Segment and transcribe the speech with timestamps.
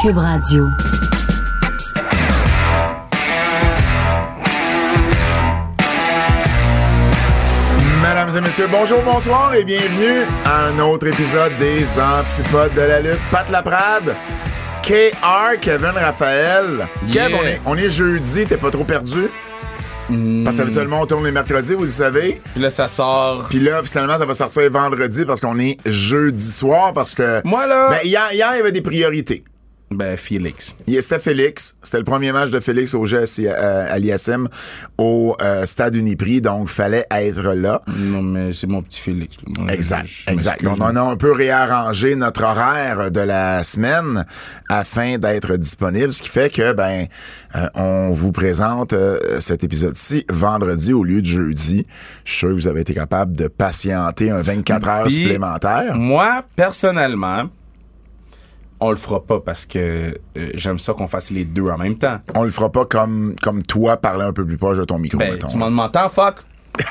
[0.00, 0.68] Cube Radio.
[8.02, 13.00] Mesdames et messieurs, bonjour, bonsoir et bienvenue à un autre épisode des Antipodes de la
[13.00, 13.20] lutte.
[13.30, 14.14] Pat Laprade,
[14.82, 16.86] KR, Kevin Raphaël.
[17.12, 17.38] Kev, Yeah.
[17.40, 19.28] on est, on est jeudi, t'es pas trop perdu?
[20.44, 22.40] Parce que habituellement, on tourne les mercredis, vous le savez.
[22.54, 23.46] Puis là, ça sort.
[23.50, 27.42] Puis là, finalement, ça va sortir vendredi parce qu'on est jeudi soir parce que...
[27.44, 29.44] Moi, là- Ben, hier, hier, il y avait des priorités.
[29.90, 30.74] Ben, Félix.
[30.86, 31.74] C'était Félix.
[31.82, 34.48] C'était le premier match de Félix au jeu euh, à l'ISM
[34.98, 37.80] au euh, Stade Uniprix, donc fallait être là.
[37.96, 39.36] Non, mais c'est mon petit Félix.
[39.58, 40.62] Moi, Exact, je exact.
[40.62, 44.26] m'excuse, On, on a un peu réarrangé notre horaire de la semaine
[44.68, 47.06] afin d'être disponible, ce qui fait que ben
[47.56, 51.86] euh, on vous présente euh, cet épisode-ci vendredi au lieu de jeudi.
[52.24, 55.94] Je suis sûr que vous avez été capable de patienter un 24 heures Puis, supplémentaires.
[55.96, 57.48] Moi, personnellement,
[58.80, 61.96] on le fera pas parce que euh, j'aime ça qu'on fasse les deux en même
[61.98, 62.18] temps.
[62.34, 65.18] On le fera pas comme comme toi parler un peu plus proche de ton micro,
[65.18, 65.48] Ben, mettons.
[65.48, 66.36] tu m'en demandes tant, fuck?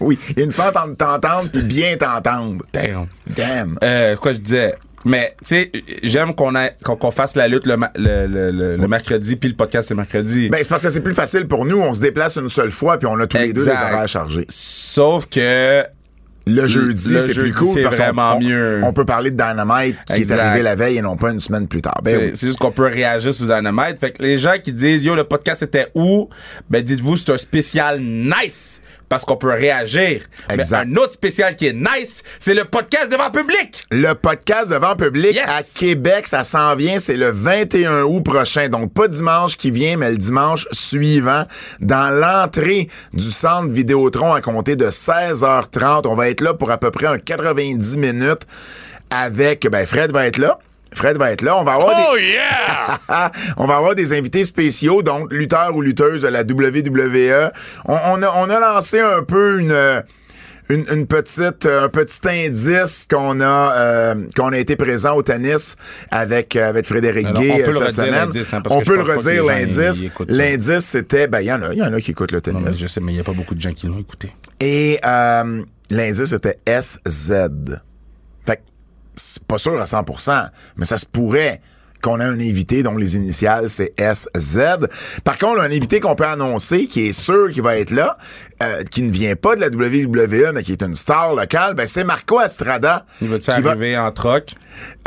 [0.00, 2.64] Oui, il y a une différence entre t'entendre puis bien t'entendre.
[2.72, 3.06] Damn.
[3.26, 3.78] Damn.
[3.82, 4.74] Euh, quoi je disais?
[5.04, 5.70] Mais, tu sais,
[6.02, 9.54] j'aime qu'on qu'on fasse la lutte le, ma- le, le- le- le mercredi puis le
[9.54, 10.48] podcast le mercredi.
[10.48, 11.78] Ben, c'est parce que c'est plus facile pour nous.
[11.80, 14.46] On se déplace une seule fois puis on a tous les deux des horaires chargés.
[14.48, 15.84] Sauf que
[16.48, 17.74] Le jeudi, c'est plus cool.
[17.74, 18.80] c'est vraiment on- mieux.
[18.84, 20.36] On peut parler de Dynamite qui Exact.
[20.36, 22.00] est arrivé la veille et non pas une semaine plus tard.
[22.04, 22.30] Ben C'est oui.
[22.34, 23.98] c'est juste qu'on peut réagir sous Dynamite.
[23.98, 26.28] Fait que les gens qui disent Yo, le podcast était où?
[26.70, 30.22] Ben dites-vous c'est un spécial nice parce qu'on peut réagir.
[30.50, 30.86] Exact.
[30.86, 33.82] Mais un autre spécial qui est nice, c'est le podcast devant public.
[33.90, 35.48] Le podcast devant public Yes.
[35.48, 38.68] à Québec, ça s'en vient, c'est le 21 août prochain.
[38.68, 41.44] Donc pas dimanche qui vient, mais le dimanche suivant,
[41.80, 46.06] dans l'entrée du centre Vidéotron à compter de 16h30.
[46.06, 48.42] On va être là pour à peu près un 90 minutes
[49.10, 50.58] avec, ben Fred va être là.
[50.92, 51.56] Fred va être là.
[51.58, 52.36] On va avoir Oh, des...
[53.56, 57.50] on va avoir des invités spéciaux, donc lutteurs ou lutteuses de la WWE.
[57.84, 60.02] On, on a, on a lancé un peu une,
[60.70, 65.76] une, une petite, un petit indice qu'on a, euh, qu'on a été présent au tennis
[66.10, 68.44] avec, euh, avec Frédéric Alors, Gay on peut euh, le cette redire, semaine.
[68.54, 70.00] hein, on peut le redire, l'indice.
[70.00, 70.24] ça.
[70.28, 72.54] L'indice, c'était, ben, il y en a, il y en a qui écoutent le Non,
[72.54, 72.80] mais tennis.
[72.80, 74.32] je sais, mais il n'y a pas beaucoup de gens qui l'ont écouté.
[74.60, 77.32] Et euh, l'indice, c'était SZ.
[79.16, 81.60] C'est pas sûr à 100%, mais ça se pourrait
[82.02, 84.58] qu'on ait un invité dont les initiales, c'est SZ.
[85.24, 88.18] Par contre, un invité qu'on peut annoncer, qui est sûr qu'il va être là,
[88.62, 91.88] euh, qui ne vient pas de la WWE, mais qui est une star locale, ben
[91.88, 93.06] c'est Marco Estrada.
[93.22, 94.52] Il va-tu va- arriver en troc?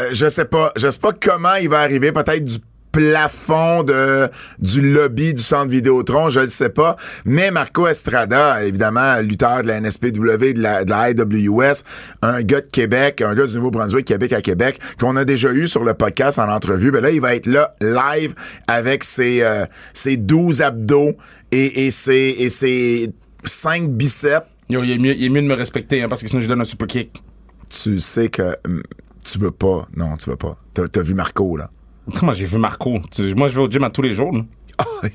[0.01, 0.71] euh, je sais pas.
[0.75, 2.11] Je sais pas comment il va arriver.
[2.11, 2.57] Peut-être du
[2.91, 4.27] plafond de
[4.59, 6.95] du lobby du centre Vidéotron, je ne sais pas.
[7.25, 11.83] Mais Marco Estrada, évidemment, lutteur de la NSPW, de la, de la IWS,
[12.21, 15.67] un gars de Québec, un gars du Nouveau-Brunswick, Québec à Québec, qu'on a déjà eu
[15.67, 16.91] sur le podcast en entrevue.
[16.91, 18.33] Ben là, il va être là, live,
[18.67, 21.15] avec ses, euh, ses 12 abdos
[21.51, 23.13] et, et ses, et ses
[23.43, 24.45] 5 biceps.
[24.69, 26.47] Yo, il est mieux, il est mieux de me respecter, hein, parce que sinon je
[26.47, 27.23] donne un super kick.
[27.69, 28.83] Tu sais que hum,
[29.23, 29.87] tu veux pas.
[29.95, 30.57] Non, tu veux pas.
[30.73, 31.69] T'as as vu Marco, là.
[32.17, 32.99] Comment j'ai vu Marco?
[33.35, 34.31] Moi, je vais au gym à tous les jours.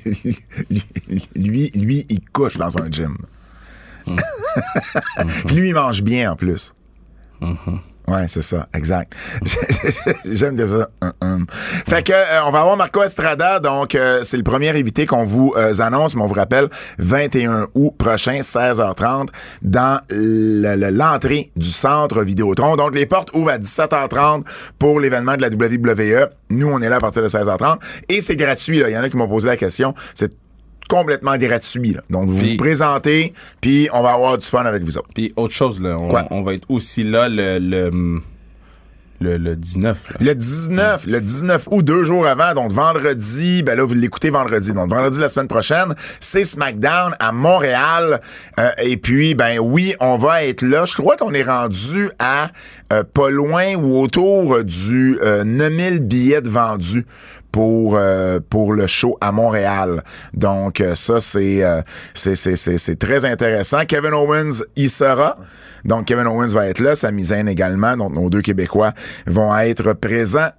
[1.35, 3.17] lui, lui, il couche dans un gym.
[4.05, 6.73] Puis lui, il mange bien en plus.
[8.07, 9.13] Ouais, c'est ça, exact.
[10.25, 10.87] J'aime déjà.
[11.01, 11.45] Hum, hum.
[11.87, 15.25] Fait que euh, on va avoir Marco Estrada, donc euh, c'est le premier invité qu'on
[15.25, 16.67] vous euh, annonce, mais on vous rappelle
[16.99, 19.29] 21 août prochain, 16h30,
[19.63, 22.75] dans le- le- l'entrée du centre Vidéotron.
[22.75, 24.43] Donc les portes ouvrent à 17h30
[24.77, 26.29] pour l'événement de la WWE.
[26.51, 27.77] Nous, on est là à partir de 16h30
[28.09, 28.79] et c'est gratuit.
[28.79, 28.89] là.
[28.89, 29.95] Il y en a qui m'ont posé la question.
[30.13, 30.31] C'est
[30.87, 31.93] complètement gratuit.
[31.93, 32.01] là.
[32.09, 35.09] Donc vous vous présentez, puis on va avoir du fun avec vous autres.
[35.13, 38.21] Puis autre chose, là, on, va être aussi là le, le,
[39.21, 40.09] le, le 19.
[40.11, 40.17] là.
[40.19, 44.73] Le 19, le 19 août, deux jours avant, donc vendredi, ben là, vous l'écoutez vendredi.
[44.73, 48.19] Donc vendredi la semaine prochaine, c'est SmackDown à Montréal.
[48.59, 50.85] Euh, et puis, ben oui, on va être là.
[50.85, 52.51] Je crois qu'on est rendu à
[52.93, 57.05] euh, pas loin ou autour du euh, 9000 billets de vendus
[57.55, 60.03] pour euh, pour le show à Montréal.
[60.33, 61.81] Donc euh, ça c'est euh,
[62.13, 63.85] c'est c'est très intéressant.
[63.87, 65.37] Kevin Owens y sera.
[65.85, 67.95] Donc Kevin Owens va être là, Sami Zayn également.
[67.95, 68.91] Donc nos deux Québécois
[69.25, 70.49] vont être présents.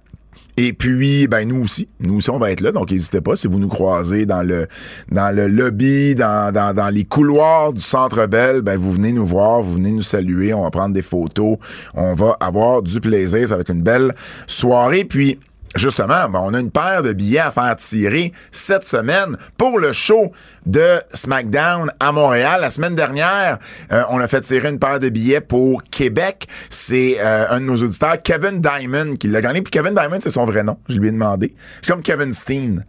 [0.59, 3.45] Et puis, ben nous aussi, nous aussi on va être là, donc n'hésitez pas si
[3.45, 4.65] vous nous croisez dans le
[5.11, 9.25] dans le lobby, dans, dans, dans les couloirs du Centre Bell, ben vous venez nous
[9.25, 11.57] voir, vous venez nous saluer, on va prendre des photos,
[11.93, 14.15] on va avoir du plaisir, ça va être une belle
[14.47, 15.05] soirée.
[15.05, 15.39] Puis
[15.77, 19.93] justement, ben, on a une paire de billets à faire tirer cette semaine pour le
[19.93, 20.31] show
[20.65, 22.61] de SmackDown à Montréal.
[22.61, 23.59] La semaine dernière,
[23.91, 26.47] euh, on a fait tirer une paire de billets pour Québec.
[26.69, 29.61] C'est euh, un de nos auditeurs, Kevin Diamond, qui l'a gagné.
[29.61, 30.77] Puis Kevin Diamond, c'est son vrai nom.
[30.89, 31.53] Je lui ai demandé.
[31.81, 32.85] C'est comme Kevin Steen.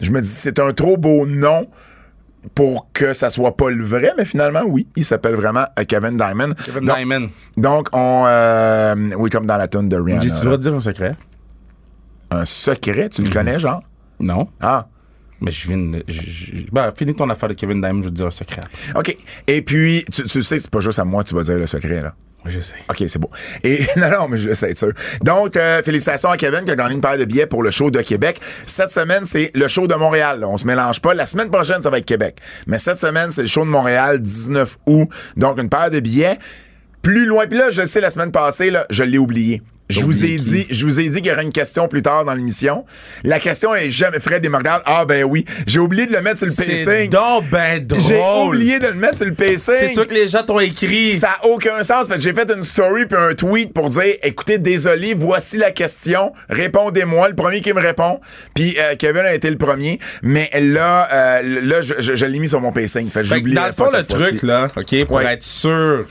[0.00, 1.68] Je me dis, c'est un trop beau nom
[2.54, 6.16] pour que ça soit pas le vrai, mais finalement, oui, il s'appelle vraiment euh, Kevin
[6.16, 6.50] Diamond.
[6.64, 7.28] Kevin donc, Diamond.
[7.56, 8.24] Donc, on...
[8.26, 10.20] euh, oui, comme dans la tune de Rihanna.
[10.20, 11.14] Tu le droit de dire un secret?
[12.34, 13.34] Un secret, tu le Mhm.
[13.34, 13.82] connais, genre?
[14.20, 14.48] Non.
[14.60, 14.86] Ah,
[15.44, 16.04] Mais je viens de.
[16.06, 18.60] je- je- Ben, finis ton affaire de Kevin Diamond, je vais te dire un secret.
[18.94, 19.16] OK.
[19.48, 21.66] Et puis, tu, tu sais, c'est pas juste à moi que tu vas dire le
[21.66, 22.14] secret, là.
[22.44, 22.76] Oui, je sais.
[22.88, 23.28] OK, c'est beau.
[23.64, 24.92] Et non, non, mais je le sais, être sûr.
[25.22, 27.90] Donc, euh, félicitations à Kevin qui a gagné une paire de billets pour le show
[27.90, 28.40] de Québec.
[28.66, 30.38] Cette semaine, c'est le show de Montréal.
[30.40, 30.48] là.
[30.48, 31.12] On se mélange pas.
[31.12, 32.38] La semaine prochaine, ça va être Québec.
[32.68, 35.08] Mais cette semaine, c'est le show de Montréal, 19 août.
[35.36, 36.38] Donc, une paire de billets.
[37.02, 39.60] Plus loin, puis là, je le sais, la semaine passée, là, je l'ai oublié.
[39.92, 42.24] Je vous ai dit, je vous ai dit qu'il y aurait une question plus tard
[42.24, 42.84] dans l'émission.
[43.24, 44.82] La question est jamais Fred et me regarde.
[44.86, 47.10] Ah ben oui, j'ai oublié de le mettre sur le C'est pacing.
[47.10, 48.00] donc ben drôle.
[48.02, 49.74] J'ai oublié de le mettre sur le pacing.
[49.78, 51.14] C'est sûr que les gens t'ont écrit.
[51.14, 52.08] Ça a aucun sens.
[52.08, 56.32] Fait j'ai fait une story puis un tweet pour dire écoutez, désolé, voici la question.
[56.48, 57.28] Répondez-moi.
[57.28, 58.20] Le premier qui me répond.
[58.54, 59.98] Puis euh, Kevin a été le premier.
[60.22, 63.10] Mais là, euh, là, je, je- je l'ai mis sur mon pacing.
[63.10, 65.34] Fait Fait que dans le fond, le truc, là, OK, pour Ouais.
[65.34, 66.06] être sûr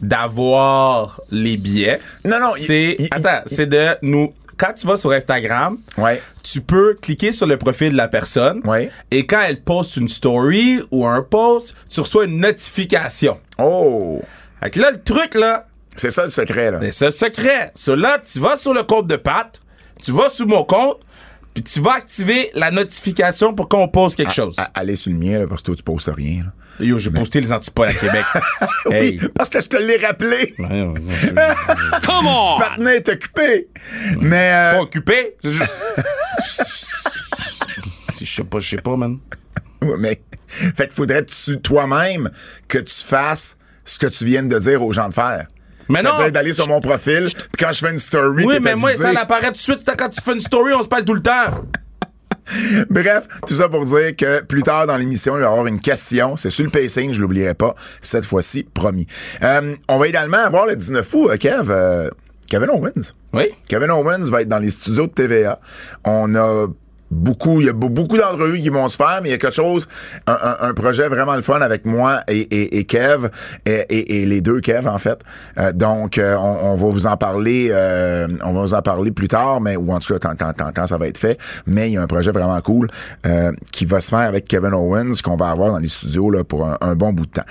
[0.00, 2.96] d'avoir les billets, Non, non, c'est...
[3.10, 4.32] attends, c'est de nous...
[4.56, 6.20] Quand tu vas sur Instagram, Ouais.
[6.42, 8.90] tu peux cliquer sur le profil de la personne Ouais.
[9.12, 13.38] et quand elle poste une story ou un post, tu reçois une notification.
[13.58, 14.20] Oh,
[14.60, 15.64] Fait que là, le truc, là,
[15.94, 16.78] c'est ça le secret là.
[16.90, 17.70] c'est ce secret.
[17.76, 19.60] So là, tu vas sur le compte de Pat,
[20.02, 20.98] tu vas sur mon compte,
[21.62, 24.54] puis tu vas activer la notification pour qu'on poste quelque chose.
[24.58, 26.44] À- Allez sur le mien là, parce que toi tu postes rien.
[26.44, 26.52] là.
[26.84, 28.24] Yo, j'ai posté les antipodes à Québec.
[28.90, 29.18] hey.
[29.20, 30.54] Oui, parce que je te l'ai rappelé.
[30.58, 30.62] Je-
[32.06, 32.58] Come on!
[32.60, 33.68] Patna est occupé.
[34.22, 35.36] Mais euh, pas occupé.
[35.42, 35.72] C'est juste-
[38.12, 39.18] Si je sais pas, je sais pas, man.
[39.82, 42.30] Ouais, mais fait qu'il faudrait tu- toi-même
[42.66, 45.46] que tu fasses ce que tu viens de dire aux gens de faire.
[45.88, 46.10] Mais non!
[46.14, 49.10] C'est-à-dire d'aller sur mon profil, puis quand je fais une story, Oui, mais moi, ça
[49.10, 49.88] apparaît tout de suite.
[49.98, 51.64] Quand tu fais une story, on se parle tout le temps.
[52.90, 55.80] Bref, tout ça pour dire que plus tard dans l'émission, il va y avoir une
[55.80, 56.36] question.
[56.36, 57.74] C'est sur le pacing, je l'oublierai pas.
[58.00, 59.06] Cette fois-ci, promis.
[59.42, 62.10] Euh, on va également avoir le 19 août, euh, Kev, euh,
[62.48, 63.14] Kevin Owens.
[63.32, 63.50] Oui.
[63.68, 65.58] Kevin Owens va être dans les studios de TVA.
[66.04, 66.66] On a
[67.10, 69.38] beaucoup, il y a be- beaucoup d'entrevues qui vont se faire, mais il y a
[69.38, 69.88] quelque chose,
[70.26, 73.28] un, un- un projet vraiment le fun avec moi et, et, et Kev,
[73.66, 75.18] et, les deux Kev en fait.
[75.58, 79.10] Euh, donc, euh, on, on va vous en parler, euh, on va vous en parler
[79.10, 81.38] plus tard, mais ou en tout cas quand, quand, quand, quand ça va être fait.
[81.66, 82.88] Mais il y a un projet vraiment cool
[83.72, 86.66] qui va se faire avec Kevin Owens qu'on va avoir dans les studios là pour
[86.66, 87.42] un, un bon bout de temps.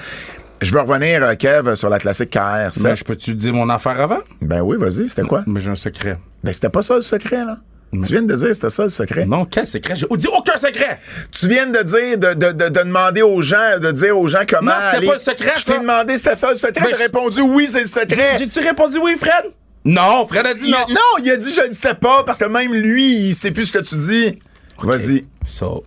[0.62, 2.84] Je veux revenir, Kev, sur la classique KR7.
[2.84, 4.20] Mais je peux-tu dire mon affaire avant?
[4.42, 5.44] Ben oui, vas-y, c'était quoi?
[5.46, 6.18] Mais j'ai un secret.
[6.44, 7.58] Ben c'était pas ça le secret, là.
[7.94, 9.26] Tu viens de dire c'était ça le secret?
[9.26, 9.96] Non, quel secret?
[9.96, 11.00] J'ai dit aucun secret!
[11.32, 14.42] Tu viens de dire, de, de, de, de demander aux gens, de dire aux gens
[14.48, 14.72] comment.
[14.72, 16.84] Non, c'était pas le secret, Je t'ai demandé c'était ça le secret?
[16.84, 18.38] Ben, je- répondu oui, c'est le secret.
[18.40, 19.52] J'ai-tu répondu oui, Fred?
[19.86, 20.86] Non, Fred a dit Il non.
[20.90, 23.66] non, il a dit je ne sais pas parce que même lui, il sait plus
[23.68, 24.38] ce que tu dis.
[24.80, 25.26] Vas-y.
[25.46, 25.86] So,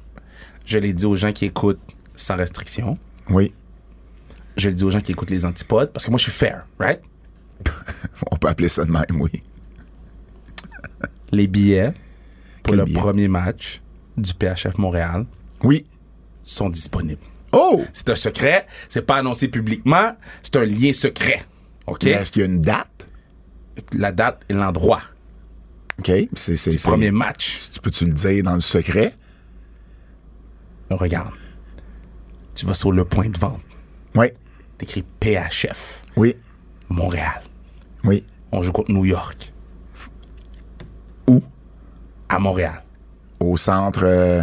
[0.64, 1.80] je l'ai dit aux gens qui écoutent
[2.16, 2.96] sans restriction.
[3.28, 3.52] Oui.
[4.56, 6.64] Je l'ai dit aux gens qui écoutent les antipodes parce que moi, je suis fair,
[6.78, 7.00] right?
[8.30, 9.30] On peut appeler ça de même, oui.
[11.32, 11.92] Les billets
[12.62, 12.98] pour Quel le billet?
[12.98, 13.80] premier match
[14.16, 15.26] du PHF Montréal
[15.62, 15.84] Oui.
[16.42, 17.20] sont disponibles.
[17.52, 17.84] Oh!
[17.92, 21.42] C'est un secret, c'est pas annoncé publiquement, c'est un lien secret.
[21.86, 22.04] OK?
[22.04, 23.06] Mais Est-ce qu'il y a une date?
[23.96, 25.00] La date et l'endroit
[25.98, 26.06] OK.
[26.34, 27.70] C'est, c'est, du c'est- premier match.
[27.72, 29.14] Tu peux-tu le dire dans le secret?
[30.90, 31.32] Regarde.
[32.54, 33.60] Tu vas sur le point de vente.
[34.14, 34.26] Oui.
[34.78, 36.36] T'écris PHF Oui.
[36.88, 37.42] Montréal.
[38.04, 38.24] Oui.
[38.50, 39.52] On joue contre New York.
[41.30, 41.42] Où?
[42.28, 42.82] À Montréal.
[43.38, 44.00] Au centre.
[44.04, 44.42] euh,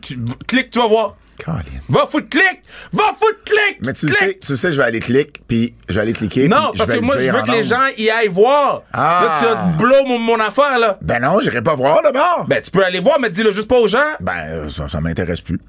[0.00, 1.16] Tu clique, tu vas voir.
[1.44, 1.58] Colin.
[1.88, 2.62] Va foutre clic!
[2.92, 3.78] Va foutre clic!
[3.86, 6.48] Mais tu sais, tu sais, je vais aller cliquer, puis je vais aller cliquer.
[6.48, 8.82] Non, parce que moi, je veux que les gens y aillent voir.
[8.92, 9.38] Ah.
[9.40, 10.98] Là, tu blow mon, mon affaire, là.
[11.00, 12.44] Ben non, j'irai pas voir d'abord.
[12.48, 13.98] Ben, tu peux aller voir, mais dis-le juste pas aux gens.
[14.18, 15.60] Ben, ça, ça m'intéresse plus.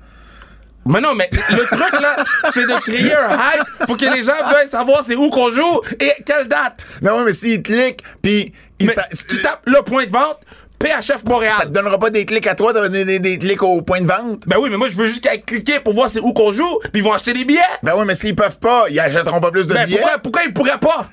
[0.89, 2.17] Mais non, mais le truc, là,
[2.51, 5.81] c'est de créer un hype pour que les gens veuillent savoir c'est où qu'on joue
[5.99, 6.85] et quelle date.
[7.03, 8.51] Mais oui, mais s'il clique, puis
[8.93, 10.39] ça, tu tapes le point de vente,
[10.79, 11.53] PHF Montréal.
[11.59, 13.81] ça te donnera pas des clics à toi, ça va donner des, des clics au
[13.81, 14.47] point de vente?
[14.47, 16.51] Ben oui, mais moi, je veux juste qu'ils aillent cliquer pour voir c'est où qu'on
[16.51, 17.59] joue, puis ils vont acheter des billets.
[17.83, 20.43] Ben oui, mais s'ils peuvent pas, ils achèteront pas plus de Ben billets pourquoi, pourquoi
[20.43, 21.07] ils pourraient pas?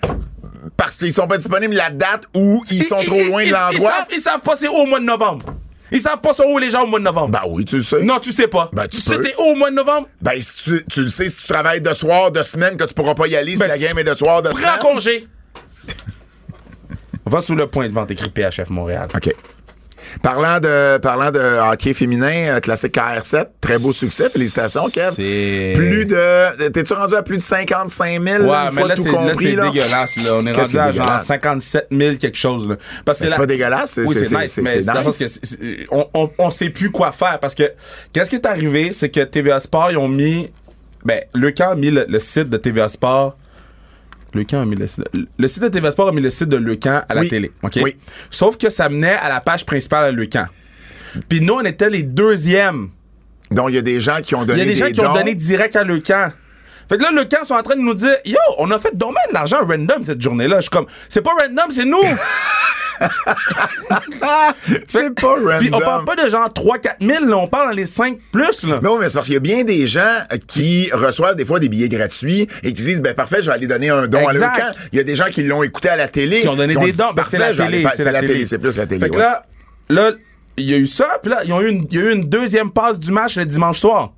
[0.76, 3.72] parce qu'ils sont pas disponibles la date où ils sont trop loin ils, de l'endroit.
[3.72, 5.46] Ils savent, ils savent pas c'est où au mois de novembre.
[5.92, 7.28] Ils savent pas c'est où les gens au mois de novembre.
[7.30, 8.02] Ben oui, tu le sais.
[8.02, 8.68] non, tu sais pas.
[8.72, 10.08] Ben, tu tu sais t'es où au mois de novembre?
[10.20, 12.94] Ben si tu, tu le sais, si tu travailles de soir, de semaine, que tu
[12.94, 14.78] pourras pas y aller si Ben, la game est de soir, de Prends semaine.
[14.80, 15.26] congé.
[17.26, 19.08] Va sous le point de vente, écrit PHF Montréal.
[19.14, 19.34] OK.
[20.22, 24.28] Parlant de, parlant de hockey féminin, euh, classique KR7, très beau succès.
[24.28, 25.14] Félicitations, Kev.
[25.74, 26.68] Plus de.
[26.68, 29.14] T'es-tu rendu à plus de 55 000 Ouais, une mais fois là, tout c'est, là,
[29.18, 29.46] compris?
[29.46, 29.70] c'est là?
[29.70, 30.30] dégueulasse, là.
[30.34, 31.24] On est rendu à genre dégueulasse?
[31.26, 32.76] 57 000 quelque chose, là.
[33.04, 34.84] Parce que c'est pas dégueulasse, c'est- Oui, c'est- nice, mais nice.
[34.84, 37.72] sens que on, on, on sait plus quoi faire parce que
[38.12, 40.50] qu'est-ce qui est arrivé, c'est que TVA Sport, ils ont mis,
[41.04, 43.36] ben, le camp a mis le, le site de TVA Sport.
[44.52, 45.04] A mis le site.
[45.38, 47.28] Le site de TVA Sport a mis le site de Le Camp à la Oui.
[47.28, 47.52] télé.
[47.62, 47.78] OK?
[47.82, 47.96] Oui.
[48.30, 50.46] Sauf que ça menait à la page principale de Le Camp.
[51.28, 52.90] Puis nous, on était les deuxièmes.
[53.50, 55.00] Donc, il y a des gens qui ont Il donné y a des gens qui
[55.00, 56.32] ont donné direct à Le Camp.
[56.88, 58.94] Fait que là, Le Camp sont en train de nous dire Yo, on a fait
[58.96, 60.56] dommage de l'argent random cette journée-là.
[60.56, 61.98] Je suis comme, c'est pas random, c'est nous.
[64.86, 65.58] C'est pas random.
[65.58, 68.64] Puis on parle pas de genre 3-4 000, là, on parle dans les 5 plus.
[68.64, 68.80] Là.
[68.82, 71.60] Mais oui, mais c'est parce qu'il y a bien des gens qui reçoivent des fois
[71.60, 74.32] des billets gratuits et qui disent, ben parfait, je vais aller donner un don à
[74.32, 74.70] leur camp.
[74.92, 76.40] Il y a des gens qui l'ont écouté à la télé.
[76.40, 77.12] qui ont donné des dit, dons.
[77.14, 77.86] Ben, c'est la aller télé.
[77.94, 79.00] C'est la télé, c'est plus la télé.
[79.00, 79.44] Fait que là,
[79.88, 80.12] là,
[80.56, 83.12] il y a eu ça, puis là, il y a eu une deuxième passe du
[83.12, 84.12] match le dimanche soir.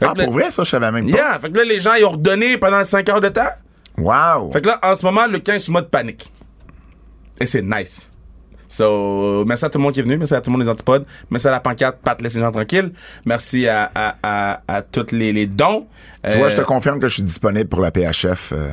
[0.00, 1.16] Ah, là- pour vrai, ça, je savais même pas.
[1.16, 3.48] Yeah, fait que là, les gens, ils ont redonné pendant 5 heures de temps.
[3.96, 4.52] Wow.
[4.52, 6.30] Fait que là, en ce moment, le camp est sous mode panique.
[7.40, 8.12] Et c'est nice.
[8.70, 10.68] So, merci à tout le monde qui est venu, merci à tout le monde des
[10.68, 12.92] antipodes, merci à la pancarte, Pat, laissez les gens tranquilles,
[13.24, 15.86] merci à, à, à, à tous les, les dons.
[16.22, 18.52] Toi, Euh, je te confirme que je suis disponible pour la PHF.
[18.52, 18.68] euh,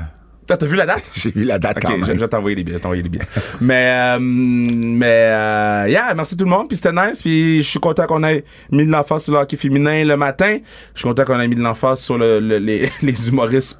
[0.48, 1.04] T'as vu la date?
[1.16, 2.18] J'ai vu la date Ok, quand je, je même.
[2.20, 3.26] vais t'envoyer les billets, je t'envoyer les billets.
[3.62, 7.80] mais, euh, mais, euh, yeah, merci tout le monde, puis c'était nice, puis je suis
[7.80, 10.60] content qu'on ait mis de l'emphase sur le hockey féminin le matin.
[10.94, 13.80] Je suis content qu'on ait mis de l'emphase sur le, le- les, les humoristes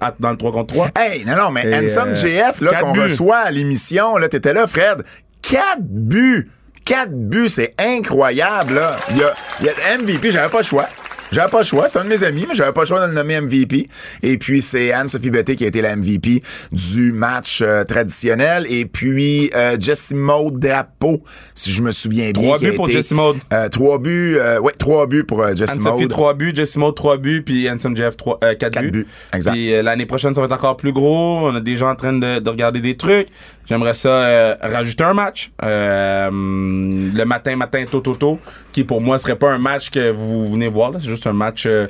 [0.00, 0.90] à- dans le 3 contre 3.
[0.98, 4.52] Hey, non, non, mais Et, Handsome euh, GF, là, qu'on reçoit à l'émission, là, t'étais
[4.52, 5.04] là, Fred.
[5.40, 6.50] Quatre buts.
[6.84, 8.96] Quatre buts, c'est incroyable, là.
[9.10, 10.88] Il y a, il y a MVP, j'avais pas le choix.
[11.32, 13.06] J'avais pas le choix, c'est un de mes amis, mais j'avais pas le choix de
[13.10, 13.86] le nommer MVP.
[14.22, 18.66] Et puis, c'est Anne-Sophie Betté qui a été la MVP du match euh, traditionnel.
[18.68, 21.22] Et puis, euh, Jessie Maud Drapeau,
[21.54, 22.42] si je me souviens bien.
[22.42, 23.36] Trois buts pour Maud.
[23.52, 26.08] Euh, trois buts, euh, ouais, trois buts pour euh, Anne-Sophie, Maud.
[26.08, 28.90] 3 buts, Jessimo, 3 buts, puis Handsome Jeff, 3, 4, Quatre buts.
[28.90, 29.52] buts, exact.
[29.52, 31.38] Puis l'année prochaine, ça va être encore plus gros.
[31.48, 33.28] On a des gens en train de, de regarder des trucs.
[33.72, 35.50] J'aimerais ça euh, rajouter un match.
[35.62, 38.38] Euh, le matin, matin, tôt, tôt, tôt,
[38.70, 40.90] qui pour moi serait pas un match que vous venez voir.
[40.98, 41.86] C'est juste un match euh,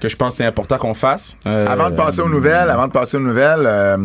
[0.00, 1.36] que je pense c'est important qu'on fasse.
[1.46, 3.96] Euh, Avant de passer aux nouvelles, avant de passer aux nouvelles, euh,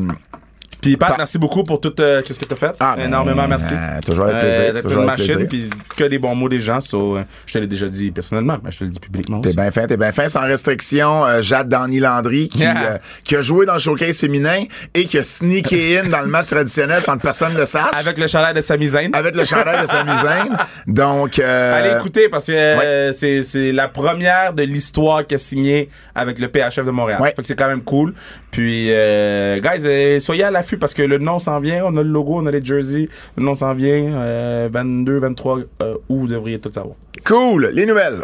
[0.86, 2.72] Puis Pat, Pa- merci beaucoup pour tout euh, ce que tu as fait.
[2.80, 3.74] Ah, Énormément merci.
[3.74, 6.80] euh, toujours avec plaisir, D'être toujours une machine, puis que des bons mots des gens.
[6.80, 9.54] so, euh, je te l'ai déjà dit personnellement, mais je te le dis publiquement T'es
[9.54, 10.28] bien fin, t'es bien fin.
[10.30, 12.76] Sans restriction, euh, Jade Danny Landry qui, Yeah.
[12.94, 14.64] euh, qui a joué dans le showcase féminin
[14.94, 17.94] et qui a sneaké in dans le match traditionnel sans que personne ne le sache.
[17.98, 19.10] Avec le chalet de Sami Zayn.
[19.14, 20.50] Avec le chandail de Sami Zayn.
[20.88, 25.38] Donc, euh, Allez écouter parce que euh, c'est, c'est la première de l'histoire qui a
[25.38, 27.22] signé avec le PHF de Montréal.
[27.22, 27.30] Ouais.
[27.36, 28.14] Fait que c'est quand même cool.
[28.56, 31.84] Puis, euh, guys, soyez à l'affût parce que le nom s'en vient.
[31.84, 33.10] On a le logo, on a les jerseys.
[33.36, 34.70] Le nom s'en vient.
[34.70, 35.68] 22, 23 août,
[36.08, 36.96] vous devriez tout savoir.
[37.26, 37.72] Cool.
[37.74, 38.24] Les nouvelles.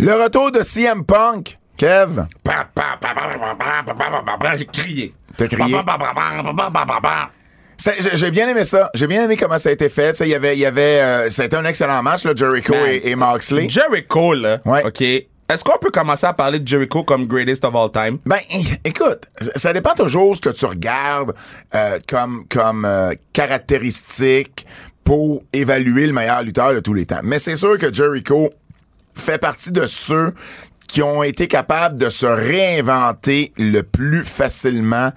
[0.00, 1.56] Le retour de CM Punk.
[1.76, 2.26] Kev.
[4.58, 5.14] J'ai crié.
[5.38, 5.76] Crié.
[8.14, 8.90] J'ai bien aimé ça.
[8.94, 10.16] J'ai bien aimé comment ça a été fait.
[10.16, 13.68] Ça, y avait, y avait, euh, c'était un excellent match, là, Jericho et, et, Moxley.
[13.68, 14.60] Jericho, là.
[14.64, 14.84] Ouais.
[14.84, 15.28] OK.
[15.48, 18.18] Est-ce qu'on peut commencer à parler de Jericho comme greatest of all time?
[18.24, 18.38] Ben,
[18.84, 21.34] écoute, ça dépend toujours ce que tu regardes
[21.74, 24.66] euh, comme, comme euh, caractéristique
[25.04, 27.20] pour évaluer le meilleur lutteur de tous les temps.
[27.22, 28.50] Mais c'est sûr que Jericho
[29.14, 30.32] fait partie de ceux
[30.86, 35.10] qui ont été capables de se réinventer le plus facilement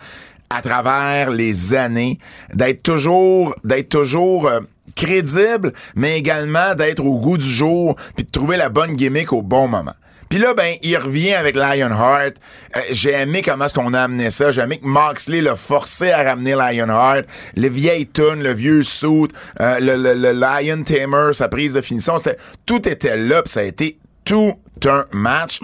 [0.49, 2.19] à travers les années,
[2.53, 4.61] d'être toujours, d'être toujours euh,
[4.95, 9.41] crédible, mais également d'être au goût du jour, puis de trouver la bonne gimmick au
[9.41, 9.93] bon moment.
[10.29, 12.33] Puis là, ben, il revient avec Lionheart.
[12.75, 14.51] Euh, j'ai aimé comment est-ce qu'on a amené ça.
[14.51, 17.25] J'ai aimé que Moxley l'a forcé à ramener Lionheart.
[17.55, 19.27] Le vieil tune, le vieux suit,
[19.61, 23.51] euh, le, le, le Lion Tamer, sa prise de finition, c'était, tout était là, puis
[23.51, 24.53] ça a été tout
[24.85, 25.59] un match.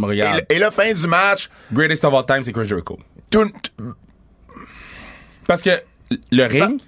[0.00, 0.44] Regarde.
[0.48, 2.98] et la fin du match, Greatest of all time, c'est Chris Jericho.
[3.30, 3.50] tout,
[5.46, 5.70] Parce que
[6.32, 6.80] le ring,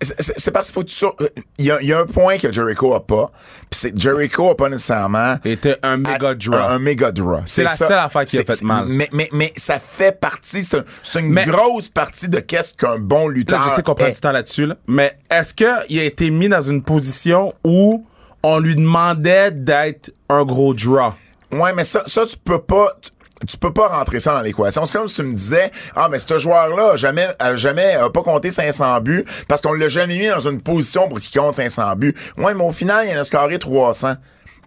[0.00, 1.16] c'est- parce qu'il faut que tu sur-
[1.58, 3.30] Il y, a, il y a un point que Jericho a pas.
[3.70, 5.36] Puis c'est Jericho a pas nécessairement.
[5.44, 6.54] était un méga draw.
[6.54, 7.40] Un, un méga draw.
[7.46, 8.84] C'est la seule affaire qui a fait mal.
[8.86, 10.62] Mais, mais, mais ça fait partie.
[10.64, 13.62] C'est un- c'est une Mais- grosse partie de qu'est-ce qu'un bon Là, lutteur.
[13.68, 16.62] je sais qu'on prend du temps là-dessus, là, mais est-ce qu'il a été mis dans
[16.62, 18.06] une position où
[18.42, 21.12] on lui demandait d'être un gros draw?
[21.52, 22.96] Ouais, mais ça, ça tu peux pas.
[23.02, 23.10] tu-
[23.46, 24.84] Tu peux pas rentrer ça dans l'équation.
[24.84, 28.50] C'est comme si tu me disais, ah, mais ce joueur-là jamais, jamais a pas compté
[28.50, 32.14] 500 buts parce qu'on l'a jamais mis dans une position pour qu'il compte 500 buts.
[32.36, 34.14] Ouais, mais au final, il en a scoré 300.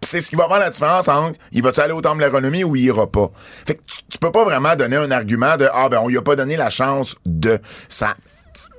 [0.03, 2.23] Puis c'est ce qui va faire la différence entre il va-tu aller au temple de
[2.23, 3.31] l'agronomie ou il ira pas?
[3.65, 6.21] Fait que tu, peux pas vraiment donner un argument de, ah, ben, on lui a
[6.21, 8.15] pas donné la chance de ça.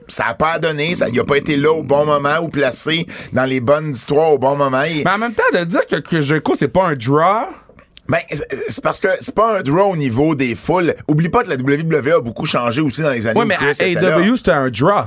[0.06, 3.06] ça a pas donné, ça, il a pas été là au bon moment ou placé
[3.32, 4.82] dans les bonnes histoires au bon moment.
[4.82, 7.46] Mais en même temps, de dire que Chris Jericho, c'est pas un draw.
[8.08, 8.18] Ben,
[8.68, 10.94] c'est parce que c'est pas un draw au niveau des foules.
[11.08, 13.70] Oublie pas que la WWE a beaucoup changé aussi dans les années où mais à
[13.70, 15.06] AEW, c'était un draw.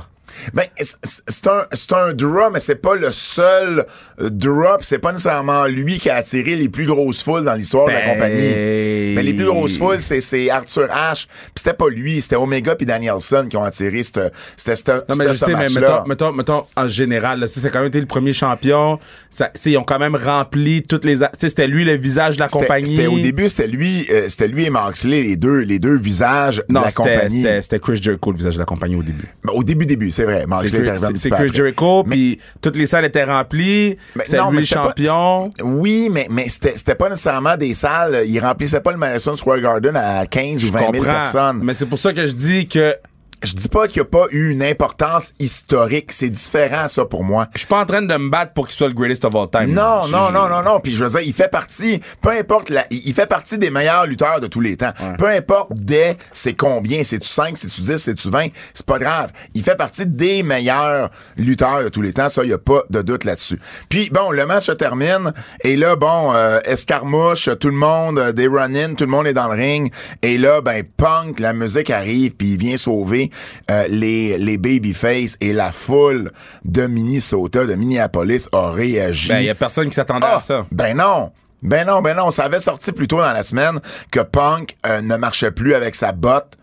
[0.52, 1.64] Ben, c'est- un,
[1.96, 3.84] un draw, mais c'est pas le seul
[4.20, 4.78] euh, draw.
[4.78, 7.92] pis C'est pas nécessairement lui qui a attiré les plus grosses foules dans l'histoire de
[7.92, 9.14] la Ben- compagnie.
[9.14, 11.26] Mais les plus grosses foules, c'est, Arthur Ashe.
[11.26, 15.16] Puis c'était pas lui, c'était Omega puis Danielson qui ont attiré cette, c'était, c'était, Non,
[15.18, 16.04] mais je ce sais, mais match-là.
[16.06, 18.98] mettons, mettons, mettons, en général, c'est quand même été le premier champion.
[19.30, 21.16] Ça, ils ont quand même rempli toutes les.
[21.38, 22.86] c'était lui le visage de la compagnie.
[22.86, 26.62] C'était, au début, c'était lui, euh, c'était lui et Moxley, les deux, les deux visages
[26.68, 27.42] non, de la c'était- compagnie.
[27.42, 29.26] c'était c'était Chris Jericho, le visage de la compagnie au début.
[29.44, 30.46] Ben, au début, début, c'est vrai.
[30.46, 31.48] Moxley C'est est arrivé après.
[31.56, 33.96] Jericho, puis toutes les salles étaient remplies.
[34.24, 35.50] C'était lui le pas- champion.
[35.62, 38.22] oui, mais, mais c'était, pas nécessairement des salles.
[38.26, 41.04] Il remplissait pas le Madison Square Garden à 15 ou Je 20 000 comprends.
[41.04, 41.60] personnes.
[41.62, 42.94] Mais c'est pour ça que je dis que
[43.42, 46.12] Je dis pas qu'il y a pas eu une importance historique.
[46.12, 47.46] C'est différent, ça, pour moi.
[47.54, 49.48] je suis pas en train de me battre pour qu'il soit le greatest of all
[49.48, 49.72] time.
[49.74, 50.80] Non, Je- non, je- non, non, non.
[50.80, 54.06] Puis je veux dire, il fait partie, peu importe, la, il fait partie des meilleurs
[54.06, 54.92] lutteurs de tous les temps.
[55.18, 59.30] Peu importe des, c'est combien, c'est-tu 5, c'est-tu 10, c'est-tu 20, c'est pas grave.
[59.54, 62.28] Il fait partie des meilleurs lutteurs de tous les temps.
[62.28, 63.60] Ça, il y a pas de doute là-dessus.
[63.88, 65.32] Puis bon, le match se termine.
[65.62, 69.34] Et là, bon, euh, escarmouche, tout le monde, euh, des run-in, tout le monde est
[69.34, 69.92] dans le ring.
[70.22, 73.27] Et là, ben, punk, la musique arrive, puis il vient sauver
[73.70, 75.36] euh, les, les babyface.
[75.40, 76.30] Et la foule
[76.64, 79.28] de Minnesota, de Minneapolis, a réagi.
[79.28, 80.66] Ben, il y a personne qui s'attendait Ah, à ça.
[80.72, 81.30] Ben non.
[81.62, 82.30] Ben non, ben non.
[82.30, 83.80] Ça avait sorti plus tôt dans la semaine
[84.10, 86.54] que Punk euh, ne marchait plus avec sa botte.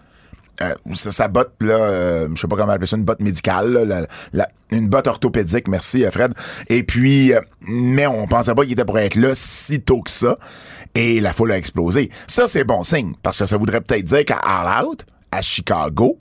[0.61, 3.73] Euh, sa, sa botte, là, euh, je sais pas comment appeler ça, une botte médicale,
[3.73, 6.33] là, la- la- une botte orthopédique, merci Fred.
[6.69, 10.09] Et puis, euh, mais on pensait pas qu'il était pour être là si tôt que
[10.09, 10.37] ça.
[10.95, 12.09] Et la foule a explosé.
[12.25, 16.17] Ça, c'est bon signe, parce que ça voudrait peut-être dire qu'à All Out, à Chicago,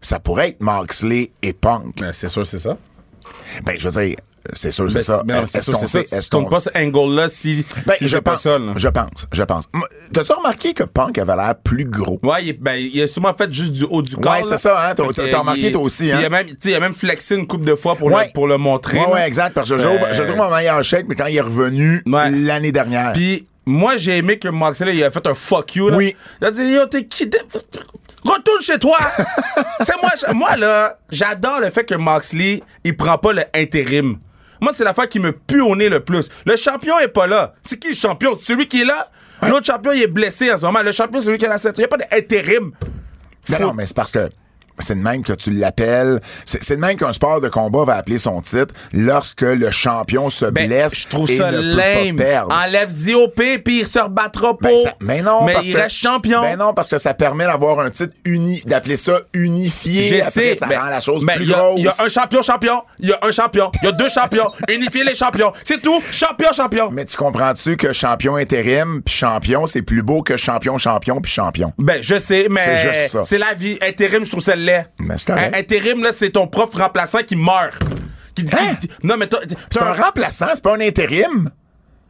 [0.00, 2.00] ça pourrait être Moxley et Punk.
[2.00, 2.76] Ben, c'est sûr, c'est ça.
[3.64, 4.16] Ben, je veux dire,
[4.54, 5.46] c'est sûr, c'est Ben, ça.
[5.46, 6.20] c'est sûr, qu'on c'est ça.
[6.22, 9.64] Tu qu'on- pas ce angle-là si, Ben, si je pense, ça, je pense, je pense.
[10.12, 12.18] T'as-tu remarqué que Punk avait l'air plus gros?
[12.22, 14.32] Ouais, il, ben, il a sûrement fait juste du haut du corps.
[14.32, 16.18] Ouais, c'est ça, hein, t'as- remarqué, toi aussi, hein.
[16.20, 18.26] Il a même, tu sais, il a même flexé une couple de fois pour, Ouais.
[18.28, 18.98] le, pour le montrer.
[18.98, 21.36] Ouais, ouais, exact, parce que je, Euh, je trouve en meilleur shape, mais quand il
[21.36, 22.30] est revenu Ouais.
[22.30, 23.12] l'année dernière.
[23.12, 25.90] Puis moi, j'ai aimé que Moxley, il a fait un fuck you.
[25.90, 25.96] Là.
[25.98, 26.16] Oui.
[26.40, 27.28] Il a dit, yo, t'es qui?
[28.24, 28.98] Retourne chez toi!
[29.80, 34.18] c'est moi, moi, là, j'adore le fait que Moxley, il prend pas le intérim.
[34.60, 36.28] Moi, c'est l'affaire qui me pue au nez le plus.
[36.44, 37.54] Le champion est pas là.
[37.62, 38.34] C'est qui le champion?
[38.34, 39.08] Celui qui est là?
[39.42, 40.82] L'autre champion, il est blessé en ce moment.
[40.82, 41.84] Le champion, c'est celui qui a la ceinture.
[41.84, 42.72] Il n'y a pas d'intérim.
[43.50, 44.28] Non, non, mais c'est parce que
[44.78, 46.20] c'est de même que tu l'appelles.
[46.44, 50.46] C'est de même qu'un sport de combat va appeler son titre lorsque le champion se
[50.46, 52.16] Ben, blesse je trouve et ça ne lame.
[52.16, 52.54] peut pas perdre.
[52.66, 54.68] Enlève ZOP puis il se rebattra pas.
[54.68, 56.40] Ben, ça- mais non, mais parce il que- reste champion.
[56.42, 60.02] Ben non, parce que ça permet d'avoir un titre uni, d'appeler ça unifié.
[60.04, 61.78] Je Après, sais, ça mais- rend la chose mais plus il y a- grosse.
[61.80, 62.82] Il y a un champion, champion.
[63.00, 63.70] Il y a un champion.
[63.82, 64.50] Il y a deux champions.
[64.68, 65.52] Unifier les champions.
[65.64, 66.00] C'est tout.
[66.10, 66.90] Champion, champion.
[66.92, 71.30] Mais tu comprends-tu que champion intérim puis champion, c'est plus beau que champion, champion puis
[71.32, 71.72] champion?
[71.78, 73.22] Ben, je sais, mais C'est juste ça.
[73.24, 73.78] c'est la vie.
[73.82, 74.56] Intérim, je trouve ça
[74.98, 75.14] Mais.
[75.28, 77.74] Un- Intérim, là, c'est ton prof remplaçant qui meurt.
[78.34, 78.76] Qui dit, Hein?
[78.80, 81.50] qui- non, mais toi, C'est un remplaçant, c'est pas un intérim.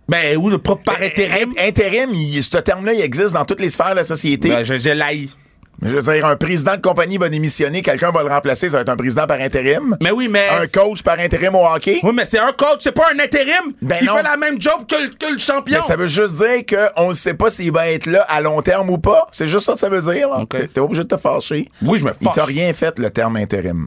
[0.08, 1.50] Ben, où le prof par intérim?
[1.58, 4.48] In- Intérim, il- ce terme-là, il existe dans toutes les sphères de la société.
[4.48, 5.36] Ben, je, je l'haïs.
[5.80, 8.78] Mais je veux dire, un président de compagnie va démissionner, quelqu'un va le remplacer, ça
[8.78, 9.96] va être un président par intérim.
[10.02, 10.46] Mais oui, mais.
[10.60, 12.00] Un coach par intérim au hockey.
[12.02, 13.72] Oui, mais c'est un coach, c'est pas un intérim.
[13.80, 14.16] Ben il non.
[14.16, 15.78] fait la même job que, le- que le champion.
[15.80, 16.64] Mais ça veut juste dire
[16.94, 19.26] qu'on ne sait pas s'il va être là à long terme ou pas.
[19.30, 20.28] C'est juste ça que ça veut dire.
[20.28, 20.40] là.
[20.40, 20.56] Ok.
[20.72, 21.68] T'es obligé de te fâcher.
[21.82, 22.34] Oui, je me Il fâche.
[22.34, 23.86] t'a rien fait, le terme intérim.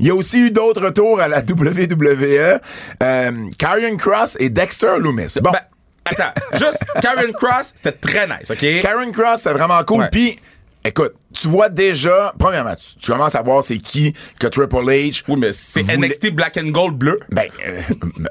[0.00, 2.60] Il y a aussi eu d'autres retours à la WWE.
[3.02, 5.34] Euh, Karrion Cross et Dexter Loomis.
[5.42, 5.60] Bon, Ben,
[6.04, 8.80] attends, juste Karen Cross, c'était très nice, OK?
[8.82, 10.08] Karen Cross, c'était vraiment cool.
[10.10, 10.38] Puis,
[10.88, 15.22] écoute, tu vois déjà, premièrement, tu, tu commences à voir c'est qui que Triple H.
[15.28, 17.20] Oui, mais c'est NXT Black and Gold bleu.
[17.30, 17.80] Ben, euh,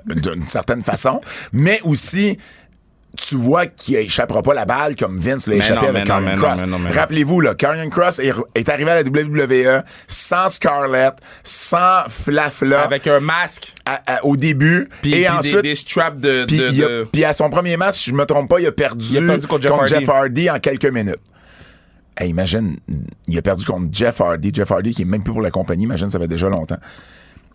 [0.16, 1.22] d'une certaine façon.
[1.54, 2.38] Mais aussi,
[3.18, 6.62] tu vois qu'il échappera pas la balle comme Vince l'a échappé avec Karrion Cross.
[6.94, 13.08] Rappelez-vous, là, Karrion Cross est, est arrivé à la WWE sans Scarlett, sans Flafla, Avec
[13.08, 13.74] un masque.
[13.86, 14.88] à- à- au début.
[15.02, 16.46] Puis et puis ensuite, des, des straps de.
[16.46, 18.60] puis, de- il a- de- puis à son premier match, si je me trompe pas,
[18.60, 20.06] il a perdu, Il a perdu contre Jeff Hardy.
[20.08, 21.18] Hardy en quelques minutes.
[22.26, 22.78] Imagine,
[23.28, 24.52] il a perdu contre Jeff Hardy.
[24.54, 25.84] Jeff Hardy qui est même plus pour la compagnie.
[25.84, 26.78] Imagine, ça fait déjà longtemps.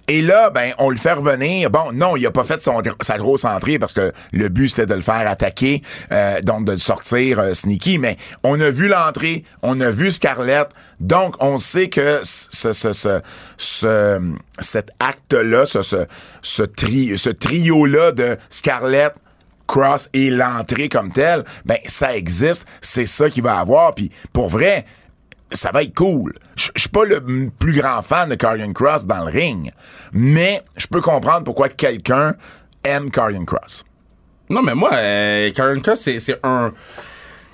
[0.08, 1.70] Et là, ben, on le fait revenir.
[1.70, 4.94] Bon, non, il a pas fait sa grosse entrée parce que le but c'était de
[4.94, 7.98] le faire attaquer, euh, donc de le sortir euh, sneaky.
[7.98, 12.92] Mais on a vu l'entrée, on a vu Scarlett, donc on sait que ce, ce,
[12.92, 13.20] ce,
[13.56, 14.20] ce-
[14.58, 16.04] cet acte-là, ce, ce,
[16.42, 19.14] ce, tri, ce trio-là de Scarlett,
[19.66, 23.94] Cross et l'entrée comme telle, ben ça existe, c'est ça qu'il va avoir.
[23.94, 24.84] Puis pour vrai,
[25.52, 26.34] ça va être cool.
[26.56, 27.20] Je suis pas le
[27.50, 29.70] plus grand fan de Karrion Cross dans le ring,
[30.12, 32.34] mais je peux comprendre pourquoi quelqu'un
[32.84, 33.84] aime Karrion Cross.
[34.50, 36.72] Non, mais moi, euh, Karen Cross, c'est un.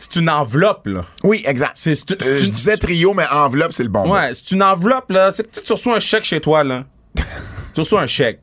[0.00, 1.04] C'est une enveloppe, là.
[1.24, 1.72] Oui, exact.
[1.74, 4.08] C'est- Euh, je disais trio, mais enveloppe, c'est le bon.
[4.12, 5.30] Ouais, c'est une enveloppe, là.
[5.32, 6.84] C'est que tu reçois un chèque chez toi, là.
[7.74, 8.40] tu reçois un chèque.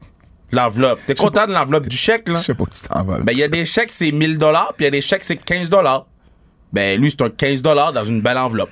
[0.55, 0.99] L'enveloppe.
[1.05, 2.39] T'es content de l'enveloppe du chèque, là?
[2.39, 3.17] Je sais pas où tu t'en vas.
[3.19, 5.23] Ben, il y a des chèques, c'est 1000 dollars, puis il y a des chèques,
[5.23, 6.05] c'est 15 dollars.
[6.73, 8.69] Ben, lui, c'est un 15 dollars dans une belle enveloppe.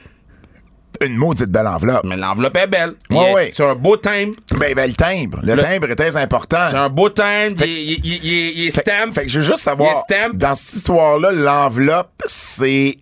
[1.03, 2.03] Une maudite belle enveloppe.
[2.05, 2.93] Mais l'enveloppe est belle.
[3.09, 3.49] Ouais, est- ouais.
[3.51, 4.35] C'est un beau timbre.
[4.57, 5.39] Ben, ben, le timbre.
[5.43, 6.67] Le, Le- timbre est très important.
[6.69, 7.55] C'est un beau timbre.
[7.57, 9.11] Il est- il il il il est Fait, stamp.
[9.11, 12.97] fait que je veux juste savoir, dans cette histoire-là, l'enveloppe, c'est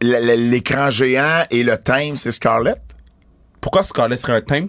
[0.00, 2.80] l'écran géant et le timbre, c'est Scarlett?
[3.60, 4.68] Pourquoi Scarlett serait un timbre?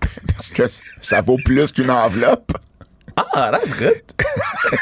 [0.34, 0.64] Parce que
[1.00, 2.52] ça vaut plus qu'une enveloppe.
[3.16, 4.02] Ah, that's good.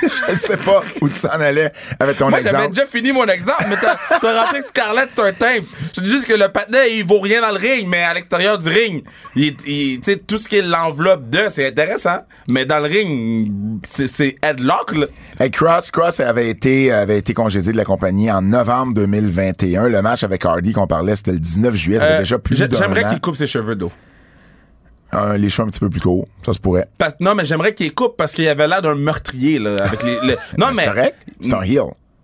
[0.31, 2.75] Je sais pas où tu s'en allais avec ton Moi, j'avais exemple.
[2.75, 5.67] déjà fini mon exemple, mais t'as rentré Scarlett, c'est un timbre.
[5.95, 8.59] Je dis juste que le patinet, il vaut rien dans le ring, mais à l'extérieur
[8.59, 12.21] du ring, il, sais, tout ce qui est l'enveloppe de, c'est intéressant.
[12.51, 15.07] Mais dans le ring, c'est- headlock, là.
[15.41, 19.89] Hey, Cross, Cross avait été, avait été congédié de la compagnie en novembre 2021.
[19.89, 21.99] Le match avec Hardy qu'on parlait, c'était le 19 juillet.
[21.99, 23.93] Ça Euh, déjà plus J'aimerais qu'il coupe ses cheveux d'eau.
[25.15, 26.27] Euh, les cheveux un petit peu plus courts.
[26.45, 26.89] Ça se pourrait.
[26.99, 30.15] Parce- non, mais j'aimerais qu'il coupe parce qu'il avait l'air d'un meurtrier, là, avec les,
[30.27, 30.85] le- Non, mais.
[30.85, 31.17] C'est correct?
[31.41, 31.83] C'est un heel.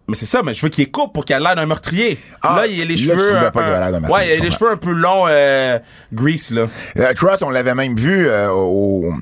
[0.09, 2.19] Mais c'est ça, mais je veux qu'il coupe pour qu'il ait l'air d'un meurtrier.
[2.41, 3.37] Ah, là, il a les là, tu cheveux.
[3.37, 5.79] un pas Ouais, il a les cheveux un peu longs, euh,
[6.15, 6.67] grease, là,
[6.99, 9.13] Euh, Cross, on l'avait même vu euh, au,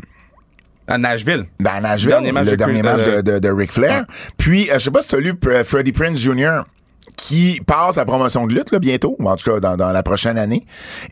[0.87, 1.46] à Nashville.
[1.59, 4.05] dans Nashville, Dernier match le de dernier match de, de, de Ric Flair.
[4.38, 6.61] Puis, je sais pas si tu as lu Freddie Prince Jr.,
[7.16, 10.02] qui passe à promotion de lutte là, bientôt, ou en tout cas dans, dans la
[10.02, 10.64] prochaine année.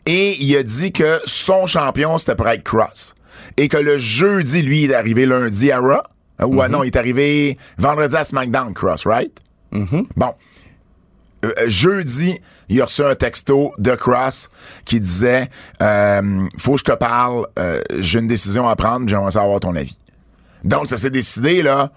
[0.05, 3.15] Et il a dit que son champion, c'était pour être Cross.
[3.57, 6.01] Et que le jeudi, lui, il est arrivé lundi à Raw.
[6.43, 9.31] Ou euh, non, il est arrivé vendredi à SmackDown, Cross, right?
[10.15, 10.33] Bon.
[11.43, 12.39] Euh, euh, jeudi,
[12.69, 14.49] il a reçu un texto de Cross
[14.85, 15.49] qui disait
[15.81, 19.75] euh, Faut que je te parle, euh, j'ai une décision à prendre, j'aimerais savoir ton
[19.75, 19.97] avis.
[20.63, 21.91] Donc, ça s'est décidé, là,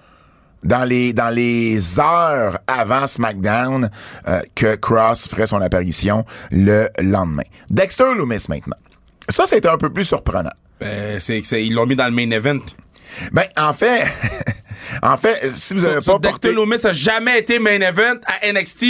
[0.64, 3.90] dans les, dans les heures avant SmackDown,
[4.27, 7.44] euh, que Cross ferait son apparition le lendemain.
[7.71, 8.77] Dexter Loomis, maintenant.
[9.29, 10.51] Ça, c'était un peu plus surprenant.
[10.81, 12.61] Ben, c'est, c'est- ils l'ont mis dans le main event.
[13.33, 14.03] Ben, en fait,
[15.03, 16.49] en fait, si vous avez So- so pas porté...
[16.49, 18.85] Dexter Loomis a jamais été main event à NXT.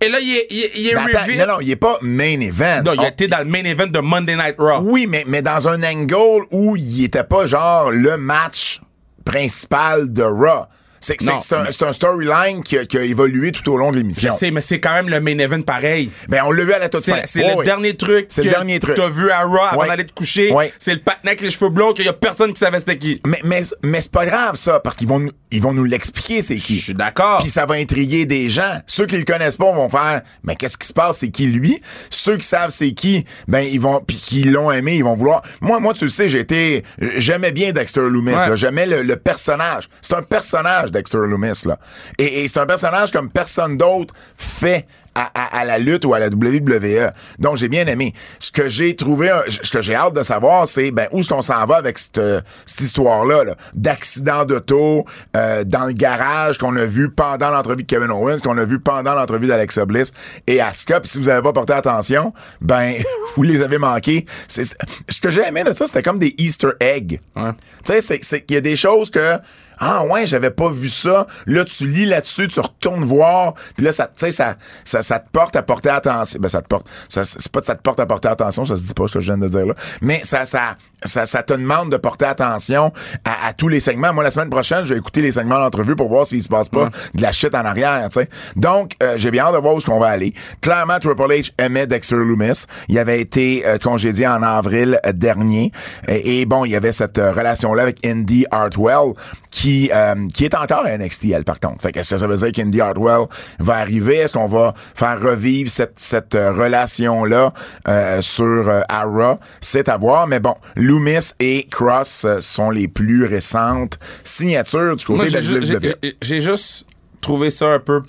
[0.00, 1.96] Et là, il est, il est, il est Ben, attends, non, non, il est pas
[2.02, 2.82] main event.
[2.84, 4.80] Non, il a On- été dans le main event de Monday Night Raw.
[4.82, 8.80] Oui, mais, mais dans un angle où il était pas genre le match
[9.24, 10.66] principal de Raw.
[11.02, 14.30] C'est un, un storyline qui a, qui a évolué tout au long de Je l'émission.
[14.32, 16.10] sais, mais c'est quand même le main event pareil.
[16.28, 17.20] Ben, on l'a vu à la toute fin.
[17.24, 18.94] C'est, le dernier truc C'est que le dernier truc.
[18.96, 20.52] t'as vu à Raw avant d'aller te coucher.
[20.52, 20.72] Ouais.
[20.78, 23.20] C'est le patinet avec les cheveux blonds qu'il y a personne qui savait c'était qui.
[23.26, 26.40] Mais, mais, mais c'est pas grave, ça, parce qu'ils vont, nous- ils vont nous l'expliquer,
[26.40, 26.76] c'est qui.
[26.76, 27.40] Je suis d'accord.
[27.40, 28.80] Puis ça va intriguer des gens.
[28.86, 31.80] Ceux qui le connaissent pas vont faire, mais qu'est-ce qui se passe, c'est qui lui?
[32.10, 35.42] Ceux qui savent c'est qui, ben ils vont, puis qui l'ont aimé, ils vont vouloir.
[35.60, 36.84] Moi, moi, tu le sais, j'étais,
[37.16, 38.32] j'aimais bien Dexter Loomis.
[38.32, 38.48] Ouais.
[38.48, 38.54] là.
[38.54, 39.88] J'aimais le, le personnage.
[40.00, 41.78] C'est un personnage, Dexter Loomis là.
[42.18, 44.86] Et, et c'est un personnage comme personne d'autre fait.
[45.14, 47.12] À, à- à la lutte ou à la WWE.
[47.38, 48.14] Donc, j'ai bien aimé.
[48.38, 51.42] Ce que j'ai trouvé, ce que j'ai hâte de savoir, c'est ben, où est-ce qu'on
[51.42, 52.18] s'en va avec cette,
[52.64, 55.04] cette histoire-là, là, d'accident d'auto
[55.36, 58.80] euh, dans le garage qu'on a vu pendant l'entrevue de Kevin Owens, qu'on a vu
[58.80, 60.14] pendant l'entrevue d'Alexa Bliss
[60.46, 60.98] et Asuka.
[61.00, 62.94] Puis si vous avez pas porté attention, ben,
[63.36, 64.24] vous les avez manqués.
[64.48, 67.20] Ce que j'ai aimé de ça, c'était comme des Easter eggs.
[67.36, 67.52] Ouais.
[67.84, 69.36] Tu sais, c'est qu'il y a des choses que
[69.84, 71.26] ah ouais, j'avais pas vu ça.
[71.46, 75.56] Là, tu lis là-dessus, tu retournes voir, puis là, ça, ça, ça, ça te porte
[75.56, 76.38] à porter attention.
[76.40, 78.76] Ben, ça te porte, ça, c'est pas que ça te porte à porter attention, ça
[78.76, 81.42] se dit pas ce que je viens de dire là, mais ça, ça, ça, ça
[81.42, 82.92] te demande de porter attention
[83.24, 84.12] à, à tous les segments.
[84.12, 86.68] Moi, la semaine prochaine, je vais écouter les segments d'entrevue pour voir s'il se passe
[86.68, 88.28] pas de la shit en arrière, tu sais.
[88.56, 90.34] Donc, euh, j'ai bien hâte de voir où est-ce qu'on va aller.
[90.60, 92.66] Clairement, Triple H aimait Dexter Loomis.
[92.88, 95.70] Il avait été euh, congédié en avril euh, dernier.
[96.08, 99.12] Et, et bon, il y avait cette euh, relation-là avec Indy Hartwell
[99.50, 101.82] qui, euh, qui est encore à NXT, elle, par contre.
[101.82, 103.26] Fait que est-ce que ça veut dire qu'Indy Hartwell
[103.58, 104.16] va arriver?
[104.16, 107.52] Est-ce qu'on va faire revivre cette, cette euh, relation-là
[107.88, 109.36] euh, sur euh, Raw?
[109.60, 110.26] C'est à voir.
[110.26, 110.54] Mais bon,
[110.92, 115.78] Loomis et Cross euh, sont les plus récentes signatures du Moi, côté de j'ai, la
[115.78, 115.94] WWE.
[116.20, 116.86] j'ai- juste
[117.20, 118.02] trouvé ça un peu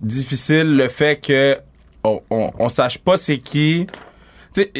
[0.00, 1.58] difficile, le fait que
[2.04, 3.86] on, on, on sache pas c'est qui.
[4.54, 4.72] Tu sais,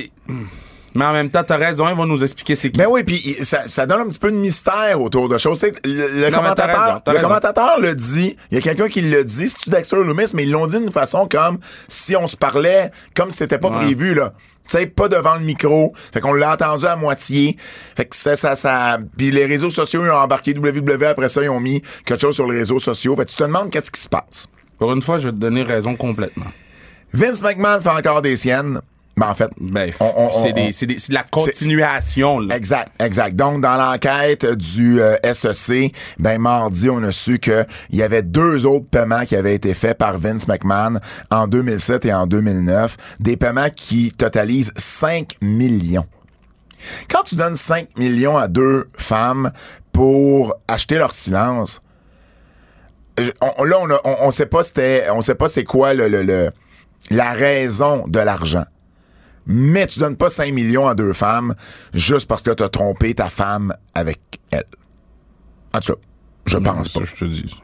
[0.95, 2.79] mais en même temps, t'as raison, ils vont nous expliquer c'est qui.
[2.79, 5.63] Ben oui, puis ça, ça donne un petit peu de mystère autour de choses.
[5.63, 5.71] Le,
[6.21, 7.23] le Non, commentateur, raison, le raison.
[7.29, 8.37] commentateur le dit.
[8.51, 9.49] Il y a quelqu'un qui le dit.
[9.49, 10.33] C'est-tu Dexter Loomis?
[10.35, 13.69] Mais ils l'ont dit d'une façon comme si on se parlait, comme si c'était pas
[13.71, 13.77] Ouais.
[13.79, 14.33] prévu, là.
[14.69, 15.93] Tu sais, pas devant le micro.
[16.13, 17.57] Fait qu'on l'a entendu à moitié.
[17.97, 18.99] Fait que ça, ça, ça.
[19.17, 21.05] Puis les réseaux sociaux, ils ont embarqué WWE.
[21.05, 23.17] Après ça, ils ont mis quelque chose sur les réseaux sociaux.
[23.17, 24.47] Fait que tu te demandes qu'est-ce qui se passe.
[24.79, 26.47] Pour une fois, je vais te donner raison complètement.
[27.13, 28.81] Vince McMahon fait encore des siennes.
[29.21, 29.51] Ben, en fait,
[30.55, 32.57] Ben, c'est de la continuation, là.
[32.57, 33.37] Exact, exact.
[33.37, 38.65] Donc, dans l'enquête du euh, SEC, ben mardi, on a su qu'il y avait deux
[38.67, 40.99] autres paiements qui avaient été faits par Vince McMahon
[41.31, 46.07] en 2007 et en 2009, des paiements qui totalisent 5 millions.
[47.11, 49.53] Quand tu donnes 5 millions à deux femmes
[49.93, 51.81] pour acheter leur silence,
[53.43, 56.09] on- là, on, a- on, on sait pas c'était, on sait pas c'est quoi le,
[56.09, 56.51] le- le-
[57.11, 58.65] la raison de l'argent.
[59.47, 61.55] Mais tu donnes pas 5 millions à deux femmes
[61.95, 64.65] juste parce que tu as trompé ta femme avec elle.
[65.75, 65.99] En tout cas,
[66.47, 67.01] je pense pas.
[67.05, 67.61] Je te dis.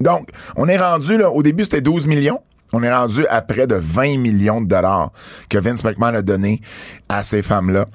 [0.00, 2.40] Donc, on est rendu, là, au début, c'était 12 millions.
[2.72, 5.10] On est rendu à près de 20 millions de dollars
[5.48, 6.60] que Vince McMahon a donné
[7.08, 7.86] à ces femmes-là.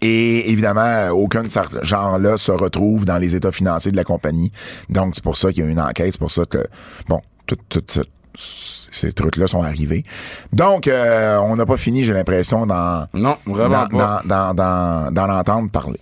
[0.00, 4.50] Et évidemment, aucun de ces gens-là se retrouve dans les états financiers de la compagnie.
[4.88, 6.12] Donc, c'est pour ça qu'il y a une enquête.
[6.12, 6.66] C'est pour ça que,
[7.08, 10.02] bon, tout, tout cette- ces trucs-là sont arrivés.
[10.52, 15.70] Donc, euh, on n'a pas fini, j'ai l'impression, dans, Non, vraiment dans, dans, dans, l'entendre
[15.70, 16.00] parler.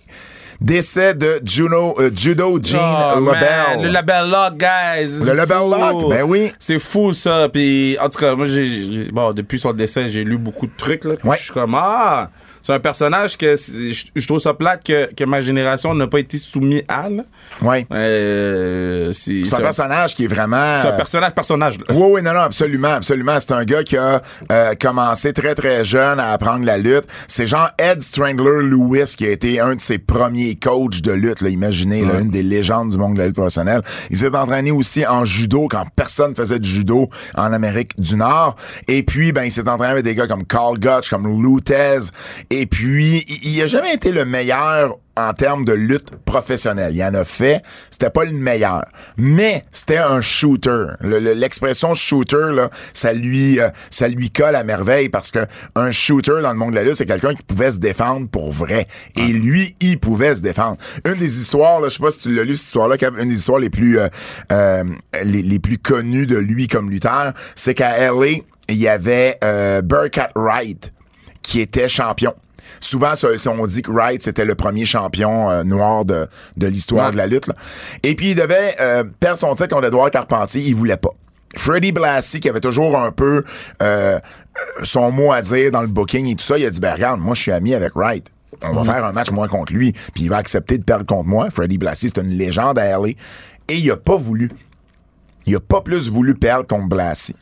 [0.59, 3.81] Décès de Juno, euh, Judo Jean Oh, LaBelle.
[3.81, 5.25] Le label lock, guys.
[5.25, 5.69] Le fou.
[5.71, 6.51] lock, ben oui.
[6.59, 7.49] C'est fou, ça.
[7.51, 10.73] Puis, en tout cas, moi, j'ai, j'ai- bon, depuis son décès, j'ai lu beaucoup de
[10.77, 11.15] trucs, là.
[11.17, 11.37] Puis Ouais.
[11.37, 12.29] je suis comme, ah,
[12.61, 16.37] c'est un personnage que je trouve ça plate que, que ma génération n'a pas été
[16.37, 17.23] soumis à, là.
[17.61, 17.85] Ouais.
[17.91, 20.81] Euh, c'est, un personnage qui est vraiment.
[20.81, 21.85] c'est un personnage, personnage, là.
[21.89, 23.39] Oui, oui, non, non, absolument, absolument.
[23.39, 24.21] C'est un gars qui a
[24.51, 27.05] euh, commencé très, très jeune à apprendre la lutte.
[27.27, 31.41] C'est genre Ed Strangler Lewis qui a été un de ses premiers coachs de lutte.
[31.41, 31.49] Là.
[31.49, 33.81] Imaginez, là, une des légendes du monde de la lutte professionnelle.
[34.09, 38.55] Il s'est entraîné aussi en judo quand personne faisait du judo en Amérique du Nord.
[38.87, 41.99] Et puis, ben, il s'est entraîné avec des gars comme Carl Gutch, comme Lutez.
[42.53, 46.93] Et puis, il, il a jamais été le meilleur en termes de lutte professionnelle.
[46.95, 48.85] Il en a fait, c'était pas le meilleur,
[49.17, 50.85] mais c'était un shooter.
[51.01, 55.39] Le- le- L'expression shooter là, ça lui euh, ça lui colle à merveille parce que
[55.75, 58.51] un shooter dans le monde de la lutte, c'est quelqu'un qui pouvait se défendre pour
[58.51, 58.87] vrai.
[59.17, 60.77] Et lui, il pouvait se défendre.
[61.05, 63.09] Une des histoires là, je sais pas si tu l'as lu cette histoire-là, qui est
[63.09, 64.07] une des histoires les plus euh,
[64.51, 64.83] euh,
[65.23, 69.81] les, les plus connues de lui comme lutteur, c'est qu'à LA, il y avait euh,
[69.81, 70.91] Burkett Wright
[71.41, 72.33] qui était champion.
[72.79, 73.13] Souvent,
[73.47, 76.27] on dit que Wright, c'était le premier champion euh, noir de,
[76.57, 77.11] de l'histoire Ouais.
[77.11, 77.47] de la lutte.
[77.47, 77.55] là.
[78.03, 80.61] Et puis, il devait euh, perdre son titre contre Edouard Carpentier.
[80.61, 81.09] Il voulait pas.
[81.55, 83.43] Freddie Blassie, qui avait toujours un peu
[83.83, 84.19] euh, euh,
[84.83, 87.19] son mot à dire dans le booking et tout ça, il a dit, ben regarde,
[87.19, 88.25] moi, je suis ami avec Wright.
[88.63, 91.27] On va faire un match moi contre lui, puis il va accepter de perdre contre
[91.27, 91.49] moi.
[91.49, 93.09] Freddie Blassie, c'est une légende à LA.
[93.67, 94.49] Et il a pas voulu.
[95.45, 97.35] Il a pas plus voulu perdre contre Blassie.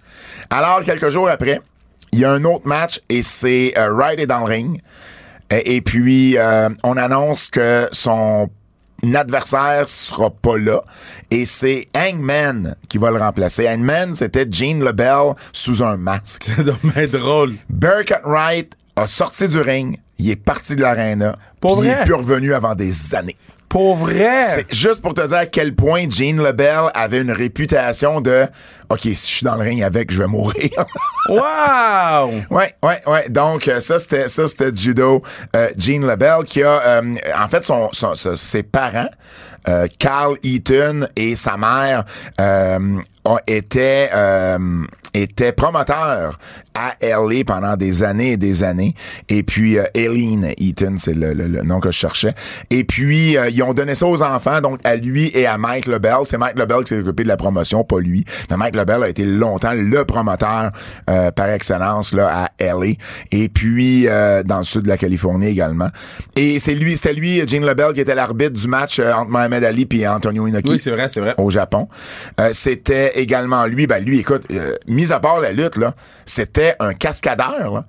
[0.49, 1.61] Alors, quelques jours après,
[2.11, 4.81] il y a un autre match et c'est euh, Wright est dans le ring.
[5.51, 8.49] Et, et puis, euh, on annonce que son
[9.15, 10.81] adversaire sera pas là.
[11.31, 13.67] Et c'est Hangman qui va le remplacer.
[13.67, 16.43] Hangman, c'était Gene LeBell sous un masque.
[16.45, 17.53] C'est dommage drôle.
[17.69, 19.97] Burkett Wright a sorti du ring.
[20.17, 21.35] Il est parti de l'aréna.
[21.61, 23.35] Pour Il est plus revenu avant des années.
[23.69, 24.41] Pour vrai?
[24.41, 28.45] C'est juste pour te dire à quel point Gene LeBell avait une réputation de
[28.89, 30.71] OK, si je suis dans le ring avec, je vais mourir.
[31.29, 32.31] Wow!
[32.49, 33.29] ouais, ouais, ouais.
[33.29, 35.21] Donc euh, ça c'était ça c'était judo
[35.55, 39.09] euh, Gene LeBell qui a euh, en fait son, son- son- ses parents
[39.67, 42.03] euh, Carl Eaton et sa mère
[42.41, 42.79] euh,
[43.25, 44.57] ont été euh,
[45.13, 46.39] étaient promoteurs
[46.79, 48.93] à LA pendant des années et des années.
[49.27, 52.33] Et puis euh, Aileen Eaton, c'est le, le- le nom que je cherchais.
[52.69, 55.87] Et puis euh, ils ont donné ça aux enfants, donc à lui et à Mike
[55.87, 56.19] LeBell.
[56.25, 58.23] C'est Mike LeBell qui s'est occupé de la promotion, pas lui.
[58.49, 60.69] Mais Mike LeBell a été longtemps le promoteur
[61.09, 62.93] euh, par excellence là à LA.
[63.31, 65.89] Et puis euh, dans le sud de la Californie également.
[66.35, 69.63] Et c'est lui, c'était lui, Gene LeBell, qui était l'arbitre du match euh, entre Mohamed
[69.63, 71.33] Ali et Antonio Inoki Oui, c'est vrai, c'est vrai.
[71.37, 71.87] au Japon.
[72.39, 75.93] Euh, c'était également lui, ben lui, écoute, euh, mis à part la lutte, là,
[76.25, 77.73] c'était un cascadeur.
[77.73, 77.85] là.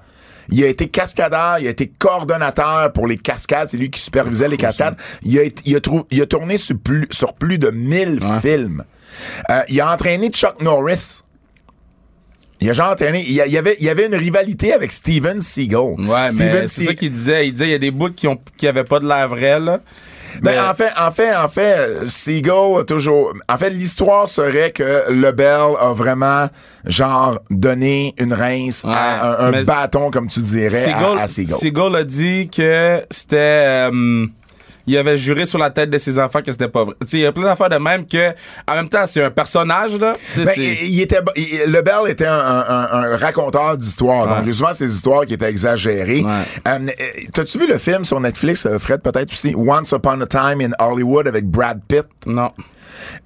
[0.52, 4.48] Il a été cascadeur, il a été coordonnateur pour les cascades, c'est lui qui supervisait
[4.48, 4.96] les cascades.
[5.22, 8.82] Il a, il a, trou- il a tourné sur plus, sur plus de 1000 films.
[9.50, 11.20] Euh, il a entraîné Chuck Norris.
[12.60, 13.24] Il a genre entraîné.
[13.26, 15.94] Il y, avait, il avait une rivalité avec Steven Seagal.
[16.00, 17.46] Ouais, Steven mais c'est ça qu'il disait.
[17.46, 19.58] Il disait il y a des bouts qui ont qui avaient pas de l'air vrai,
[19.60, 19.80] là.
[20.42, 23.32] Ben, Mais- en fait, en fait, en fait, Seagal a toujours.
[23.48, 26.48] En fait, l'histoire serait que Lebel a vraiment,
[26.84, 31.56] genre, donné une rince Ouais, à un, bâton, comme tu dirais, Seagal, à, à Seagal.
[31.58, 33.36] Seagal a dit que c'était.
[33.90, 34.26] euh,
[34.86, 36.94] il avait juré sur la tête de ses enfants que c'était pas vrai.
[37.02, 38.30] Tu sais, il y a plein d'affaires de même que,
[38.68, 40.14] en même temps, c'est un personnage, là.
[40.36, 44.26] Ben, il était, il- le Bell était un, un- un- raconteur d'histoires.
[44.26, 44.42] Donc, Ouais.
[44.44, 46.22] il y a souvent ces histoires qui étaient exagérées.
[46.22, 46.30] Ouais.
[46.68, 49.54] Euh, euh, T'as-tu vu le film sur Netflix, euh, Fred, peut-être aussi?
[49.56, 52.04] Once Upon a Time in Hollywood avec Brad Pitt?
[52.26, 52.48] Non.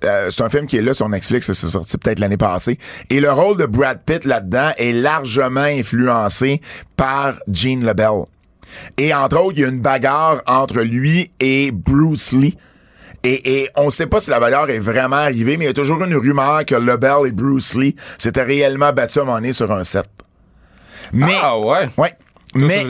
[0.04, 2.78] Euh, c'est un film qui est là sur Netflix, c'est sorti peut-être l'année passée.
[3.10, 6.60] Et le rôle de Brad Pitt là-dedans est largement influencé
[6.96, 8.24] par Gene LeBell.
[8.98, 12.56] Et entre autres, il y a une bagarre entre lui et Bruce Lee.
[13.22, 15.74] Et, et on sait pas si la bagarre est vraiment arrivée, mais il y a
[15.74, 19.52] toujours une rumeur que LeBell et Bruce Lee s'étaient réellement battus à un moment donné
[19.54, 20.06] sur un set.
[21.12, 21.88] Mais, Ah ouais?
[21.96, 22.14] ouais.
[22.54, 22.86] Ça, Mais,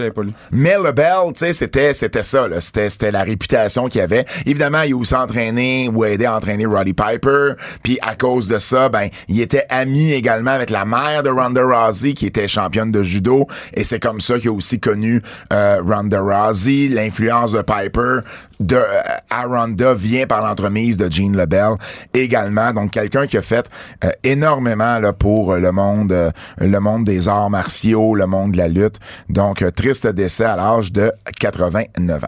[0.50, 2.60] mais LeBell, tu sais, c'était, c'était ça, là.
[2.60, 4.26] C'était, c'était la réputation qu'il avait.
[4.44, 7.52] Évidemment, il a aussi entraîné ou aidé à entraîner Roddy Piper.
[7.82, 11.62] Puis à cause de ça, ben, il était ami également avec la mère de Ronda
[11.62, 13.46] Rousey, qui était championne de judo.
[13.72, 15.22] Et c'est comme ça qu'il a aussi connu
[15.52, 16.88] euh, Ronda Rousey.
[16.88, 18.20] L'influence de Piper
[18.60, 21.76] de, euh, à Ronda vient par l'entremise de Gene LeBell
[22.12, 22.72] également.
[22.72, 23.68] Donc, quelqu'un qui a fait
[24.04, 28.58] euh, énormément là, pour euh, le monde, le monde des arts martiaux, le monde de
[28.58, 28.98] la lutte.
[29.28, 32.26] Donc, triste décès à l'âge de 89 ans.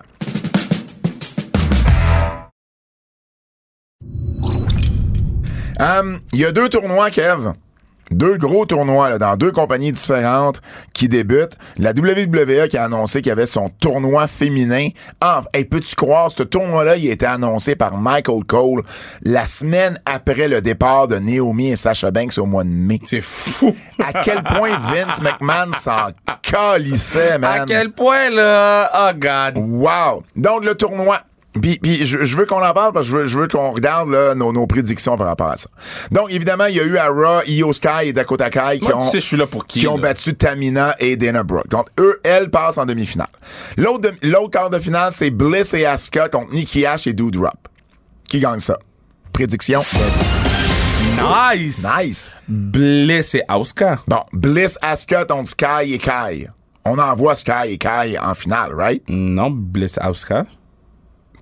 [5.79, 7.53] Hum, Il y a deux tournois, Kev.
[8.11, 10.61] Deux gros tournois là, dans deux compagnies différentes
[10.93, 11.59] qui débutent.
[11.79, 14.89] La WWE qui a annoncé qu'il y avait son tournoi féminin.
[15.21, 18.83] Ah, hey, peux-tu croire, ce tournoi-là, il a été annoncé par Michael Cole
[19.23, 22.99] la semaine après le départ de Naomi et Sasha Banks au mois de mai.
[23.05, 23.75] C'est fou.
[24.03, 26.09] À quel point Vince McMahon s'en
[26.43, 27.63] calissait, man.
[27.63, 28.91] À quel point, là?
[28.95, 29.59] Oh, God.
[29.59, 30.23] Wow!
[30.37, 31.21] Donc, le tournoi.
[31.61, 33.71] Puis, puis je, je veux qu'on en parle parce que je veux, je veux qu'on
[33.73, 35.69] regarde là, nos, nos prédictions par rapport à ça.
[36.11, 38.93] Donc, évidemment, il y a eu à Raw, Io Sky et Dakota Kai qui Moi,
[38.93, 40.03] tu ont, sais, je suis là pour qui, qui ont là?
[40.03, 41.69] battu Tamina et Dana Brooke.
[41.69, 43.29] Donc, eux, elles passent en demi-finale.
[43.77, 44.11] L'autre,
[44.51, 47.69] quart de finale, c'est Bliss et Asuka contre Nikki Ash et Doudrop.
[48.29, 48.79] Qui gagne ça?
[49.33, 49.83] Prédiction?
[51.55, 51.87] Nice.
[51.99, 52.31] Nice!
[52.49, 53.99] Bliss et Asuka.
[54.07, 56.49] Bon, Bliss, Asuka contre Sky et Kai.
[56.85, 59.03] On envoie Sky et Kai en finale, right?
[59.09, 60.45] Non, Bliss et Asuka.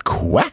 [0.05, 0.45] Quoi?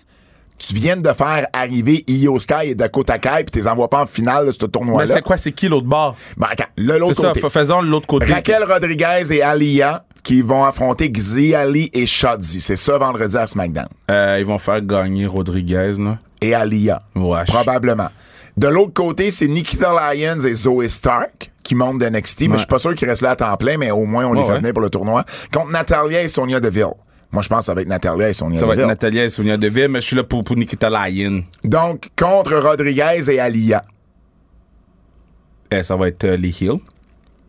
[0.58, 4.04] Tu viens de faire arriver Io Sky et Dakota Kai puis tu les envoies pas
[4.04, 5.08] en finale de ce Mais tournoi-là?
[5.12, 5.38] c'est quoi?
[5.38, 6.16] C'est qui l'autre bord?
[6.38, 7.40] Ben, attends, le l'autre C'est ça, côté.
[7.40, 8.32] fa- faisons l'autre côté.
[8.32, 12.62] Raquel Rodriguez et Alia qui vont affronter Xi Ali et Shotzi.
[12.62, 13.88] C'est ça vendredi à SmackDown.
[14.12, 16.20] Euh, ils vont faire gagner Rodriguez, là.
[16.42, 17.00] Et Alia.
[17.16, 17.44] Ouais.
[17.48, 18.10] Probablement.
[18.56, 22.58] De l'autre côté, c'est Nikita Lyons et Zoe Stark qui montent de NXT, mais je
[22.60, 24.52] suis pas sûr qu'ils restent là à temps plein, mais au moins on les fait
[24.52, 24.58] ouais.
[24.60, 25.24] venir pour le tournoi.
[25.52, 26.94] Contre Natalia et Sonia Deville.
[27.32, 28.88] Moi, je pense que ça va être Natalia et Sonia Ça va être Deville.
[28.90, 31.44] Natalia et Sonia Deville, mais je suis là pour, pour Nikita Lyon.
[31.64, 33.82] Donc, contre Rodriguez et Alia.
[35.72, 36.80] Eh, ça va être euh, les Hills.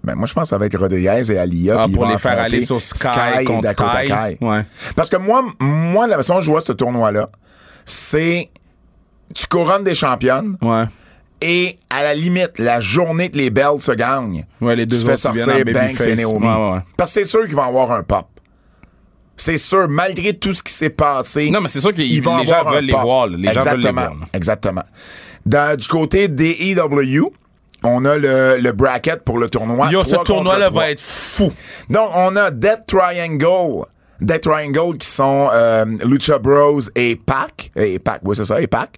[0.04, 1.76] Ben, moi, je pense que ça va être Rodriguez et Alia.
[1.80, 3.08] Ah, pour les faire aller sur Sky,
[3.40, 4.38] et contre Dakota Kai.
[4.40, 4.62] Ouais.
[4.94, 7.26] Parce que moi, moi, la façon dont je vois ce tournoi-là,
[7.84, 8.50] c'est
[9.34, 10.84] tu couronnes des championnes Ouais.
[11.40, 15.06] et à la limite, la journée que les belts se gagnent, Ouais, les deux tu
[15.06, 16.14] fais sortir Banks et.
[16.16, 16.46] Naomi.
[16.46, 16.80] Ouais.
[16.96, 18.26] Parce que c'est sûr qu'ils vont avoir un pop.
[19.44, 21.50] C'est sûr, malgré tout ce qui s'est passé.
[21.50, 23.26] Non, mais c'est sûr que les gens veulent les voir.
[23.26, 24.16] Les gens veulent les Exactement, voir.
[24.32, 24.82] Exactement.
[25.44, 27.32] Dans- du côté des EW,
[27.82, 29.90] on a le, le bracket pour le tournoi.
[29.90, 31.52] Yo, ce tournoi-là va être fou.
[31.90, 33.84] Donc, on a Death Triangle.
[34.20, 37.72] Death Triangle qui sont euh, Lucha Bros et Pac.
[37.74, 38.90] Et Pac, oui, c'est ça, et Pac.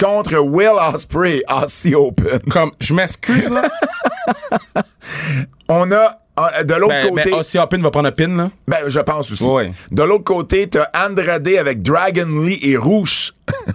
[0.00, 2.38] Contre Will Ospreay, Aussie Open.
[2.48, 3.62] Comme, je m'excuse, là.
[5.68, 7.30] On a, euh, de l'autre ben, côté...
[7.30, 8.50] ben, Aussie Open va prendre un pin, là.
[8.66, 9.46] Ben, je pense aussi.
[9.90, 13.32] De l'autre côté, t'as Andrade avec Dragon Lee et Rouge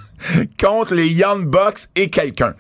[0.60, 2.56] contre les Young Bucks et quelqu'un.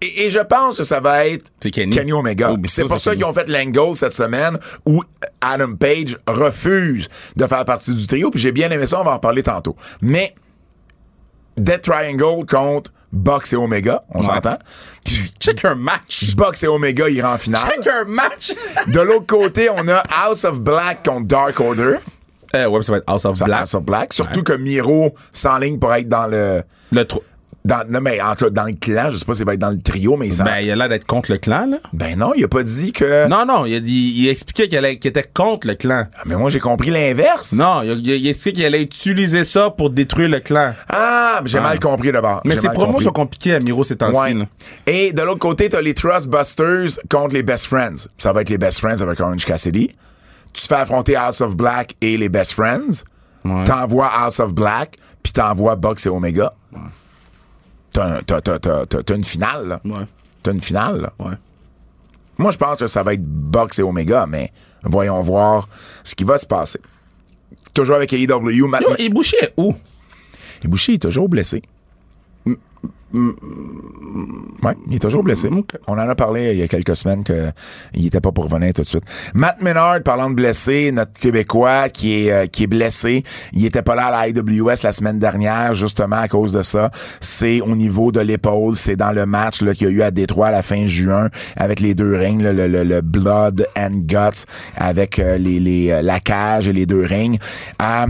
[0.00, 2.12] Et, et je pense que ça va être Kenny.
[2.12, 2.52] Omega.
[2.52, 5.02] Oh, c'est pour ça qu'ils ont fait l'angle cette semaine où
[5.40, 8.30] Adam Page refuse de faire partie du trio.
[8.30, 9.76] Puis j'ai bien aimé ça, on va en parler tantôt.
[10.00, 10.34] Mais
[11.56, 14.58] Death Triangle contre Bucks et Omega, on s'entend.
[15.40, 16.34] Check un match.
[16.36, 17.62] Bucks et Omega iront en finale.
[17.70, 18.52] Check un match.
[18.88, 21.96] De l'autre côté, on a House of Black contre Dark Order.
[22.54, 23.60] Euh, ouais, ça va être House of Black.
[23.60, 24.12] House of Black.
[24.12, 26.62] Surtout que Miro s'enligne pour être dans le.
[26.92, 27.22] Le tro-
[27.66, 29.80] Dans, non, mais entre, dans le clan, je sais pas s'il va être dans le
[29.80, 31.78] trio, mais il s'en- Ben, il a l'air d'être contre le clan, là.
[31.94, 33.26] Ben non, il a pas dit que.
[33.26, 36.06] Non, non, il, a dit, il expliquait qu'il était contre le clan.
[36.14, 37.52] Ah, mais moi, j'ai compris l'inverse.
[37.54, 40.74] Non, il, a- il a- il expliquait qu'il allait utiliser ça pour détruire le clan.
[40.90, 42.42] Ah, j'ai mal compris d'abord.
[42.44, 43.04] Mais ses promos compris.
[43.04, 44.18] sont compliqués à Miro ces temps-ci.
[44.18, 44.34] Ouais.
[44.34, 44.44] là.
[44.86, 48.08] Et de l'autre côté, t'as les Trust Busters contre les Best Friends.
[48.18, 49.90] Ça va être les Best Friends avec Orange Cassidy.
[50.52, 53.04] Tu fais affronter House of Black et les Best Friends.
[53.44, 53.64] Ouais.
[53.64, 56.50] T'envoies House of Black, puis t'envoies Bucks et Omega.
[57.94, 59.80] T'as- t'as- t'as- t'as- t'as une finale, là.
[59.84, 60.04] Ouais.
[60.42, 61.12] T'as une finale, là.
[61.18, 61.34] Ouais.
[62.36, 64.52] Moi, je pense que ça va être Bucks et Omega, mais
[64.82, 65.68] voyons voir
[66.02, 66.80] ce qui va se passer.
[67.72, 68.66] Toujours avec AEW.
[68.68, 69.74] ma- Yo, il bouchait où?
[70.64, 71.62] Ibushi est toujours blessé.
[73.14, 75.48] Ouais, il est toujours blessé.
[75.86, 78.82] On en a parlé il y a quelques semaines qu'il était pas pour revenir tout
[78.82, 79.04] de suite.
[79.34, 83.82] Matt Menard, parlant de blessé, notre Québécois qui est euh, qui est blessé, il était
[83.82, 86.90] pas là à la IWS la semaine dernière justement à cause de ça.
[87.20, 90.10] C'est au niveau de l'épaule, c'est dans le match là qu'il y a eu à
[90.10, 94.44] Détroit à la fin juin avec les deux rings, le, le, le, Blood and Guts
[94.76, 97.38] avec euh, les, les euh, la cage et les deux rings.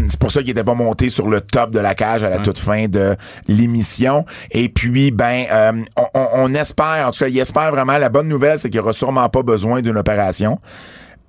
[0.09, 2.39] c'est pour ça qu'il était pas monté sur le top de la cage à la
[2.39, 3.17] toute fin de
[3.49, 4.25] l'émission.
[4.51, 7.99] Et puis ben on, on, espère, en tout cas, il espère vraiment.
[7.99, 10.59] La bonne nouvelle, c'est qu'il n'y aura sûrement pas besoin d'une opération.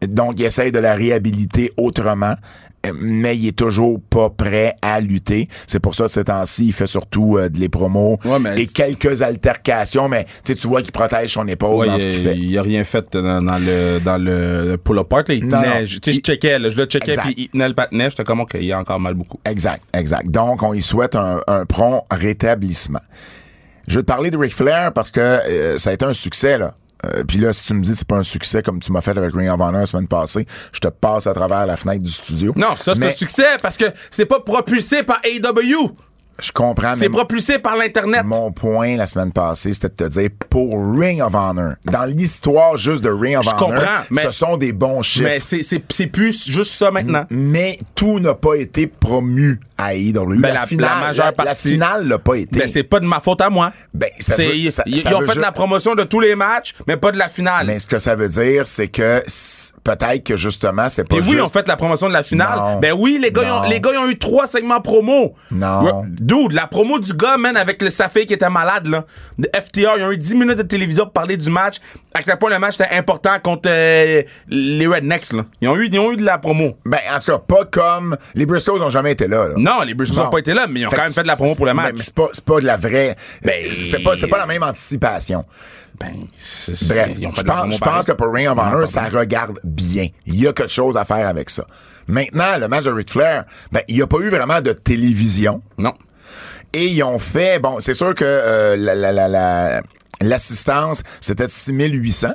[0.05, 2.35] Donc, il essaye de la réhabiliter autrement
[2.93, 5.47] mais il est toujours pas prêt à lutter.
[5.67, 8.17] C'est pour ça, ces temps-ci, il fait surtout euh, de les promos
[8.55, 12.37] et quelques altercations, mais tu vois qu'il protège son épaule dans ce qu'il fait.
[12.37, 15.23] Il a rien fait dans, le dans le pull-up part.
[15.29, 15.99] il neige.
[16.01, 18.09] Tu sais, je checkais, je le checkais, puis il tenait le patin.
[18.09, 19.39] J'étais comme, OK, il y a encore mal beaucoup.
[19.45, 20.29] Exact, exact.
[20.29, 22.99] Donc, on y souhaite un, un prompt rétablissement.
[23.87, 26.57] Je vais te parler de Ric Flair parce que euh, ça a été un succès,
[26.57, 26.73] là.
[27.05, 29.15] Euh, puis là, si tu me dis c'est pas un succès comme tu m'as fait
[29.17, 32.11] avec Ring of Honor la semaine passée, je te passe à travers la fenêtre du
[32.11, 32.53] studio.
[32.55, 35.91] Non, ça c'est un succès parce que c'est pas propulsé par AW.
[36.39, 36.95] Je comprends.
[36.95, 38.23] C'est propulsé par l'Internet.
[38.25, 42.77] Mon point la semaine passée, c'était de te dire pour Ring of Honor, dans l'histoire
[42.77, 45.25] juste de Ring of Honor, ce sont des bons chiffres.
[45.25, 45.39] Mais
[45.89, 47.25] c'est plus juste ça maintenant.
[47.29, 50.39] mais tout n'a pas été promu à AEW.
[50.39, 51.49] Ben, la, finale, la, majeure partie.
[51.49, 52.59] La finale l'a pas été.
[52.59, 53.73] Ben, c'est pas de ma faute à moi.
[53.93, 54.69] Ben, ça ils
[55.13, 57.67] ont fait la promotion de tous les matchs, mais pas de la finale.
[57.67, 59.21] Mais ce que ça veut dire, c'est que
[59.83, 62.79] peut-être que justement, c'est pas Et oui, on fait la promotion de la finale.
[62.81, 65.33] Ben oui, les gars, ont, les gars, ils ont eu trois segments promo.
[65.51, 66.05] Non.
[66.25, 69.05] Dude, la promo du gars, man, avec le Safé qui était malade, là.
[69.37, 71.75] De FTR, ils ont eu 10 minutes de télévision pour parler du match.
[72.15, 75.45] À quel point le match était important contre euh, les Rednecks, là.
[75.61, 76.77] Ils ont, eu, ils ont eu de la promo.
[76.83, 78.17] Ben, en tout cas, pas comme.
[78.33, 80.87] Les Briscoes n'ont jamais été là, Non, les Briscoes n'ont pas été là, mais ils
[80.87, 81.93] ont quand même fait de la promo pour le match.
[81.95, 83.15] Mais c'est pas, pas de la vraie.
[83.43, 85.45] Ben, c'est pas, pas la même anticipation.
[85.99, 90.07] Ben, Bref, je pense, je pense que pour Ring of Honor, ça regarde bien.
[90.25, 91.67] Il y a quelque chose à faire avec ça.
[92.07, 95.61] Maintenant, le match de Ric Flair, ben, il n'y a pas eu vraiment de télévision.
[95.77, 95.93] Non.
[96.75, 99.81] Et ils ont fait, bon, c'est sûr que euh, la,
[100.21, 102.29] l'assistance, c'était 6800.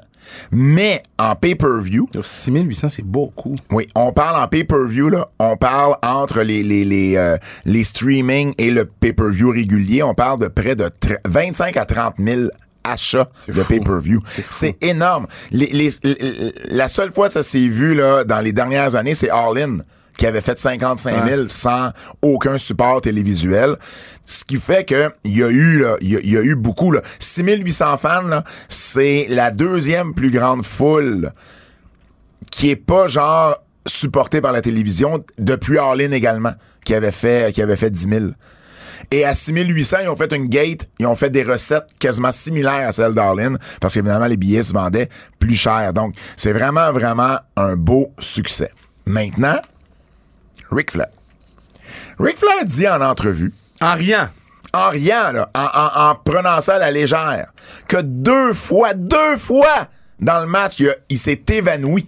[0.51, 2.09] Mais en pay-per-view.
[2.23, 3.55] 6800, c'est beaucoup.
[3.71, 5.27] Oui, on parle en pay-per-view, là.
[5.39, 7.37] On parle entre les, les, les, euh,
[7.67, 10.03] les streaming et le pay-per-view régulier.
[10.03, 10.89] On parle de près de
[11.27, 12.43] 25 à 30 000
[12.83, 14.23] achats de pay-per-view.
[14.49, 15.27] C'est énorme.
[15.51, 15.91] Les, les,
[16.71, 19.79] la seule fois que ça s'est vu là, dans les dernières années, c'est All In
[20.21, 23.77] qui avait fait 55 000 sans aucun support télévisuel.
[24.31, 27.97] Ce qui fait que il y a eu il y, a eu beaucoup là, 6800
[27.99, 31.33] fans c'est la deuxième plus grande foule
[32.49, 33.57] qui est pas genre
[33.89, 36.53] supportée par la télévision depuis Arlene également
[36.85, 38.25] qui avait fait qui avait fait 10 000.
[39.11, 42.89] Et à 6800, ils ont fait une gate, ils ont fait des recettes quasiment similaires
[42.89, 45.09] à celles d'Arlene, parce qu'évidemment, les billets se vendaient
[45.41, 45.93] plus cher.
[45.93, 48.71] Donc, c'est vraiment, vraiment un beau succès.
[49.07, 49.59] Maintenant,
[50.71, 51.09] Ric Flair.
[52.21, 53.53] Ric Flair dit en entrevue.
[53.81, 54.31] En rien.
[54.73, 57.53] En rien, là, en, prenant ça à la légère,
[57.89, 59.89] que deux fois, deux fois
[60.21, 60.77] dans le match,
[61.09, 62.07] il, s'est évanoui.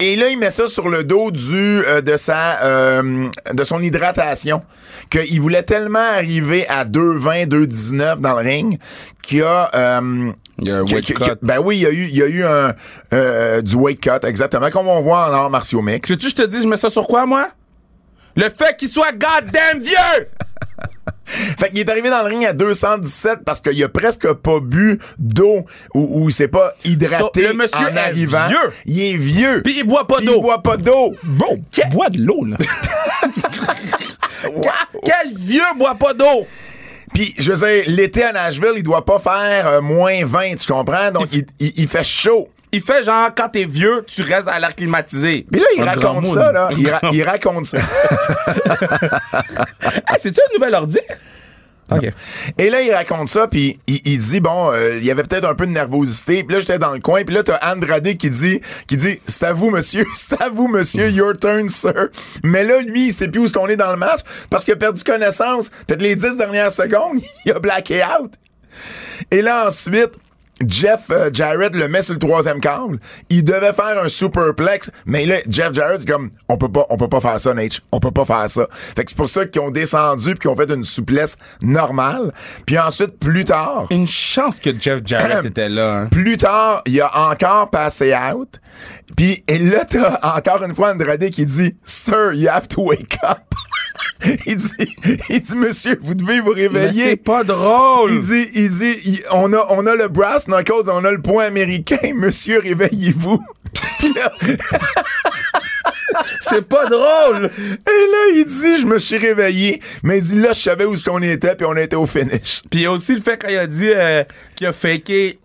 [0.00, 3.80] Et là, il met ça sur le dos du euh, de sa euh, de son
[3.80, 4.62] hydratation.
[5.10, 8.78] Qu'il voulait tellement arriver à 2,20, 2,19 dans le ring
[9.22, 11.38] qu'il a euh, il y a un wake cut.
[11.42, 12.74] ben oui, il y a eu, il y a eu un,
[13.12, 16.08] euh, du wake cut, exactement, comme on voit en arts martiaux mix.
[16.08, 17.48] Sais-tu, je te dis, je mets ça sur quoi, moi?
[18.36, 20.28] Le fait qu'il soit goddamn vieux!
[21.58, 24.98] fait qu'il est arrivé dans le ring à 217 parce qu'il a presque pas bu
[25.18, 25.64] d'eau
[25.94, 28.48] ou, il s'est pas hydraté le monsieur en arrivant.
[28.48, 28.72] vieux.
[28.86, 29.62] Il est vieux.
[29.62, 30.36] Puis il boit pas d'eau.
[30.36, 31.14] Il boit pas d'eau.
[31.24, 32.56] Bon, il boit de l'eau, là.
[35.04, 36.46] Quel vieux boit pas d'eau?
[37.14, 40.72] Puis, je veux dire, l'été à Nashville, il doit pas faire euh, moins 20, tu
[40.72, 41.10] comprends?
[41.10, 41.28] Donc,
[41.60, 42.48] il, fait chaud.
[42.72, 45.46] Il fait genre, quand t'es vieux, tu restes à l'air climatisé.
[45.50, 46.70] Puis là, il raconte ça, là.
[47.12, 47.78] Il, raconte ça.
[50.18, 50.98] C'est-tu un nouvel ordi?
[52.58, 55.54] Et là, il raconte ça, puis il, dit, bon, euh, il y avait peut-être un
[55.54, 56.44] peu de nervosité.
[56.44, 59.44] Puis là, j'étais dans le coin, puis là, t'as Andrade qui dit, qui dit, c'est
[59.44, 62.08] à vous, monsieur, c'est à vous, monsieur, your turn, sir.
[62.42, 64.20] Mais là, lui, il sait plus où est-ce qu'on est dans le match,
[64.50, 65.70] parce qu'il a perdu connaissance.
[65.86, 68.32] Peut-être les dix dernières secondes, il a blacké out.
[69.30, 70.12] Et là, ensuite,
[70.66, 72.98] Jeff euh, Jarrett le met sur le troisième câble.
[73.28, 77.08] Il devait faire un superplex, mais là, Jeff Jarrett, comme, on peut pas, on peut
[77.08, 77.80] pas faire ça, Nate.
[77.92, 78.66] On peut pas faire ça.
[78.70, 82.32] Fait que c'est pour ça qu'ils ont descendu puis qu'ils ont fait une souplesse normale.
[82.66, 83.86] Puis ensuite, plus tard.
[83.90, 86.00] Une chance que Jeff Jarrett était là.
[86.00, 86.06] Hein.
[86.10, 88.60] Plus tard, il a encore passé out.
[89.16, 93.18] Puis et là, t'as encore une fois Andrade qui dit, Sir, you have to wake
[93.22, 93.38] up.
[94.46, 94.72] il dit,
[95.28, 97.04] il dit, monsieur, vous devez vous réveiller.
[97.10, 98.12] c'est pas drôle.
[98.12, 101.20] Il dit, il dit, il- on a, on a le brass knuckles, on a le
[101.20, 101.98] point américain.
[102.14, 103.42] Monsieur, réveillez-vous.
[106.40, 107.46] C'est pas drôle.
[107.46, 109.80] et là, il dit, je me suis réveillé.
[110.02, 112.62] Mais il dit, là, je savais où est-ce qu'on était, puis on était au finish.
[112.70, 114.22] Puis il y a aussi le fait quand il a dit euh,
[114.54, 115.38] qu'il a faké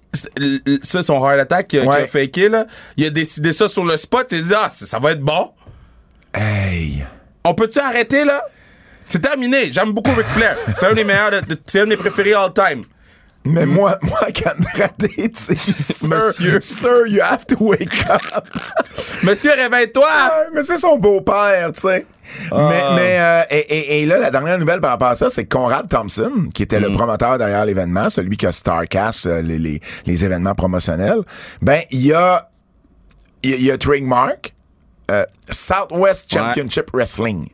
[0.84, 2.08] ça, son heart attack qu'il a, qu'il a Ouais.
[2.08, 2.66] faké, là,
[2.98, 4.28] il a décidé ça sur le spot.
[4.32, 5.52] Il a dit, ah, ça, ça va être bon.
[6.34, 7.04] Hey.
[7.50, 8.44] On peut-tu arrêter, là?
[9.06, 9.72] C'est terminé.
[9.72, 10.56] J'aime beaucoup Ric Flair.
[10.76, 12.82] C'est un des meilleurs, de- de- c'est un des préférés all time.
[13.46, 16.60] Mais moi, moi, Candrade, tu sais, Monsieur.
[16.60, 18.46] sir, you have to wake up.
[19.24, 20.10] Monsieur, réveille-toi!
[20.54, 22.06] Mais c'est son beau-père, tu sais.
[22.52, 25.46] Mais, mais euh, et, et- et là, la dernière nouvelle par rapport à ça, c'est
[25.46, 29.58] que Conrad Thompson, qui était le promoteur derrière l'événement, celui qui a Starcast, euh, les,
[29.58, 31.22] les, les événements promotionnels,
[31.62, 32.50] ben, il y a,
[33.44, 34.54] il y a, il a trademark
[35.12, 36.40] euh, Southwest Ouais.
[36.40, 37.48] Championship Wrestling.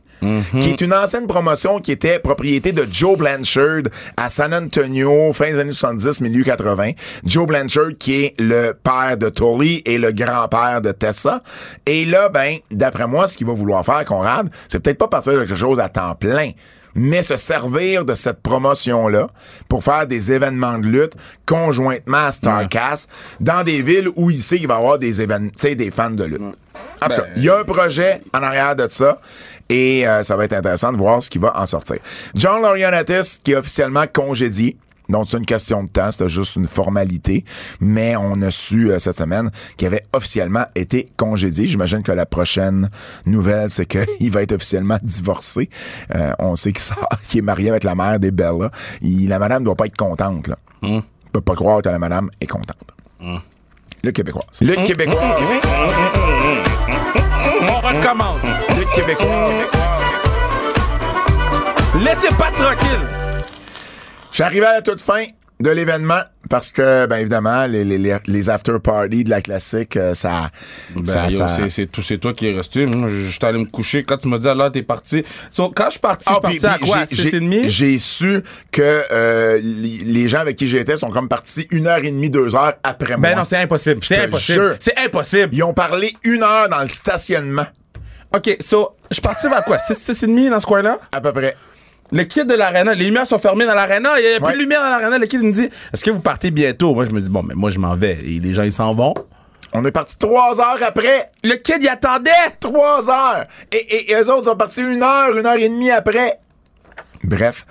[0.60, 3.82] qui est une ancienne promotion qui était propriété de Joe Blanchard
[4.16, 6.92] à San Antonio, fin des années 70, milieu 80.
[7.26, 11.42] Joe Blanchard qui est le père de Tully et le grand-père de Tessa.
[11.84, 15.34] Et là, ben, d'après moi, ce qu'il va vouloir faire, Conrad, c'est peut-être pas partir
[15.34, 16.52] de quelque chose à temps plein,
[16.94, 19.26] mais se servir de cette promotion-là
[19.68, 21.14] pour faire des événements de lutte
[21.46, 25.50] conjointement à Starcast dans des villes où il sait qu'il va y avoir des événements,
[25.50, 26.42] tu sais, des fans de lutte.
[27.02, 29.18] En tout cas, il y a un projet en arrière de ça
[29.68, 31.98] et euh, ça va être intéressant de voir ce qui va en sortir.
[32.34, 34.76] John Laurinaitis qui est officiellement congédié.
[35.08, 37.44] Donc, c'est une question de temps, c'était juste une formalité.
[37.80, 41.66] Mais on a su euh, cette semaine qu'il avait officiellement été congédié.
[41.66, 42.88] J'imagine que la prochaine
[43.26, 45.68] nouvelle, c'est qu'il va être officiellement divorcé.
[46.14, 48.70] Euh, on sait qu'il sort- qu'il est marié avec la mère des Bella.
[49.02, 50.48] Il- la madame doit pas être contente.
[50.48, 50.56] Là.
[50.82, 51.02] On
[51.32, 52.76] peut pas croire que la madame est contente.
[54.02, 54.44] Le Québécois.
[54.60, 55.36] Le Québécois.
[57.62, 58.42] On recommence.
[58.70, 59.50] Le Québécois.
[62.04, 63.08] Laissez pas tranquille.
[64.34, 65.26] Je suis arrivé à la toute fin
[65.60, 66.18] de l'événement
[66.50, 70.50] parce que, ben évidemment, les, les, les, les after parties de la classique, euh, ça,
[70.90, 72.84] Ben, ça, yo, ça- c'est- c'est tout, c'est toi qui es resté.
[72.84, 74.02] Moi, je suis allé me coucher.
[74.02, 75.22] Quand tu m'as dit, alors, t'es parti.
[75.52, 76.96] So, quand je suis parti, Ah, je suis parti à quoi?
[76.96, 77.68] À j'ai- 6 et j'ai- demi?
[77.68, 82.10] J'ai su que euh, les gens avec qui j'étais sont comme partis une heure et
[82.10, 83.28] demie, deux heures après moi.
[83.30, 84.00] Ben non, c'est impossible.
[84.02, 84.76] C'est impossible.
[84.80, 85.54] C'est impossible.
[85.54, 87.66] Ils ont parlé une heure dans le stationnement,
[88.34, 89.78] OK, so, je suis parti vers quoi?
[89.78, 90.98] 6, 6 et demi dans ce coin-là?
[91.12, 91.54] à peu près.
[92.12, 94.52] Le kid de l'arena, les lumières sont fermées dans l'arena, il y a plus Ouais.
[94.54, 95.18] de lumière dans l'arena.
[95.18, 96.94] Le kid me dit Est-ce que vous partez bientôt?
[96.94, 98.18] Moi, je me dis Bon, mais moi, je m'en vais.
[98.24, 99.14] Et les gens, ils s'en vont.
[99.72, 101.30] On est parti trois heures après.
[101.42, 102.30] Le kid, il attendait
[102.60, 103.46] Trois heures.
[103.72, 106.38] Et, et, et eux autres sont partis une heure, une heure et demie après.
[107.24, 107.64] Bref.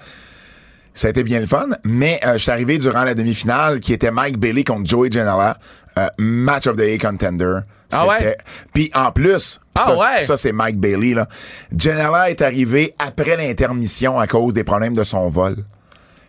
[0.96, 3.94] Ça a été bien le fun, mais euh, je suis arrivé durant la demi-finale qui
[3.94, 5.58] était Mike Bailey contre Joey Janela.
[5.98, 7.60] euh, match of the A contender.
[7.92, 8.16] Ah ouais?
[8.20, 8.38] C'était-
[8.74, 10.20] Puis en plus, Ah ça, ouais?
[10.20, 11.14] ça c'est Mike Bailey.
[11.14, 11.28] Là.
[11.76, 15.64] Janela est arrivé après l'intermission à cause des problèmes de son vol.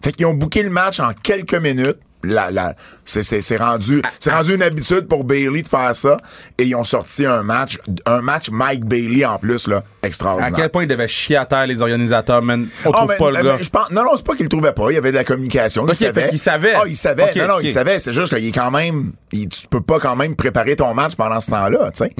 [0.02, 1.98] Fait qu'ils ont booké le match en quelques minutes.
[2.22, 2.74] La, la,
[3.04, 6.16] c'est, c'est, c'est rendu, c'est rendu une habitude pour Bailey de faire ça.
[6.58, 10.52] Et ils ont sorti un match, un match Mike Bailey en plus, là, À extraordinaire.
[10.54, 12.66] quel point ils devaient chier à terre, les organisateurs, man?
[12.84, 13.58] On Ah, trouve mais- pas le gars.
[13.60, 14.90] je pense, non, non, c'est pas qu'il le trouvait pas.
[14.90, 15.82] Il y avait de la communication.
[15.82, 16.28] Ok, il savait.
[16.28, 16.72] qu'il savait.
[16.76, 17.30] Ah, il savait.
[17.36, 17.60] Non, non, ok.
[17.64, 17.98] il savait.
[17.98, 21.14] C'est juste qu'il est quand même, il- tu peux pas quand même préparer ton match
[21.16, 22.12] pendant ce temps-là, tu sais.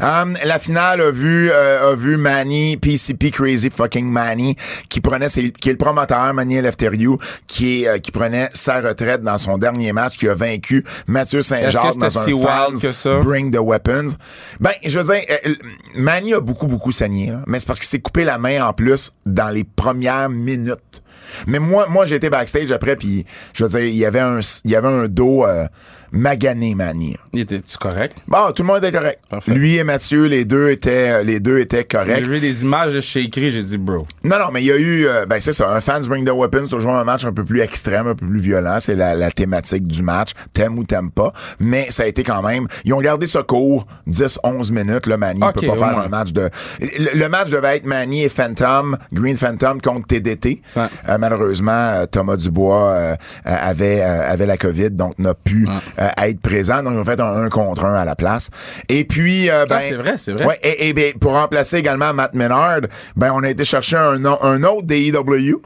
[0.00, 4.56] Um, la finale a vu, euh, a vu Manny, PCP Crazy Fucking Manny,
[4.88, 8.80] qui prenait, ses- qui est le promoteur, Manny Eleftheriou, qui est, euh, qui prenait sa
[8.80, 12.92] retraite dans son dernier match, qui a vaincu Mathieu Saint-Jacques dans un si wild que
[12.92, 13.20] ça?
[13.20, 14.16] Bring the Weapons.
[14.60, 15.54] Ben, je veux dire, euh,
[15.96, 17.42] Manny a beaucoup, beaucoup saigné, là.
[17.46, 21.02] mais c'est parce qu'il s'est coupé la main en plus dans les premières minutes.
[21.46, 24.70] Mais moi, moi, été backstage après, puis je veux dire, il y avait un, il
[24.70, 25.66] y avait un dos euh,
[26.12, 26.92] magané, là.
[27.32, 28.16] Il était-tu correct?
[28.26, 29.20] Bon, tout le monde était correct.
[29.28, 29.52] Parfait.
[29.52, 32.24] Lui et Mathieu, les deux étaient, euh, les deux étaient J'ai corrects.
[32.26, 34.06] vu des images de chez écrit, j'ai dit, bro.
[34.24, 36.30] Non, non, mais il y a eu, euh, ben c'est ça, un fans bring the
[36.30, 39.30] weapons, toujours un match un peu plus extrême, un peu plus violent, c'est la, la
[39.30, 43.00] thématique du match, t'aimes ou t'aimes pas, mais ça a été quand même, ils ont
[43.00, 46.04] gardé ce court 10-11 minutes, le Manny Ok, peut pas faire moins.
[46.04, 46.48] un match de...
[46.80, 50.62] Le, le match devait être Manny et Phantom, Green Phantom contre TDT.
[50.76, 50.82] Ouais.
[51.08, 55.66] Euh, malheureusement, Thomas Dubois euh, avait euh, avait la COVID, donc n'a pu
[56.04, 58.50] euh, être présent, donc ils ont fait un 1 contre 1 à la place.
[58.88, 59.50] Et puis...
[59.50, 60.44] euh, ben, Ah, c'est vrai, c'est vrai.
[60.46, 62.80] Ouais, et, et ben, pour remplacer également Matt Menard,
[63.16, 65.60] ben on a été chercher un, un autre des EW,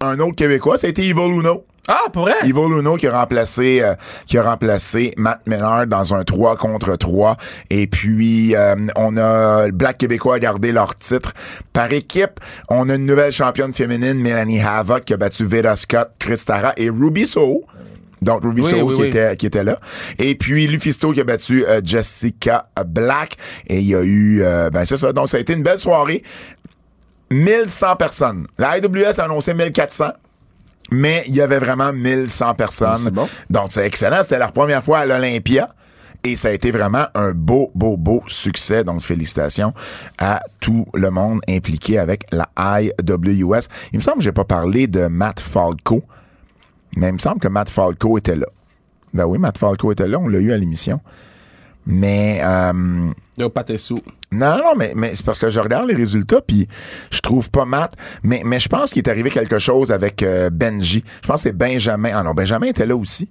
[0.00, 1.64] un autre Québécois, ça a été Evil Uno.
[1.86, 2.32] Ah, pour vrai?
[2.44, 3.92] Evil Uno qui a remplacé euh,
[4.26, 7.36] qui a remplacé Matt Menard dans un 3 contre 3
[7.68, 11.34] et puis euh, on a le Black Québécois a gardé leur titre
[11.74, 12.40] par équipe.
[12.70, 16.88] On a une nouvelle championne féminine Mélanie Havoc qui a battu Veda Scott, Christara et
[16.88, 17.64] Ruby Soho.
[18.24, 19.08] Donc Ruby Oui, Soho oui, qui oui.
[19.08, 19.76] était qui était là
[20.18, 23.36] et puis Lufisto qui a battu euh, Jessica Black
[23.68, 25.78] et il y a eu euh, ben c'est ça donc ça a été une belle
[25.78, 26.22] soirée
[27.30, 28.46] 1100 personnes.
[28.58, 30.06] La IWS a annoncé 1400.
[30.90, 32.98] Mais il y avait vraiment 1100 personnes.
[32.98, 33.28] C'est bon.
[33.50, 34.22] Donc, c'est excellent.
[34.22, 35.74] C'était leur première fois à l'Olympia.
[36.22, 38.84] Et ça a été vraiment un beau, beau, beau succès.
[38.84, 39.74] Donc, félicitations
[40.18, 42.48] à tout le monde impliqué avec la
[42.80, 43.68] IWS.
[43.92, 46.02] Il me semble que j'ai pas parlé de Matt Falco,
[46.96, 48.46] mais il me semble que Matt Falco était là.
[49.12, 50.18] Ben oui, Matt Falco était là.
[50.18, 51.00] On l'a eu à l'émission.
[51.86, 54.00] Mais, euh, Yo, pas tes sous.
[54.32, 56.66] non, non, mais, mais c'est parce que je regarde les résultats puis
[57.10, 57.94] je trouve pas Matt.
[58.22, 61.04] Mais, mais je pense qu'il est arrivé quelque chose avec euh, Benji.
[61.22, 62.10] Je pense que c'est Benjamin.
[62.14, 63.28] Ah non, Benjamin était là aussi.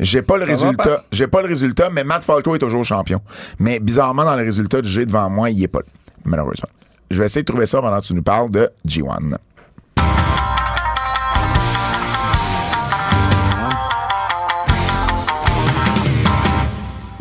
[0.00, 1.02] J'ai pas le Ça résultat.
[1.12, 3.20] J'ai pas le résultat, mais Matt Falco est toujours champion.
[3.58, 5.86] Mais bizarrement, dans les résultats que j'ai devant moi, il est pas là,
[6.24, 6.68] malheureusement.
[7.10, 9.36] Je vais essayer de trouver ça pendant que tu nous parles de G1.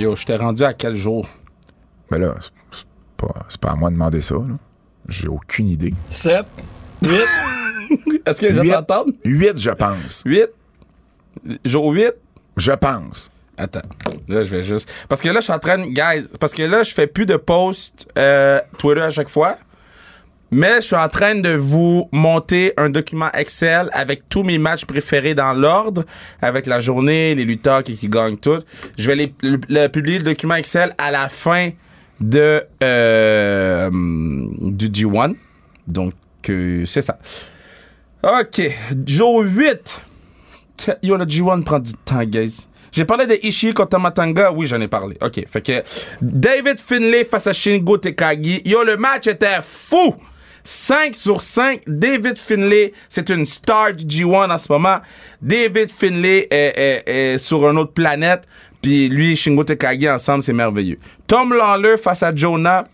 [0.04, 1.26] Yo, je t'ai rendu à quel jour?
[2.12, 2.84] Mais là, c'est
[3.16, 4.36] pas, pas à moi de demander ça.
[4.36, 4.56] là.
[5.08, 5.93] J'ai aucune idée.
[6.10, 6.45] 7,
[7.04, 7.10] 8.
[8.26, 9.14] Est-ce que je t'entendre?
[9.24, 10.24] 8, je pense.
[10.26, 10.47] 8.
[11.64, 12.12] Jour 8.
[12.58, 13.32] Je pense.
[13.58, 13.82] Attends,
[14.28, 14.91] là je vais juste.
[15.08, 17.26] Parce que là je suis en train, de- guys, parce que là je fais plus
[17.26, 19.56] de posts euh, Twitter à chaque fois,
[20.54, 24.86] mais je suis en train de vous monter un document Excel avec tous mes matchs
[24.86, 26.04] préférés dans l'ordre,
[26.41, 28.60] avec la journée, les lutteurs qui, gagnent tout.
[28.97, 31.72] Je vais les, le, publier le document Excel à la fin
[32.20, 35.36] de euh, du G1,
[35.88, 36.14] donc
[36.49, 37.18] euh, c'est ça.
[38.24, 38.62] Ok,
[39.06, 40.01] jour 8.
[41.01, 42.68] Yo, le G1 prend du temps, guys.
[42.91, 44.51] J'ai parlé de Ishii contre Matanga.
[44.51, 45.18] Oui, j'en ai parlé.
[45.22, 45.43] OK.
[45.47, 45.84] Fait que
[46.22, 48.62] David Finlay face à Shingo Tekagi.
[48.66, 50.16] Yo, le match était fou!
[50.64, 51.82] 5 sur 5.
[51.88, 54.97] David Finlay, c'est une star du G1 en ce moment.
[55.41, 58.43] David Finlay est, est- est sur une autre planète.
[58.82, 60.97] Puis lui et Shingo Tekagi ensemble, c'est merveilleux.
[61.28, 62.86] Tom Lawler face à Jonah.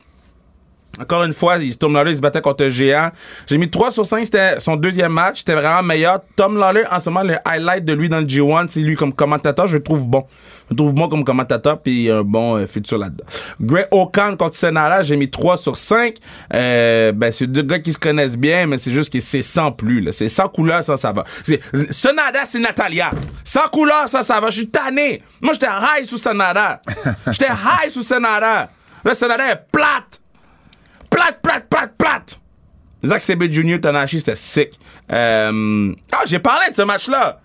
[0.99, 3.11] Encore une fois, Tom Lawler il se battait contre un géant.
[3.47, 6.19] J'ai mis 3 sur 5, c'était son deuxième match, c'était vraiment meilleur.
[6.35, 9.13] Tom Lawler, en ce moment, le highlight de lui dans le G1, c'est lui comme
[9.13, 10.25] commentateur, je le trouve bon.
[10.67, 13.23] Je le trouve bon comme commentateur, puis un bon euh, futur là-dedans.
[13.61, 16.15] Greg Okan contre Senara, j'ai mis 3 sur 5.
[16.53, 19.71] Euh, ben, c'est deux gars qui se connaissent bien, mais c'est juste que c'est sans
[19.71, 20.11] plus, là.
[20.11, 21.23] C'est sans couleur, sans ça va.
[21.43, 23.11] C'est, Sonada, c'est Natalia.
[23.43, 24.49] Sans couleur, ça, ça va.
[24.49, 25.21] Je suis tanné.
[25.41, 26.81] Moi, j'étais high sous Sonada.
[27.31, 28.69] J'étais high sous Sonada.
[29.03, 30.18] Là, Sonada est plate
[31.09, 32.39] plate, plate, plate, plate.
[33.05, 34.71] Zack Sabre Jr., Tanahashi, c'était sick.
[35.11, 37.39] Euh, Ah, j'ai parlé de ce match-là.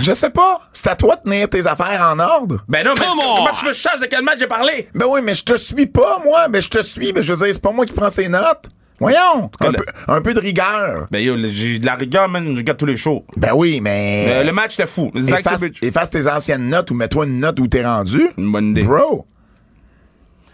[0.00, 0.62] Je sais pas.
[0.72, 2.64] C'est à toi de tenir tes affaires en ordre.
[2.66, 4.88] Ben non, mais comment tu veux que je sache de quel match j'ai parlé?
[4.94, 6.48] Ben oui, mais je te suis pas, moi.
[6.48, 7.12] Mais je te suis.
[7.12, 8.68] Mais je veux dire, c'est pas moi qui prends ces notes.
[8.98, 9.50] Voyons.
[9.60, 11.06] Un, le- peu, un peu de rigueur.
[11.10, 13.26] Ben yo, j'ai de la rigueur, man, je regarde tous les shows.
[13.36, 14.26] Ben oui, mais.
[14.28, 15.10] Euh, le match, était fou.
[15.14, 18.28] Efface, efface tes anciennes notes ou mets-toi une note où t'es rendu.
[18.38, 18.84] Une bonne idée.
[18.84, 19.26] Bro.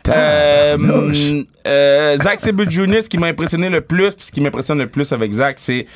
[0.09, 1.33] Euh, Tabarnouche.
[1.67, 2.17] euh,
[2.71, 5.59] Jr., ce qui m'a impressionné le plus, puis ce qui m'impressionne le plus avec Zack,
[5.59, 5.87] c'est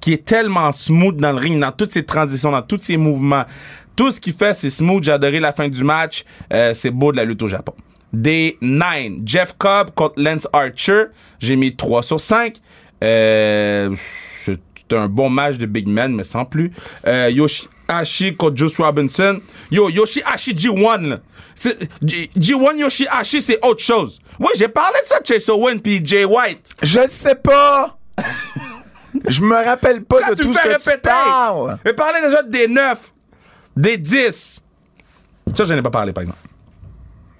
[0.00, 3.44] qu'il est tellement smooth dans le ring, dans toutes ses transitions, dans tous ses mouvements.
[3.96, 5.02] Tout ce qu'il fait, c'est smooth.
[5.02, 6.24] J'ai adoré la fin du match.
[6.52, 7.74] Euh, c'est beau de la lutte au Japon.
[8.12, 9.24] Day 9.
[9.24, 11.06] Jeff Cobb contre Lance Archer.
[11.40, 12.54] J'ai mis 3 sur 5.
[13.02, 13.94] Euh,
[14.92, 16.72] un bon match de Big Man, mais sans plus.
[17.06, 19.40] Euh, Yoshihashi contre Juice Robinson.
[19.70, 21.20] Yo, Yoshihashi G1, là.
[21.54, 24.20] C'est- G- G1 Yoshihashi, c'est autre chose.
[24.38, 26.70] Oui, j'ai parlé de ça Chase Owen puis Jay White.
[26.82, 27.98] Je sais pas.
[29.28, 31.08] je me rappelle pas Là, de tu tout ce que tu répéter.
[31.08, 31.78] parles.
[31.84, 33.12] J'ai parlé déjà des 9,
[33.76, 34.62] des 10.
[35.54, 36.38] Ça, je n'ai pas parlé, par exemple.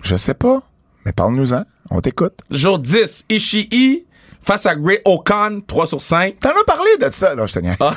[0.03, 0.63] Je sais pas.
[1.05, 1.63] Mais parle-nous-en.
[1.91, 2.35] On t'écoute.
[2.51, 4.07] Jour 10, Ishii
[4.41, 6.39] face à Grey Okan, 3 sur 5.
[6.41, 7.61] T'en as parlé de ça, là, je te.
[7.81, 7.95] Ah.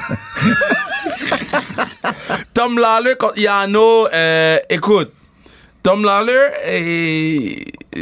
[2.53, 5.11] Tom Lawler contre Yano, euh, écoute,
[5.83, 7.49] Tom Lawler, euh,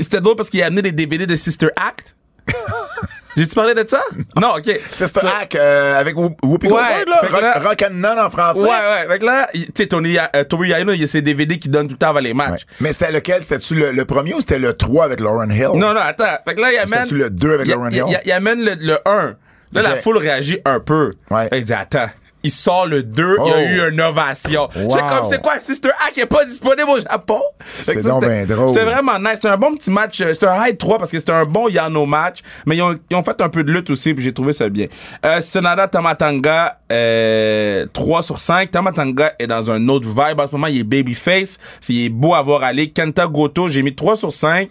[0.01, 2.15] c'était drôle parce qu'il a amené des DVD de Sister Act.
[3.37, 4.01] J'ai-tu parlé de ça?
[4.39, 4.69] Non, OK.
[4.91, 6.73] C'est ce hack euh, avec Whoop- Whoopi Ouais,
[7.05, 7.59] Goldberg, là.
[7.63, 8.61] Rock, and None en français.
[8.61, 9.07] Ouais, ouais.
[9.09, 11.87] Fait que là, tu sais, Tony, euh, Yano, il y a ses DVD qui donnent
[11.87, 12.35] tout le temps avant les Ouais.
[12.35, 12.65] matchs.
[12.81, 13.41] Mais c'était lequel?
[13.43, 15.69] C'était-tu le, le premier ou c'était le 3 avec Lauren Hill?
[15.75, 16.25] Non, non, attends.
[16.45, 16.87] Fait que là, il amène.
[16.89, 18.19] C'était-tu le deux avec il- Lauren il- Hill?
[18.25, 19.35] il- amène le, le 1.
[19.71, 21.11] Là, la foule réagit un peu.
[21.29, 21.47] Ouais.
[21.53, 22.09] Il dit, attends.
[22.41, 23.87] Il sort le 2, il y a Oh.
[23.89, 24.69] eu une ovation.
[24.73, 24.89] Wow.
[24.91, 27.41] J'ai comme, c'est quoi, Sister Act qui est pas disponible au Japon?
[27.81, 28.69] C'est ben drôle.
[28.69, 29.31] C'était vraiment nice.
[29.35, 30.21] C'était un bon petit match.
[30.21, 32.39] euh, C'était un high 3 parce que c'était un bon Yano match.
[32.65, 34.69] Mais ils ont, ils ont fait un peu de lutte aussi, puis j'ai trouvé ça
[34.69, 34.87] bien.
[35.25, 38.71] Euh, Sonada Tamatanga, euh, 3 sur 5.
[38.71, 40.39] Tamatanga est dans un autre vibe.
[40.39, 41.59] En ce moment, il est babyface.
[41.81, 42.89] C'est- Il est beau à voir aller.
[42.91, 44.69] Kenta Goto, j'ai mis 3 sur 5.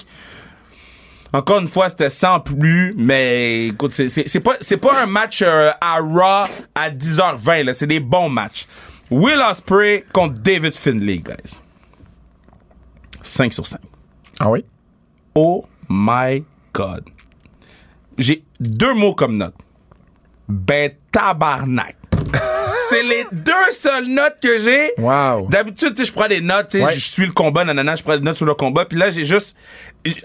[1.33, 5.07] Encore une fois, c'était sans plus, mais écoute, c'est- c'est c'est pas, c'est pas un
[5.07, 7.73] match euh, à Raw à 10h20, là.
[7.75, 8.67] C'est des bons matchs.
[9.11, 11.61] Will Ospreay contre David Finlay, guys.
[13.23, 13.81] 5 sur 5.
[14.41, 14.65] Ah oui?
[15.35, 17.05] Oh my God.
[18.17, 19.55] J'ai deux mots comme note.
[20.49, 21.97] Ben tabarnak.
[22.81, 24.93] C'est les deux seules notes que j'ai.
[24.99, 25.49] Wow.
[25.49, 26.95] D'habitude, tu sais, je prends des notes, tu sais, Ouais.
[26.95, 28.85] je suis le combat, nanana, je prends des notes sur le combat.
[28.85, 29.57] Puis là, j'ai juste,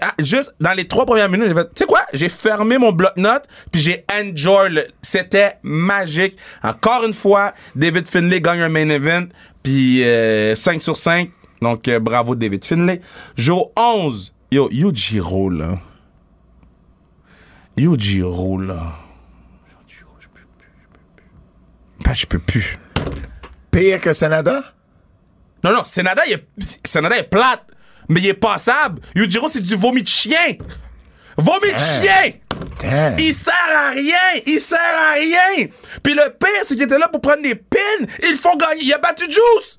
[0.00, 2.92] ah, juste dans les trois premières minutes, j'ai fait, tu sais quoi, j'ai fermé mon
[2.92, 4.70] bloc-notes, puis j'ai enjoy.
[4.70, 6.36] le- C'était magique.
[6.62, 9.26] Encore une fois, David Finlay gagne un main event,
[9.62, 11.30] puis euh, 5 sur 5.
[11.60, 13.00] Donc, euh, bravo David Finlay.
[13.36, 15.78] Jour 11, yo, Yujiro, là.
[17.76, 18.92] Yujiro, là.
[19.88, 21.24] Yujiro, je peux plus, je peux plus.
[22.04, 22.78] Ben, je peux plus.
[23.70, 24.62] Pire que Canada?
[25.64, 26.46] Non, non, Senada, il est,
[26.86, 27.64] Senada est plate,
[28.08, 29.00] mais il est passable.
[29.16, 30.56] Yujiro, c'est du vomi de chien.
[31.36, 32.32] Vomi de chien!
[32.80, 33.18] Damn.
[33.18, 34.42] Il sert à rien!
[34.46, 35.66] Il sert à rien!
[36.02, 38.06] Puis le pire, c'est qu'il était là pour prendre des pins.
[38.22, 38.82] Ils font gagner.
[38.82, 39.76] Il a battu Juice!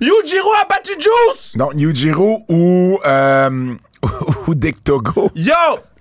[0.00, 1.52] Yujiro a battu Juice!
[1.54, 3.74] Donc, Yujiro ou, euh,
[4.46, 5.30] ou Dick Togo?
[5.34, 5.52] Yo!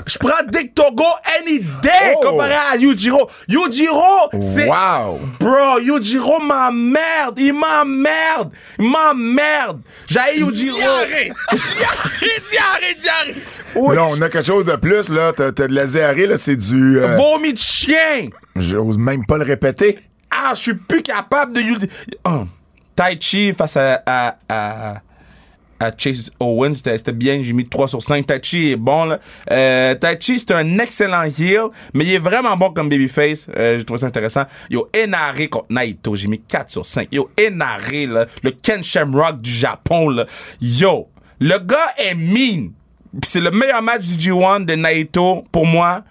[0.06, 1.04] Je prends Dick Togo
[1.40, 2.20] any day Oh.
[2.30, 3.30] comparé à Yujiro.
[3.48, 4.68] Yujiro, c'est...
[4.68, 5.20] Wow!
[5.40, 9.82] Bro, Yujiro m'emmerde, il m'emmerde, il m'emmerde.
[10.08, 10.78] J'ai Yujiro.
[10.78, 11.32] Diarrhée!
[11.52, 13.42] diarrhée, diarrhée, diarrhée!
[13.76, 13.96] Oui.
[13.96, 15.32] Là, on a quelque chose de plus, là.
[15.36, 16.38] T'as t'as de la diarrhée, là.
[16.38, 17.00] C'est du.
[17.00, 18.28] euh, Vomi de chien.
[18.56, 19.98] J'ose même pas le répéter.
[20.30, 21.62] Ah, je suis plus capable de.
[22.26, 22.44] Oh.
[22.96, 24.94] Tai Chi face à, à, à,
[25.98, 27.42] Chase Owens, c'était bien.
[27.44, 28.26] J'ai mis 3 sur 5.
[28.26, 29.20] Tai Chi est bon, là.
[29.52, 33.48] Euh, tai Chi, c'est un excellent heel, mais il est vraiment bon comme babyface.
[33.58, 34.44] Euh, j'ai trouvé ça intéressant.
[34.70, 37.08] Yo, Enare contre Naito, j'ai mis 4 sur 5.
[37.12, 40.26] Yo, Enare, là, le Ken Shamrock du Japon.
[40.62, 41.08] Yo,
[41.40, 42.72] le gars est mean.
[43.24, 46.04] C'est le meilleur match du G1 de Naito, pour moi,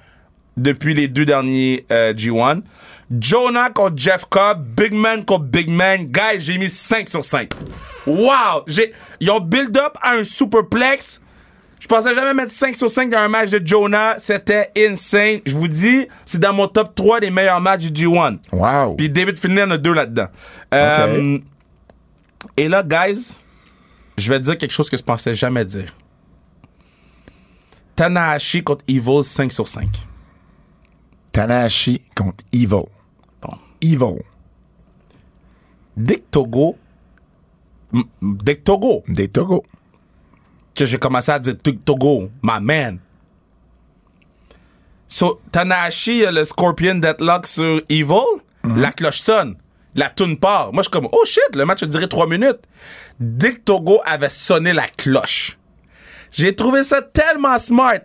[0.56, 2.62] depuis les deux derniers euh, G1.
[3.20, 6.06] Jonah contre Jeff Cobb, Big Man contre Big Man.
[6.06, 7.50] Guys, j'ai mis 5 sur 5.
[8.06, 8.64] Wow!
[9.20, 11.20] Ils ont build up à un superplex.
[11.78, 14.14] Je pensais jamais mettre 5 sur 5 dans un match de Jonah.
[14.18, 15.40] C'était insane.
[15.44, 18.38] Je vous dis, c'est dans mon top 3 des meilleurs matchs du G1.
[18.52, 18.94] Wow!
[18.94, 20.28] Puis David Finlay en a deux là-dedans.
[20.72, 21.38] Euh,
[22.56, 23.42] et là, guys,
[24.16, 25.92] je vais dire quelque chose que je pensais jamais dire.
[27.96, 29.86] Tanahashi contre Evil 5 sur 5.
[31.32, 32.86] Tanahashi contre Evil.
[33.40, 33.58] Bon.
[33.80, 34.22] Evil.
[35.96, 36.76] Dick Togo.
[38.20, 39.02] Dick Togo.
[39.08, 39.64] Des Togo.
[40.74, 42.98] Que j'ai commencé à dire Dick Togo, my man.
[45.08, 48.40] So, Tanahashi, a le Scorpion Deathlock sur Evil.
[48.64, 49.56] La cloche sonne.
[49.94, 50.72] La tune part.
[50.72, 52.60] Moi, je suis comme, oh shit, le match a duré 3 minutes.
[53.20, 55.58] Dick Togo avait sonné la cloche.
[56.30, 58.00] J'ai trouvé ça tellement smart.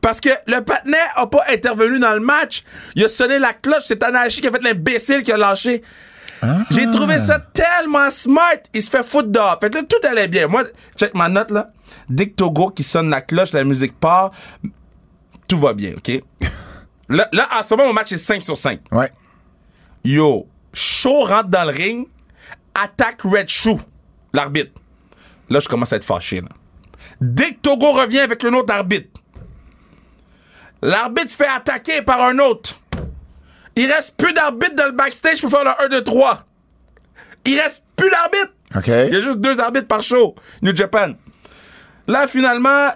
[0.00, 2.64] Parce que le patinet a pas intervenu dans le match.
[2.94, 3.82] Il a sonné la cloche.
[3.84, 5.82] C'est Tanahashi qui a fait l'imbécile qui a lâché.
[6.70, 8.56] J'ai trouvé ça tellement smart.
[8.72, 9.58] Il se fait foutre dehors.
[9.60, 10.46] Fait que là, tout allait bien.
[10.46, 10.64] Moi,
[10.96, 11.70] check ma note là.
[12.08, 14.30] Dick Togo qui sonne la cloche, la musique part.
[15.48, 16.20] Tout va bien, OK?
[17.08, 18.80] là, là, en ce moment, mon match est 5 sur 5.
[18.92, 19.12] Ouais.
[20.04, 22.06] Yo, Shaw rentre dans le ring,
[22.74, 23.78] attaque Red Shoe,
[24.32, 24.72] l'arbitre.
[25.50, 26.40] Là, je commence à être fâché.
[26.40, 26.48] Là.
[27.20, 29.20] Dès que Togo revient avec un autre arbitre,
[30.82, 32.78] l'arbitre se fait attaquer par un autre.
[33.76, 36.40] Il reste plus d'arbitre dans le backstage pour faire le 1, 2, 3.
[37.46, 38.52] Il reste plus d'arbitre.
[39.08, 41.12] Il y a juste deux arbitres par show, New Japan.
[42.06, 42.90] Là, finalement,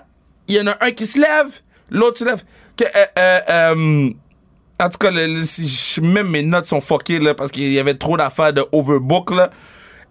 [0.48, 1.46] il y en a un qui se lève,
[1.90, 2.42] l'autre se lève.
[2.76, 4.10] Que, euh, euh, euh,
[4.80, 7.72] en tout cas, le- le- si je- même mes notes sont fuckées là, parce qu'il
[7.72, 9.30] y avait trop d'affaires de overbook.
[9.30, 9.50] Là.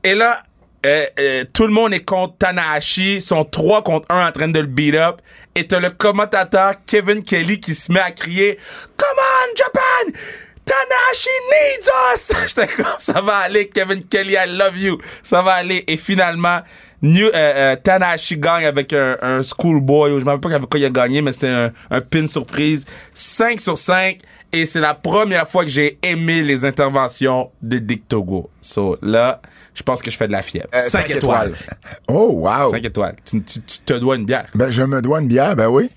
[0.04, 0.42] Et là,
[0.86, 3.22] euh, euh, tout le monde est contre Tanahashi.
[3.22, 5.22] Sont 3 contre 1 en train de le beat up.
[5.56, 8.58] Et t'as le commentateur Kevin Kelly qui se met à crier
[8.98, 10.20] Come on, Japan!
[10.66, 12.48] Tanahashi needs us!
[12.48, 14.98] J'étais comme, ça va aller, Kevin Kelly, I love you.
[15.22, 15.84] Ça va aller.
[15.88, 16.62] Et finalement,
[17.04, 20.10] New, euh, euh, Tanahashi gagne avec un, un schoolboy.
[20.12, 22.26] Je ne me rappelle pas avec quoi il a gagné, mais c'était un, un pin
[22.28, 22.86] surprise.
[23.14, 24.18] 5 sur 5.
[24.52, 28.50] Et c'est la première fois que j'ai aimé les interventions de Dick Togo.
[28.62, 29.42] So là,
[29.74, 30.68] je pense que je fais de la fièvre.
[30.74, 31.54] Euh, 5 cinq étoiles.
[32.08, 32.70] Oh, wow.
[32.70, 33.16] 5 étoiles.
[33.26, 34.46] Tu, tu- tu te dois une bière.
[34.56, 35.90] Ben, je me dois une bière, ben oui.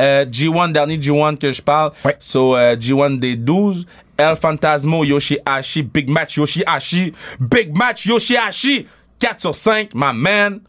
[0.00, 1.92] Euh, G1, dernier G1 que je parle.
[2.04, 2.16] Ouais.
[2.18, 3.86] So, euh, G1 des 12.
[4.16, 7.12] El Fantasmo, Yoshihashi, Big Match, Yoshihashi.
[7.38, 8.86] Big Match, Yoshihashi.
[9.20, 10.60] 4 sur 5, my man.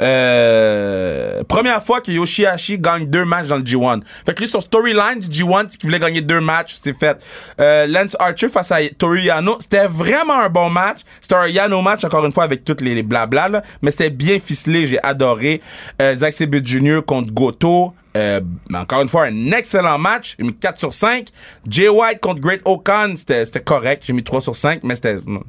[0.00, 4.00] Euh, première fois que Yoshihashi gagne deux matchs dans le G1.
[4.24, 7.22] Fait que lui, son storyline du G1, c'est qu'il voulait gagner deux matchs, c'est fait.
[7.60, 11.00] Euh, Lance Archer face à Toru Yano, c'était vraiment un bon match.
[11.20, 14.10] C'était un Yano match, encore une fois, avec toutes les, les blabla, là, mais c'était
[14.10, 15.60] bien ficelé, j'ai adoré.
[16.00, 16.34] Euh, Zack
[16.64, 17.00] Jr.
[17.06, 17.94] contre Goto.
[18.16, 18.40] Euh,
[18.74, 20.34] encore une fois, un excellent match.
[20.38, 21.28] J'ai mis 4 sur 5.
[21.68, 24.02] Jay White contre Great Okan, c'était correct.
[24.06, 25.40] J'ai mis 3 sur 5, mais c'était un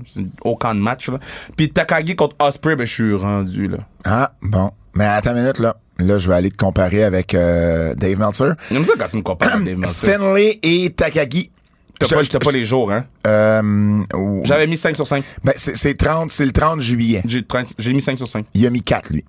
[0.45, 1.09] Okan match.
[1.09, 1.19] Là.
[1.57, 3.77] Puis Takagi contre Osprey, ben, je suis rendu là.
[4.05, 4.71] Ah, bon.
[4.93, 5.77] Mais attends une minute, là.
[5.99, 8.53] Là, je vais aller te comparer avec euh, Dave Meltzer.
[8.71, 10.11] J'aime ça quand tu me compares à Dave Meltzer.
[10.11, 11.51] Finlay et Takagi.
[11.99, 13.05] T'as pas, pas les jours, hein?
[13.27, 14.01] Euh,
[14.43, 15.23] J'avais mis 5 sur 5.
[15.43, 17.21] ben, c'est c'est 30, c'est le 30 juillet.
[17.27, 18.45] J'ai 30 j'ai mis 5 sur 5.
[18.55, 19.23] Il a mis 4, lui.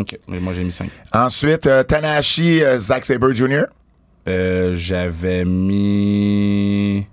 [0.00, 0.90] OK, mais moi j'ai mis 5.
[1.12, 3.64] Ensuite, euh, Tanahashi, euh, Zack Sabre Jr.
[4.28, 7.06] Euh, j'avais mis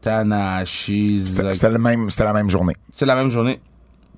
[0.00, 1.22] Tanahashi.
[1.26, 2.74] C'était Zack- c'était le même- c'était la même journée.
[2.92, 3.60] C'est la même journée.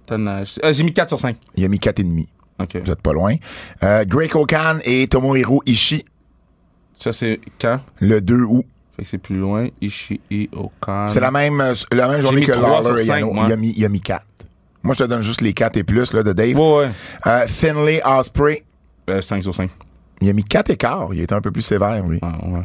[0.06, 0.60] Tanahashi.
[0.64, 1.36] Euh, j'ai mis 4 sur 5.
[1.54, 2.26] Il a mis 4,5.
[2.58, 2.76] OK.
[2.84, 3.34] Vous êtes pas loin.
[3.82, 6.04] Euh, Greg Okan et Tomohiro Ishii,
[6.94, 7.80] Ça, c'est quand?
[8.00, 8.64] le 2 août.
[8.96, 9.68] Fait que c'est plus loin.
[9.80, 11.06] Ishii Okan.
[11.06, 13.32] C'est la même, euh, la même journée mis que trois sur Lawler et cinq, Yano.
[13.32, 13.44] moi.
[13.46, 14.24] Il a mis, il a mis 4.
[14.86, 16.56] Moi, je te donne juste les 4 et plus là, de Dave.
[16.58, 16.88] Ouais, ouais.
[17.26, 18.64] Euh, Finlay Osprey,
[19.10, 19.70] Euh, 5 sur 5.
[20.20, 21.08] il a mis 4 écarts.
[21.12, 22.18] Il était un peu plus sévère, lui.
[22.22, 22.62] Ah, ouais.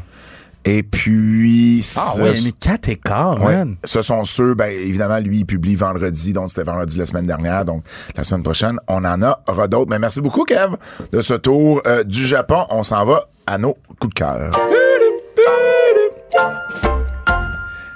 [0.64, 1.84] Et puis...
[1.98, 3.56] Ah, ouais, il a mis 4 écarts, Ouais.
[3.58, 3.76] man.
[3.84, 7.66] Ce sont ceux, ben, évidemment, lui, il publie vendredi, donc c'était vendredi la semaine dernière,
[7.66, 7.84] donc
[8.16, 9.90] la semaine prochaine, on en aura d'autres.
[9.90, 10.76] Mais merci beaucoup, Kev,
[11.12, 12.66] de ce tour euh, du Japon.
[12.70, 14.52] On s'en va à nos coups de cœur.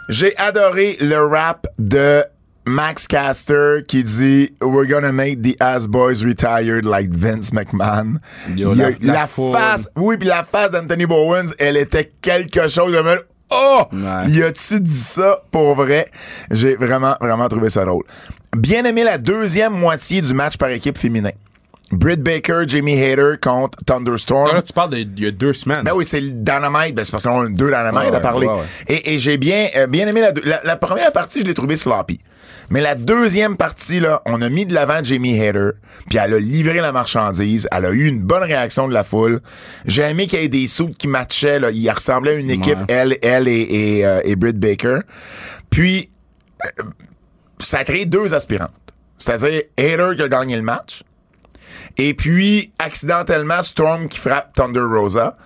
[0.10, 2.24] J'ai adoré le rap de
[2.66, 8.20] Max Caster qui dit We're gonna make the ass boys retired like Vince McMahon.
[8.56, 9.56] Yo, la- la la foule.
[9.56, 13.20] face, oui, puis la face d'Anthony Bowens, elle était quelque chose de même.
[13.52, 13.84] Oh!
[13.94, 14.30] Ouais.
[14.32, 16.10] Y a-tu dit ça pour vrai?
[16.50, 18.04] J'ai vraiment, vraiment trouvé ça drôle.
[18.58, 21.30] Bien aimé la deuxième moitié du match par équipe féminin.
[21.92, 24.56] Britt Baker, Jamie Hayter contre Thunderstorm.
[24.56, 25.84] Là, tu parles d'il y a deux semaines.
[25.84, 26.96] Ben oui, c'est le Dynamite.
[26.96, 28.48] Ben c'est parce qu'on a deux Dynamite Ouais, à parler.
[28.48, 28.62] ouais, ouais.
[28.88, 31.54] Et, et j'ai bien, euh, bien aimé la, deux- la, la première partie, je l'ai
[31.54, 32.20] trouvée sloppy.
[32.72, 35.72] Mais la deuxième partie, là, on a mis de l'avant Jamie Hader,
[36.10, 39.40] puis elle a livré la marchandise, elle a eu une bonne réaction de la foule.
[39.86, 41.70] J'ai aimé qu'il y ait des sous qui matchaient, là.
[41.70, 43.62] Il ressemblait à une équipe, elle, elle et,
[44.00, 45.02] et, euh, et Britt Baker.
[45.70, 46.10] Puis,
[46.66, 46.84] euh,
[47.60, 48.72] ça a créé deux aspirantes.
[49.18, 51.04] C'est-à-dire Hader qui a gagné le match,
[51.98, 55.38] et puis, accidentellement, Storm qui frappe Thunder Rosa.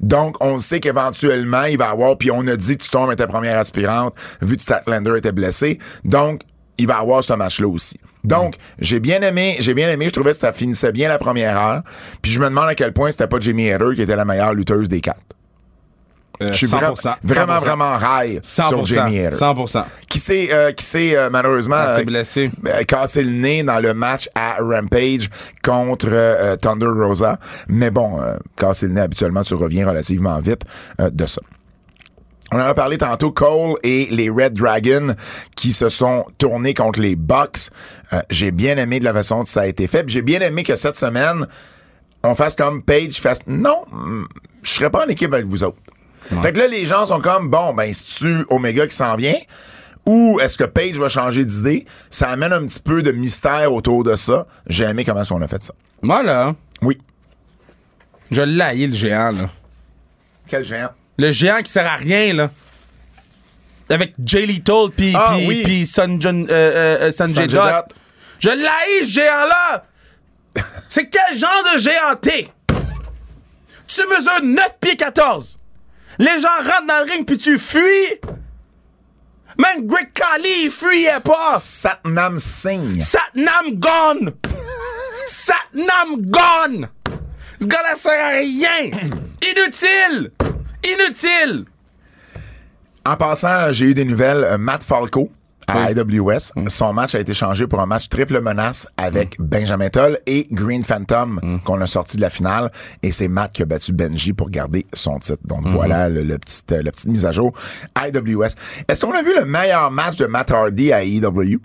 [0.00, 3.58] Donc, on sait qu'éventuellement, il va avoir, puis on a dit que Storm était première
[3.58, 5.78] aspirante, vu que Statlander était blessé.
[6.04, 6.42] Donc,
[6.78, 8.00] il va avoir ce match-là aussi.
[8.24, 11.56] Donc, j'ai bien aimé, j'ai bien aimé, je trouvais que ça finissait bien la première
[11.56, 11.82] heure.
[12.20, 14.54] Puis je me demande à quel point c'était pas Jamie Hader qui était la meilleure
[14.54, 15.20] lutteuse des quatre.
[16.40, 17.60] Euh, Je suis vra- 100%, vraiment, 100%.
[17.60, 18.84] vraiment high sur 100%.
[18.86, 19.36] Jamie Hader.
[19.36, 19.84] 100%.
[20.08, 24.28] Qui s'est, euh, qui s'est euh, malheureusement euh, euh, cassé le nez dans le match
[24.34, 25.28] à Rampage
[25.62, 27.38] contre Thunder Rosa.
[27.68, 28.18] Mais bon,
[28.56, 30.62] casser le nez, habituellement, tu reviens relativement vite
[30.98, 31.40] de ça.
[32.54, 35.14] On en a parlé tantôt, Cole et les Red Dragons
[35.56, 37.70] qui se sont tournés contre les Bucks.
[38.30, 40.06] J'ai bien aimé de la façon dont ça a été fait.
[40.08, 41.46] J'ai bien aimé que cette semaine,
[42.24, 44.24] on fasse comme Page fasse non, mm,
[44.62, 45.78] je serais pas en équipe avec vous autres.
[46.42, 49.36] Fait que là, les gens sont comme bon, ben, c'est-tu Omega qui s'en vient?
[50.06, 51.86] Ou est-ce que Page va changer d'idée?
[52.10, 54.46] Ça amène un petit peu de mystère autour de ça.
[54.66, 55.74] J'ai aimé comment est-ce qu'on a fait ça.
[56.02, 56.98] Moi, là, Oui.
[58.30, 59.48] je l'ai le géant, là.
[60.48, 60.90] Quel géant?
[61.18, 62.50] Le géant qui sert à rien, là.
[63.90, 65.84] Avec Jay Little puis Ah, oui.
[65.86, 67.46] Jun- euh, euh, Sanjay Sanjay.
[67.48, 67.94] Dutt.
[68.40, 69.84] Je l'ai ce géant-là!
[70.88, 72.48] C'est quel genre de géant t'es?
[73.86, 75.58] Tu mesures 9 pieds 14.
[76.18, 78.20] Les gens rentrent dans le ring puis tu fuis.
[79.58, 81.56] Même Greg Khali, il fuyait pas.
[81.58, 83.00] Satnam Singh.
[83.00, 84.32] Satnam gone!
[85.26, 86.88] Satnam gone!
[87.60, 88.90] Ce gars-là sert à rien!
[89.42, 90.32] Inutile!
[90.84, 91.64] Inutile!
[93.04, 94.44] En passant, j'ai eu des nouvelles.
[94.44, 95.30] Euh, Matt Falco
[95.68, 95.98] à Oui.
[96.20, 100.46] AWS, son match a été changé pour un match triple menace avec Benjamin Toll et
[100.50, 102.70] Green Phantom qu'on a sorti de la finale.
[103.02, 105.42] Et c'est Matt qui a battu Benji pour garder son titre.
[105.44, 106.24] Donc voilà le, euh,
[106.82, 107.52] la petite mise à jour.
[107.94, 108.54] AWS.
[108.88, 111.58] Est-ce qu'on a vu le meilleur match de Matt Hardy à EW?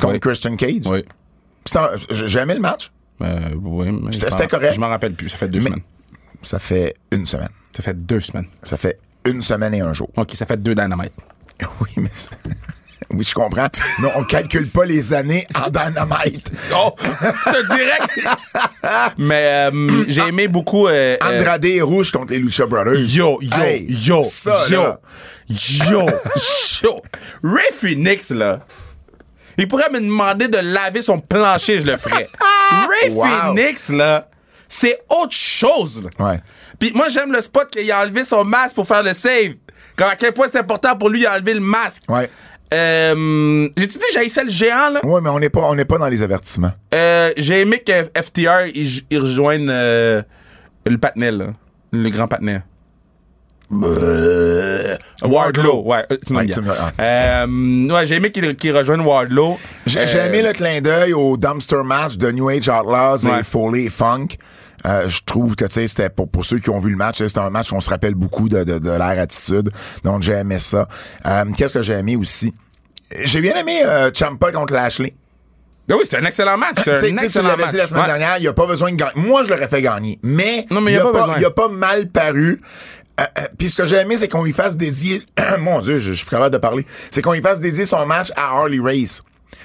[0.00, 0.20] Contre Oui.
[0.20, 0.82] Christian Cage?
[0.86, 1.04] Oui.
[2.10, 2.90] J'ai aimé le match.
[3.22, 4.74] Euh, oui, mais C'était- correct.
[4.74, 5.28] Je m'en rappelle plus.
[5.28, 5.82] Ça fait deux Mais- semaines.
[6.42, 7.50] Ça fait une semaine.
[7.72, 8.46] Ça fait deux semaines.
[8.64, 10.10] Ça fait une semaine et un jour.
[10.16, 11.12] OK, ça fait deux dynamites.
[11.80, 12.10] Oui, mais
[13.10, 13.68] oui, je comprends.
[14.00, 16.50] Mais on calcule pas les années en dynamite.
[16.74, 16.90] Oh!
[17.44, 18.28] Te direct!
[19.18, 20.86] mais euh, j'ai aimé beaucoup...
[20.88, 22.94] euh, euh, Andrade et Rouge contre les Lucha Brothers.
[22.98, 25.00] Yo, yo, Hey, yo, ça, yo, là.
[25.90, 26.06] yo,
[26.82, 27.02] yo.
[27.42, 28.60] Ray Phoenix, là,
[29.58, 32.28] il pourrait me demander de laver son plancher, je le ferais.
[32.88, 33.26] Ray Wow.
[33.26, 34.28] Phoenix, là,
[34.68, 36.02] c'est autre chose.
[36.18, 36.26] là.
[36.30, 36.40] Ouais.
[36.78, 39.54] Puis moi, j'aime le spot qu'il a enlevé son masque pour faire le save.
[40.02, 42.04] Comme à quel point c'est important pour lui d'enlever le masque.
[42.08, 42.28] Ouais.
[42.74, 45.00] Euh, J'ai-tu dit j'haïssais le géant, là?
[45.04, 46.72] Ouais, mais on n'est pas, on pas dans les avertissements.
[46.94, 50.22] Euh, J'ai aimé que FTR, il, il rejoigne euh,
[50.86, 51.46] le patinet, là.
[51.92, 52.62] Le grand patinet.
[53.72, 56.46] Euh, Wardlow, ouais, euh, tu Ouais,
[56.98, 57.02] ah.
[57.02, 59.58] Euh, ouais, j'ai aimé qu'il rejoigne Wardlow.
[59.86, 63.40] J'ai aimé le clin d'œil au dumpster match de New Age Outlaws Ouais.
[63.40, 64.28] et Foley et Funk.
[64.86, 67.18] Euh, je trouve que, tu sais, c'était pour, pour ceux qui ont vu le match,
[67.18, 69.70] c'était un match qu'on se rappelle beaucoup de, de, de l'air attitude.
[70.04, 70.88] Donc, j'ai aimé ça.
[71.26, 72.52] Euh, Qu'est-ce que j'ai aimé aussi?
[73.24, 75.14] J'ai bien aimé euh, Champa contre Lashley.
[75.88, 76.76] Ben oui, c'est un excellent match.
[76.78, 77.70] C'est Tu sais, un tu excellent match.
[77.70, 78.08] dit la semaine Ouais.
[78.08, 79.12] dernière, il a pas besoin de gagner.
[79.16, 80.18] Moi, je l'aurais fait gagner.
[80.22, 82.60] Mais, Non, mais il y a pas a pas mal paru.
[83.20, 85.22] Euh, euh, Puis ce que j'ai aimé, c'est qu'on lui fasse dédier...
[85.58, 86.86] Mon Dieu, je, je suis capable de parler.
[87.10, 89.22] C'est qu'on lui fasse dédier son match à Harley Race.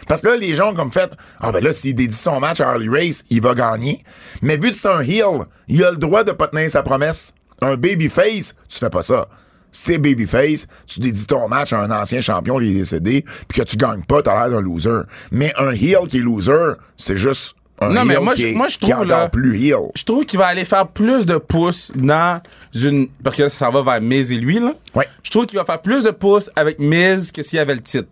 [0.07, 2.61] Parce que là, les gens ont comme fait, ah ben là, s'il dédie son match
[2.61, 4.03] à Harley Race, il va gagner.
[4.41, 7.33] Mais vu que c'est un heel, il a le droit de pas tenir sa promesse.
[7.61, 9.27] Un babyface, tu fais pas ça.
[9.71, 13.59] Si t'es babyface, tu dédies ton match à un ancien champion qui est décédé, puis
[13.61, 15.01] que tu gagnes pas, t'as l'air d'un loser.
[15.31, 18.53] Mais un heel qui est loser, c'est juste un Non, mais moi, qui je- est,
[18.53, 19.77] moi, je trouve, là- plus heel.
[19.95, 22.41] Je trouve qu'il va aller faire plus de pouces dans
[22.73, 23.07] une.
[23.23, 24.73] Parce que là, ça va vers Miz et lui, là.
[24.95, 25.07] Ouais.
[25.21, 27.81] Je trouve qu'il va faire plus de pouces avec Miz que s'il y avait le
[27.81, 28.07] titre.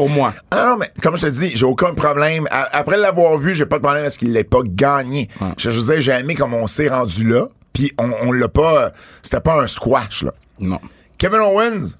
[0.00, 0.32] Pour moi.
[0.50, 2.46] Ah non, mais comme je te dis, j'ai aucun problème.
[2.50, 5.28] Après l'avoir vu, j'ai pas de problème parce qu'il l'ait pas gagné.
[5.58, 8.92] Je, je disais, j'ai aimé comme on s'est rendu là, puis on, on l'a pas...
[9.22, 10.32] C'était pas un squash, là.
[10.58, 10.78] Non.
[11.18, 11.96] Kevin Owens,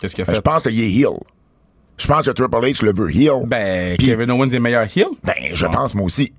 [0.00, 0.36] Qu'est-ce qu'il a ben, fait?
[0.36, 1.18] je pense qu'il est heel.
[1.98, 3.42] Je pense que Triple H le veut heel.
[3.46, 5.08] Ben, Kevin Owens est meilleur heel?
[5.24, 5.72] Ben, je Bon.
[5.72, 6.32] pense moi aussi.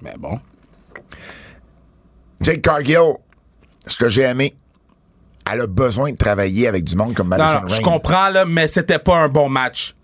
[0.00, 0.40] Ben bon.
[2.40, 3.14] Jake Cargill,
[3.86, 4.56] ce que j'ai aimé,
[5.50, 7.82] elle a besoin de travailler avec du monde comme Madison non, je Rain.
[7.82, 9.94] comprends, là, mais c'était pas un bon match.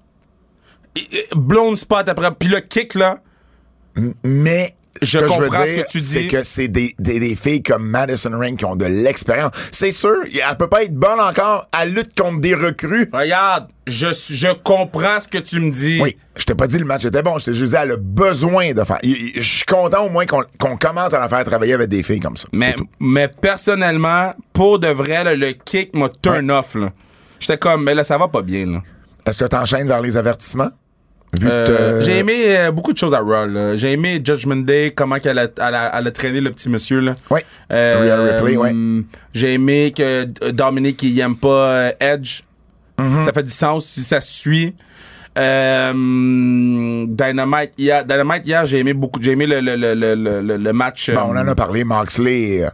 [1.36, 2.30] Blown spot après.
[2.38, 3.18] Puis le kick, là.
[4.24, 6.04] Mais Je comprends ce que tu dis.
[6.04, 9.50] C'est que c'est des, des, des filles comme Madison Rain qui ont de l'expérience.
[9.70, 13.08] C'est sûr, elle peut pas être bonne encore à lutte contre des recrues.
[13.12, 15.98] Regarde, je, je comprends ce que tu me dis.
[16.02, 17.96] Oui, je t'ai pas dit le match était bon, je t'ai juste dit elle a
[17.96, 18.98] besoin de faire.
[19.02, 22.36] Je suis content au moins qu'on commence à la faire travailler avec des filles comme
[22.36, 22.48] ça.
[22.52, 26.74] Mais, personnellement, pour de vrai, là, le kick m'a turn off.
[26.74, 26.92] là.
[27.40, 28.66] J'étais comme, mais là, ça va pas bien.
[28.66, 28.82] Là.
[29.26, 30.70] Est-ce que t'enchaînes vers les avertissements?
[31.44, 33.46] Euh, J'ai aimé euh, beaucoup de choses à Raw.
[33.46, 33.74] là.
[33.76, 37.00] J'ai aimé Judgment Day, comment qu'elle a, elle a, elle a traîné le petit monsieur.
[37.00, 37.16] Là.
[37.30, 37.44] Ouais.
[37.72, 38.74] Euh, Ripley, ouais.
[39.32, 42.42] J'ai aimé que Dominic, il aime pas euh, Edge.
[42.98, 43.22] Mm-hmm.
[43.22, 44.74] Ça fait du sens si ça suit.
[47.06, 49.18] Dynamite, hier, Dynamite, hier, j'ai aimé beaucoup.
[49.22, 51.10] J'ai aimé le, le, le, le, le, le match.
[51.10, 52.68] Bon, on en a parlé, Moxley.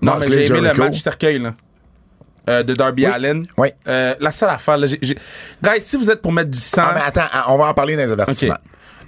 [0.00, 1.54] Non, mais j'ai aimé le match cercueil, là.
[2.48, 3.44] Euh, de Darby Allen.
[3.56, 3.68] Oui.
[3.86, 5.18] Euh, la seule affaire, là, j'ai, j'ai-
[5.62, 6.82] Guys, si vous êtes pour mettre du sang.
[6.84, 8.56] Ah, mais attends, ah, on va en parler dans les avertissements.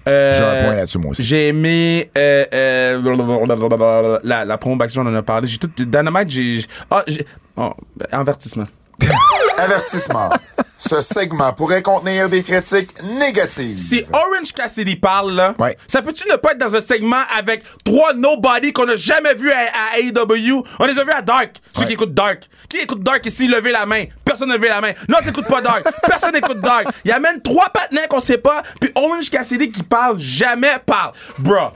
[0.08, 1.24] Euh, J'ai un point là-dessus, moi aussi.
[1.24, 5.46] J'ai aimé euh, euh, la, la promo backstage, on en a parlé.
[5.46, 5.70] J'ai tout.
[5.76, 6.58] Dynamite, j'ai.
[6.60, 7.26] j'ai- Ah, j'ai.
[7.56, 8.66] Oh, ben, avertissement.
[9.60, 10.30] Avertissement.
[10.76, 13.76] Ce segment pourrait contenir des critiques négatives.
[13.76, 15.76] Si Orange Cassidy parle, là, Ouais.
[15.86, 19.52] ça peut-tu ne pas être dans un segment avec trois nobody qu'on n'a jamais vu
[19.52, 19.58] à,
[19.94, 20.62] à AEW?
[20.78, 21.56] On les a vus à Dark.
[21.74, 21.86] Ceux Ouais.
[21.88, 22.48] qui écoutent Dark.
[22.68, 24.04] Qui écoute Dark ici, levez la main.
[24.24, 24.92] Personne ne levé la main.
[25.08, 25.84] Non, t'écoutes pas Dark.
[26.06, 26.86] Personne n'écoute Dark.
[27.04, 30.76] Il y a même trois partenaires qu'on sait pas, puis Orange Cassidy qui parle, jamais
[30.86, 31.12] parle.
[31.38, 31.72] Bruh.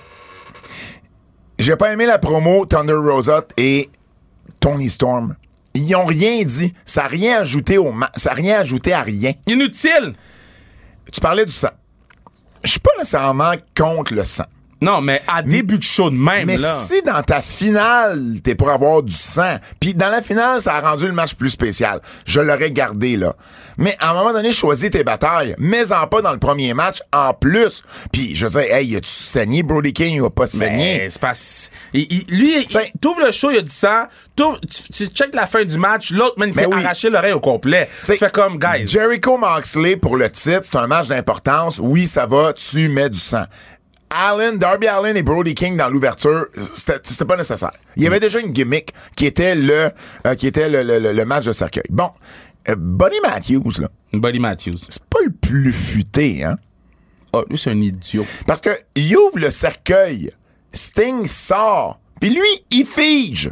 [1.59, 3.91] J'ai pas aimé la promo Thunder Rosette et
[4.61, 5.37] Tony Storm.
[5.74, 6.72] Ils ont rien dit.
[6.84, 9.32] Ça n'a rien ajouté au ma- ça a rien ajouté à rien.
[9.46, 10.14] Inutile.
[11.12, 11.68] Tu parlais du sang.
[12.62, 14.44] Je suis pas nécessairement contre le sang.
[14.85, 16.76] Non, mais à début de show de même, Mais là.
[16.87, 20.80] si dans ta finale, t'es pour avoir du sang, puis dans la finale, ça a
[20.80, 23.35] rendu le match plus spécial, je l'aurais gardé, là.
[23.76, 25.57] Mais à un moment donné, choisis tes batailles.
[25.59, 27.82] Mets-en pas dans le premier match, en plus.
[28.12, 29.62] Puis, je veux dire, hey, as-tu saigné?
[29.64, 31.09] Brody King, il a pas saigné?
[31.11, 31.32] C'est pas.
[31.93, 32.66] il- il- lui,
[33.01, 34.05] t'ouvres le show, il y a du sang.
[34.37, 34.45] Tu,
[34.93, 36.82] tu checkes la fin du match, l'autre, man, il s'est oui.
[36.85, 37.89] arraché l'oreille au complet.
[38.05, 38.87] Tu fais comme, guys.
[38.87, 41.78] Jericho Moxley pour le titre, c'est un match d'importance.
[41.80, 43.45] Oui, ça va, tu mets du sang.
[44.14, 47.72] Allen, Darby Allen et Brody King dans l'ouverture, c'était pas nécessaire.
[47.96, 49.90] Il y avait déjà une gimmick qui était le
[50.26, 51.84] euh, qui était le, le- le- le match de cercueil.
[51.90, 52.10] Bon,
[52.68, 54.76] euh, Buddy Matthews là, Buddy Matthews.
[54.88, 56.56] c'est pas le plus futé hein,
[57.32, 58.24] Oh, lui, c'est un idiot.
[58.46, 60.30] parce que il ouvre le cercueil,
[60.72, 63.50] Sting sort, puis lui il fige,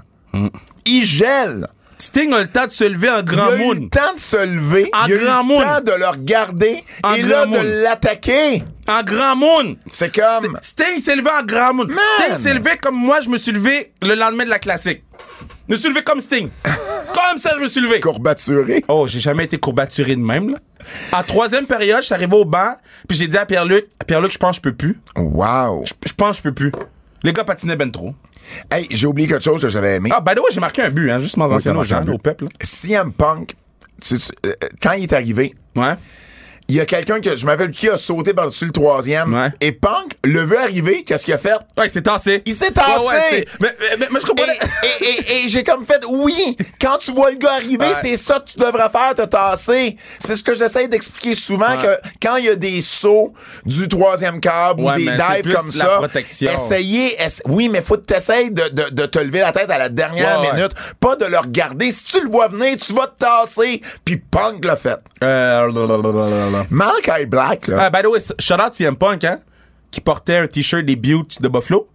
[0.87, 1.67] il gèle.
[1.99, 3.73] Sting a le temps de se lever en Il grand a eu moon.
[3.75, 5.61] le temps de se lever, En il a eu grand le moon.
[5.61, 7.63] temps de le regarder En et là moon.
[7.63, 8.65] de l'attaquer.
[8.99, 9.77] En grand moon.
[9.91, 11.73] C'est comme Sting s'est levé en grand.
[11.75, 11.89] Man.
[12.19, 15.03] Sting s'est levé comme moi, je me suis levé le lendemain de la classique.
[15.69, 16.49] Je me suis levé comme Sting.
[16.65, 18.01] comme ça, je me suis levé.
[18.01, 18.85] courbaturé.
[18.89, 20.59] Oh, j'ai jamais été courbaturé de même, là.
[21.13, 22.75] En troisième période, je suis arrivé au banc,
[23.09, 25.01] puis j'ai dit à Pierre-Luc, Pierre-Luc, je pense que je peux plus.
[25.17, 25.85] Wow.
[25.87, 26.73] Je je pense que je peux plus.
[27.23, 28.15] Les gars patinaient ben trop.
[28.71, 30.11] Hey, j'ai oublié quelque chose que j'avais aimé.
[30.13, 32.19] Ah, by the way, j'ai marqué un but, hein, juste m'en Oui, aux gens, au
[32.19, 32.45] peuple.
[32.61, 33.55] CM Punk,
[34.03, 35.95] tu- tu- euh, quand il est arrivé, Ouais.
[36.73, 39.35] Il y a quelqu'un que je m'appelle qui a sauté par-dessus le troisième.
[39.35, 39.49] Ouais.
[39.61, 41.05] Et Punk le veut arriver.
[41.05, 41.53] Qu'est-ce qu'il a fait?
[41.77, 42.43] Ouais, il s'est tassé.
[42.47, 42.93] Il s'est tassé.
[42.99, 43.77] Ouais, ouais, c'est- mais,
[44.11, 44.47] mais, je comprends.
[44.83, 48.17] Et, et- et- et j'ai comme fait, oui, quand tu vois le gars arriver, c'est
[48.17, 49.97] ça que tu devrais faire, te tasser.
[50.19, 53.35] C'est ce que j'essaie d'expliquer souvent, que quand il y a des sauts
[53.67, 55.05] du troisième câble ou des
[55.43, 55.99] dives comme ça,
[56.55, 59.77] essayez, essa- oui, mais faut que t'essayes de, de, de te lever la tête à
[59.79, 61.91] la dernière minute, pas de le regarder.
[61.91, 64.99] Si tu le vois venir, tu vas te tasser, puis Punk l'a fait.
[65.23, 67.85] Euh, Malachi Black, là.
[67.85, 69.41] Ah, by the way, shout out CM Punk, hein,
[69.91, 71.89] qui portait un t-shirt des Buttes de Buffalo.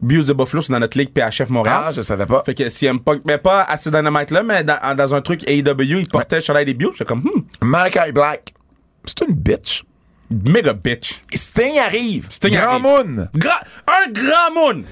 [0.00, 1.82] Buttes de Buffalo, c'est dans notre ligue PHF Montréal.
[1.86, 2.42] Ah, je savais pas.
[2.44, 5.46] Fait que CM Punk, mais pas à ce Dynamite là, mais dans, dans un truc
[5.48, 6.92] AEW, il portait le chandail des Buttes.
[6.92, 8.54] J'étais comme, hmm, Malachi Black,
[9.04, 9.84] c'est une bitch.
[10.30, 11.20] méga bitch.
[11.34, 12.28] Sting arrive.
[12.30, 12.82] Sting Grand arrive.
[12.82, 13.28] Moon.
[13.36, 14.84] Gra- un grand moon!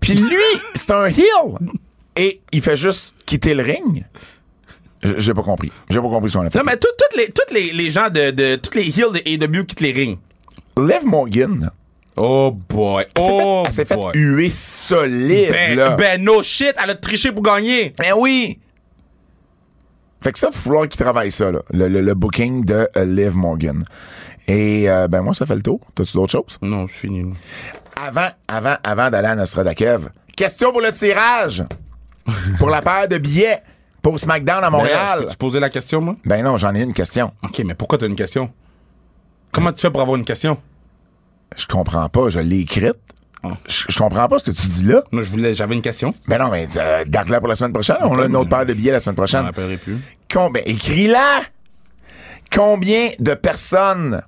[0.00, 0.38] Puis lui,
[0.74, 1.58] c'est un heel.
[2.16, 4.04] Et il fait juste quitter le ring.
[5.02, 5.72] J'ai pas compris.
[5.88, 6.58] J'ai pas compris son effet.
[6.58, 9.20] Non, mais tout- toutes les, toutes les, les gens de, de, toutes les heels de
[9.24, 10.18] AEW quittent les rings.
[10.76, 11.70] Liv Morgan,
[12.16, 13.04] Oh boy.
[13.16, 14.12] elle Oh fait, s'est fait boy.
[14.14, 15.90] huer solide, Ben, là.
[15.96, 17.94] ben, no shit, elle a triché pour gagner.
[17.98, 18.58] Ben oui!
[20.22, 22.86] Fait que ça, il faut falloir qu'il travaille ça, là, le, le- le booking de
[22.96, 23.82] euh, Liv Morgan.
[24.48, 25.80] Et euh, ben moi, ça fait le tour.
[25.94, 26.58] T'as-tu d'autres choses?
[26.60, 27.32] Non, je suis nul.
[27.96, 31.64] Avant, avant, avant d'aller à Nostradakev, question pour le tirage.
[32.58, 33.62] pour la paire de billets
[34.02, 35.26] pour SmackDown à Montréal.
[35.30, 36.16] Tu poser la question, moi?
[36.24, 37.32] Ben non, j'en ai une question.
[37.42, 38.50] Ok, mais pourquoi t'as une question?
[39.52, 40.58] Comment tu fais pour avoir une question?
[41.56, 42.94] Je comprends pas, je l'ai écrite.
[43.42, 43.48] Ah.
[43.66, 45.02] Je, je comprends pas ce que tu dis là.
[45.12, 46.14] Moi, je voulais, j'avais une question.
[46.28, 47.96] Ben non, mais euh, garde-la pour la semaine prochaine.
[48.02, 49.44] On a une autre paire de billets la semaine prochaine.
[49.44, 49.98] rappellerai plus.
[50.32, 51.40] Combien, écris-la!
[52.54, 54.22] Combien de personnes,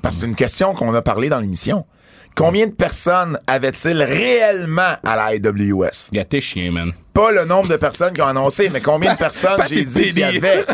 [0.00, 1.84] parce que c'est une question qu'on a parlé dans l'émission,
[2.34, 6.10] combien de personnes avait-il réellement à la IWS?
[6.12, 6.92] Y'a tes chiens, man.
[7.16, 10.18] Pas le nombre de personnes qui ont annoncé, mais combien de personnes j'ai dit qu'il
[10.18, 10.66] y avait?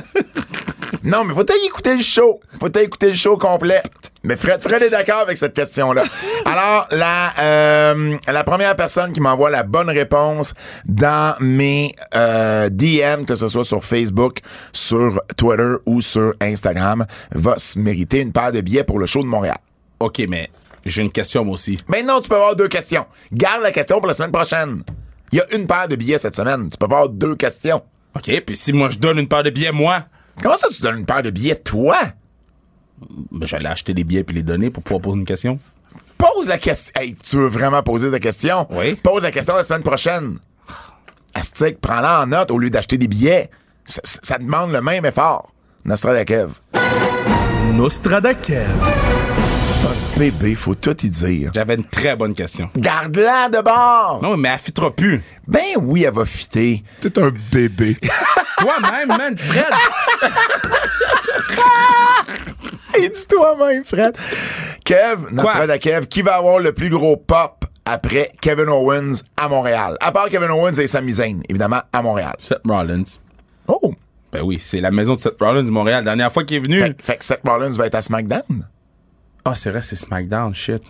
[1.05, 2.41] Non, mais faut t'aller écouter le show.
[2.59, 3.81] Faut t'aller écouter le show complet?
[4.25, 6.03] Mais Fred, Fred est d'accord avec cette question-là.
[6.45, 10.53] Alors, la, euh, la première personne qui m'envoie la bonne réponse
[10.85, 14.41] dans mes euh, DM, que ce soit sur Facebook,
[14.73, 19.23] sur Twitter ou sur Instagram, va se mériter une paire de billets pour le show
[19.23, 19.59] de Montréal.
[20.01, 20.51] Ok, mais
[20.85, 21.79] j'ai une question, moi aussi.
[21.87, 23.07] Mais non, tu peux avoir deux questions.
[23.33, 24.83] Garde la question pour la semaine prochaine.
[25.33, 26.69] Il y a une paire de billets cette semaine.
[26.71, 27.83] Tu peux pas avoir deux questions.
[28.15, 30.05] Ok, puis si moi je donne une paire de billets, moi,
[30.43, 31.99] Comment ça, tu donnes une paire de billets, toi?
[33.31, 35.59] ben, j'allais acheter des billets puis les donner pour pouvoir poser une question.
[36.17, 36.93] Pose la question.
[37.01, 38.67] Hey, tu veux vraiment poser ta question?
[38.71, 38.95] Oui.
[38.95, 40.39] Pose la question la semaine prochaine.
[41.35, 43.51] Astic, prends-la en note au lieu d'acheter des billets.
[43.85, 45.53] Ça, ça- ça demande le même effort.
[45.85, 46.53] Nostradakev.
[47.75, 48.69] Nostradakev.
[50.23, 51.51] Bébé, faut tout y dire.
[51.53, 52.71] J'avais une très bonne question.
[52.77, 54.21] Garde-la de bord.
[54.23, 55.21] Non, mais elle fitera plus.
[55.49, 56.85] Ben oui, elle va fitter.
[57.01, 57.97] T'es un bébé.
[58.59, 59.65] Toi-même, man, Fred.
[62.99, 64.17] Et dis toi-même, Fred.
[64.85, 69.97] Kev, Nostradakev, qui va avoir le plus gros pop après Kevin Owens à Montréal?
[70.01, 72.35] À part Kevin Owens et Sami Zayn, évidemment, à Montréal.
[72.39, 73.19] Seth Rollins.
[73.67, 73.93] Oh!
[74.31, 76.05] Ben oui, c'est la maison de Seth Rollins, Montréal.
[76.05, 76.79] Dernière fois qu'il est venu.
[76.79, 78.69] Fait, fait que Seth Rollins va être à SmackDown.
[79.45, 80.83] Ah, c'est vrai, c'est SmackDown, shit.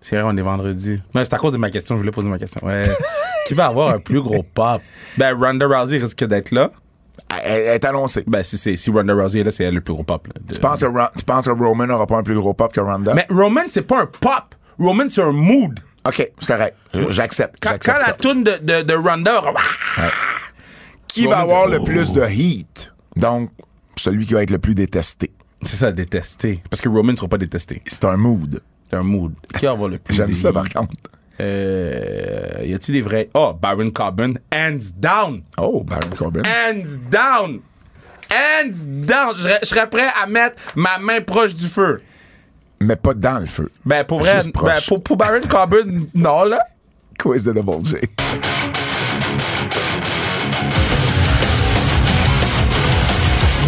[0.00, 1.02] C'est vrai, on est vendredi.
[1.14, 2.64] Mais c'est à cause de ma question, je voulais poser ma question.
[2.64, 2.82] Ouais.
[3.46, 4.80] Qui va avoir un plus gros pop?
[5.16, 6.70] Ben, Ronda Rousey risque d'être là.
[7.44, 8.24] Elle, est annoncée.
[8.26, 10.26] Ben, si, c'est, si Ronda Rousey est là, c'est elle le plus gros pop.
[10.28, 12.72] là, de- Tu penses, que tu penses que Roman n'aura pas un plus gros pop
[12.72, 13.14] que Ronda?
[13.14, 14.54] Mais Roman, c'est pas un pop.
[14.78, 15.78] Roman, c'est un mood.
[16.06, 16.76] OK, c'est correct.
[17.10, 17.56] J'accepte.
[17.60, 18.12] Quand, la ça.
[18.12, 19.42] toune de, de, de Ronda.
[21.08, 22.92] Qui va avoir le plus de heat?
[23.16, 23.50] Donc,
[23.96, 25.32] celui qui va être le plus détesté.
[25.62, 26.62] C'est ça, détesté.
[26.70, 27.82] Parce que Roman ne sera pas détesté.
[27.86, 28.60] C'est un mood.
[28.88, 29.34] C'est un mood.
[29.58, 30.92] Qui va avoir le plus J'aime ça, par contre.
[31.40, 33.28] Euh, y a-tu des vrais?
[33.34, 35.42] Oh, Baron Corbin, hands down.
[35.58, 36.42] Oh, Baron Corbin.
[36.44, 37.60] Hands down.
[38.30, 39.34] Hands down.
[39.36, 42.02] Je serais- prêt à mettre ma main proche du feu.
[42.80, 43.70] Mais pas dans le feu.
[43.84, 45.84] Ben, pour vrai, ben, pour, pour Baron Corbin,
[46.14, 46.60] non, là.
[47.18, 47.96] Quiz de Double J.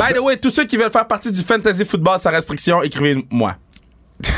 [0.00, 3.56] By the way, tous ceux qui veulent faire partie du fantasy football sans restriction, écrivez-moi.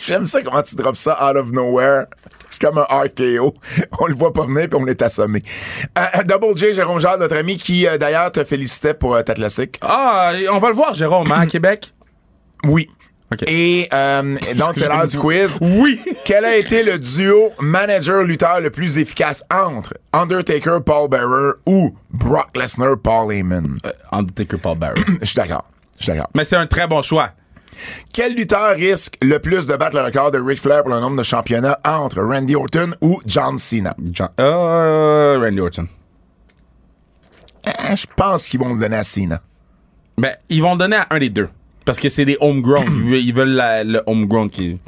[0.00, 2.06] J'aime ça comment tu drops ça out of nowhere.
[2.50, 3.54] C'est comme un RKO.
[4.00, 5.42] On le voit pas venir puis on est assommé.
[5.96, 9.34] Euh, Double J, Jérôme Jard, notre ami qui euh, d'ailleurs te félicitait pour euh, ta
[9.34, 9.78] classique.
[9.80, 11.94] Ah, on va le voir, Jérôme, hein, à Québec?
[12.64, 12.88] Oui.
[13.46, 15.58] Et euh, donc c'est l'heure du quiz.
[15.60, 16.00] Oui.
[16.24, 22.56] Quel a été le duo manager-lutteur le plus efficace entre Undertaker, Paul Bearer ou Brock
[22.56, 23.76] Lesnar, Paul Heyman?
[23.84, 25.02] Euh, Undertaker Paul Barry.
[25.20, 25.64] Je suis d'accord.
[25.98, 26.30] Je suis d'accord.
[26.34, 27.30] Mais c'est un très bon choix.
[28.12, 31.16] Quel lutteur risque le plus de battre le record de Ric Flair pour le nombre
[31.16, 33.94] de championnats entre Randy Orton ou John Cena?
[34.12, 35.88] John, euh, Randy Orton.
[37.66, 39.40] Ah, Je pense qu'ils vont le donner à Cena.
[40.16, 41.48] Ben, ils vont donner à un des deux.
[41.86, 42.84] Parce que c'est des homegrown.
[43.12, 44.78] ils veulent, le homegrown qui.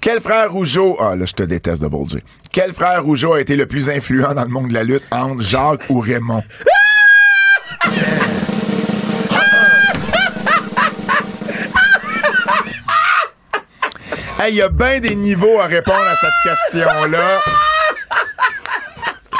[0.00, 2.16] Quel frère Rougeau, ah là, je te déteste de J.
[2.50, 5.42] Quel frère Rougeau a été le plus influent dans le monde de la lutte entre
[5.42, 6.42] Jacques ou Raymond?
[14.38, 17.40] Hey, il y a bien des niveaux à répondre à cette question-là.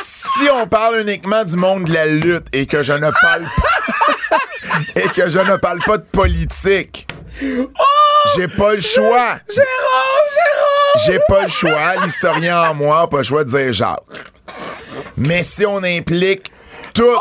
[0.02, 3.65] Si on parle uniquement du monde de la lutte et que je ne parle pas
[4.96, 7.06] et que je ne parle pas de politique,
[8.36, 9.36] j'ai pas le choix.
[11.06, 11.96] J'ai pas le choix.
[12.04, 14.00] L'historien en moi a pas le choix de dire Jacques.
[15.16, 16.50] Mais si on implique
[16.94, 17.18] tout,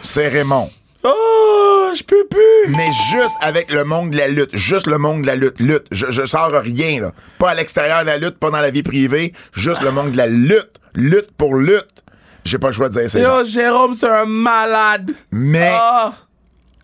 [0.00, 0.70] c'est Raymond.
[1.04, 2.76] Oh, je peux plus.
[2.76, 5.86] Mais juste avec le monde de la lutte, juste le monde de la lutte, lutte.
[5.90, 7.12] Je, je sors rien, là.
[7.38, 10.16] Pas à l'extérieur de la lutte, pas dans la vie privée, juste le monde de
[10.16, 10.70] la lutte.
[10.94, 12.04] Lutte pour lutte.
[12.44, 13.22] J'ai pas le choix de dire Jacques.
[13.22, 15.12] Yo, Jérôme, c'est un malade.
[15.32, 16.12] Mais Ah,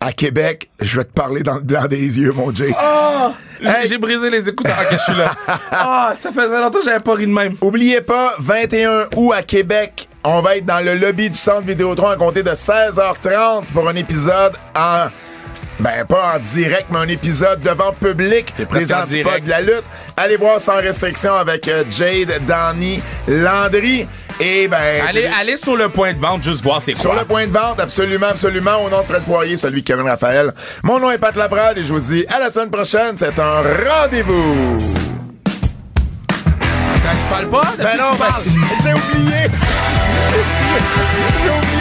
[0.01, 2.71] à Québec, je vais te parler dans le blanc des yeux, mon Jay.
[2.77, 3.31] ah.
[3.61, 3.89] J'ai- Hey.
[3.89, 4.77] J'ai brisé les écouteurs.
[4.79, 5.31] Ok, je suis là.
[5.71, 7.55] Ah, ça faisait longtemps que j'avais pas ri de même.
[7.59, 12.07] Oubliez pas, 21 août à Québec, on va être dans le lobby du centre Vidéotron
[12.07, 15.07] à compter de 16h30 pour un épisode en.
[15.81, 19.83] Ben, pas en direct, mais un épisode devant public des antipodes de la lutte.
[20.17, 24.05] Allez voir sans restriction avec euh, Jade, Danny, Landry.
[24.39, 24.77] Et ben.
[25.07, 27.01] Allez, allez sur le point de vente, juste voir c'est quoi.
[27.01, 30.07] Sur le point de vente, absolument, absolument, au nom de Fred Poirier, celui de Kevin
[30.07, 30.53] Raphaël.
[30.83, 33.15] Mon nom est Pat Laprade et je vous dis à la semaine prochaine.
[33.17, 34.77] C'est un rendez-vous.
[37.03, 37.73] Ben, tu parles pas?
[37.77, 38.43] Ben non, tu parles?
[38.45, 39.47] ben, j'ai oublié.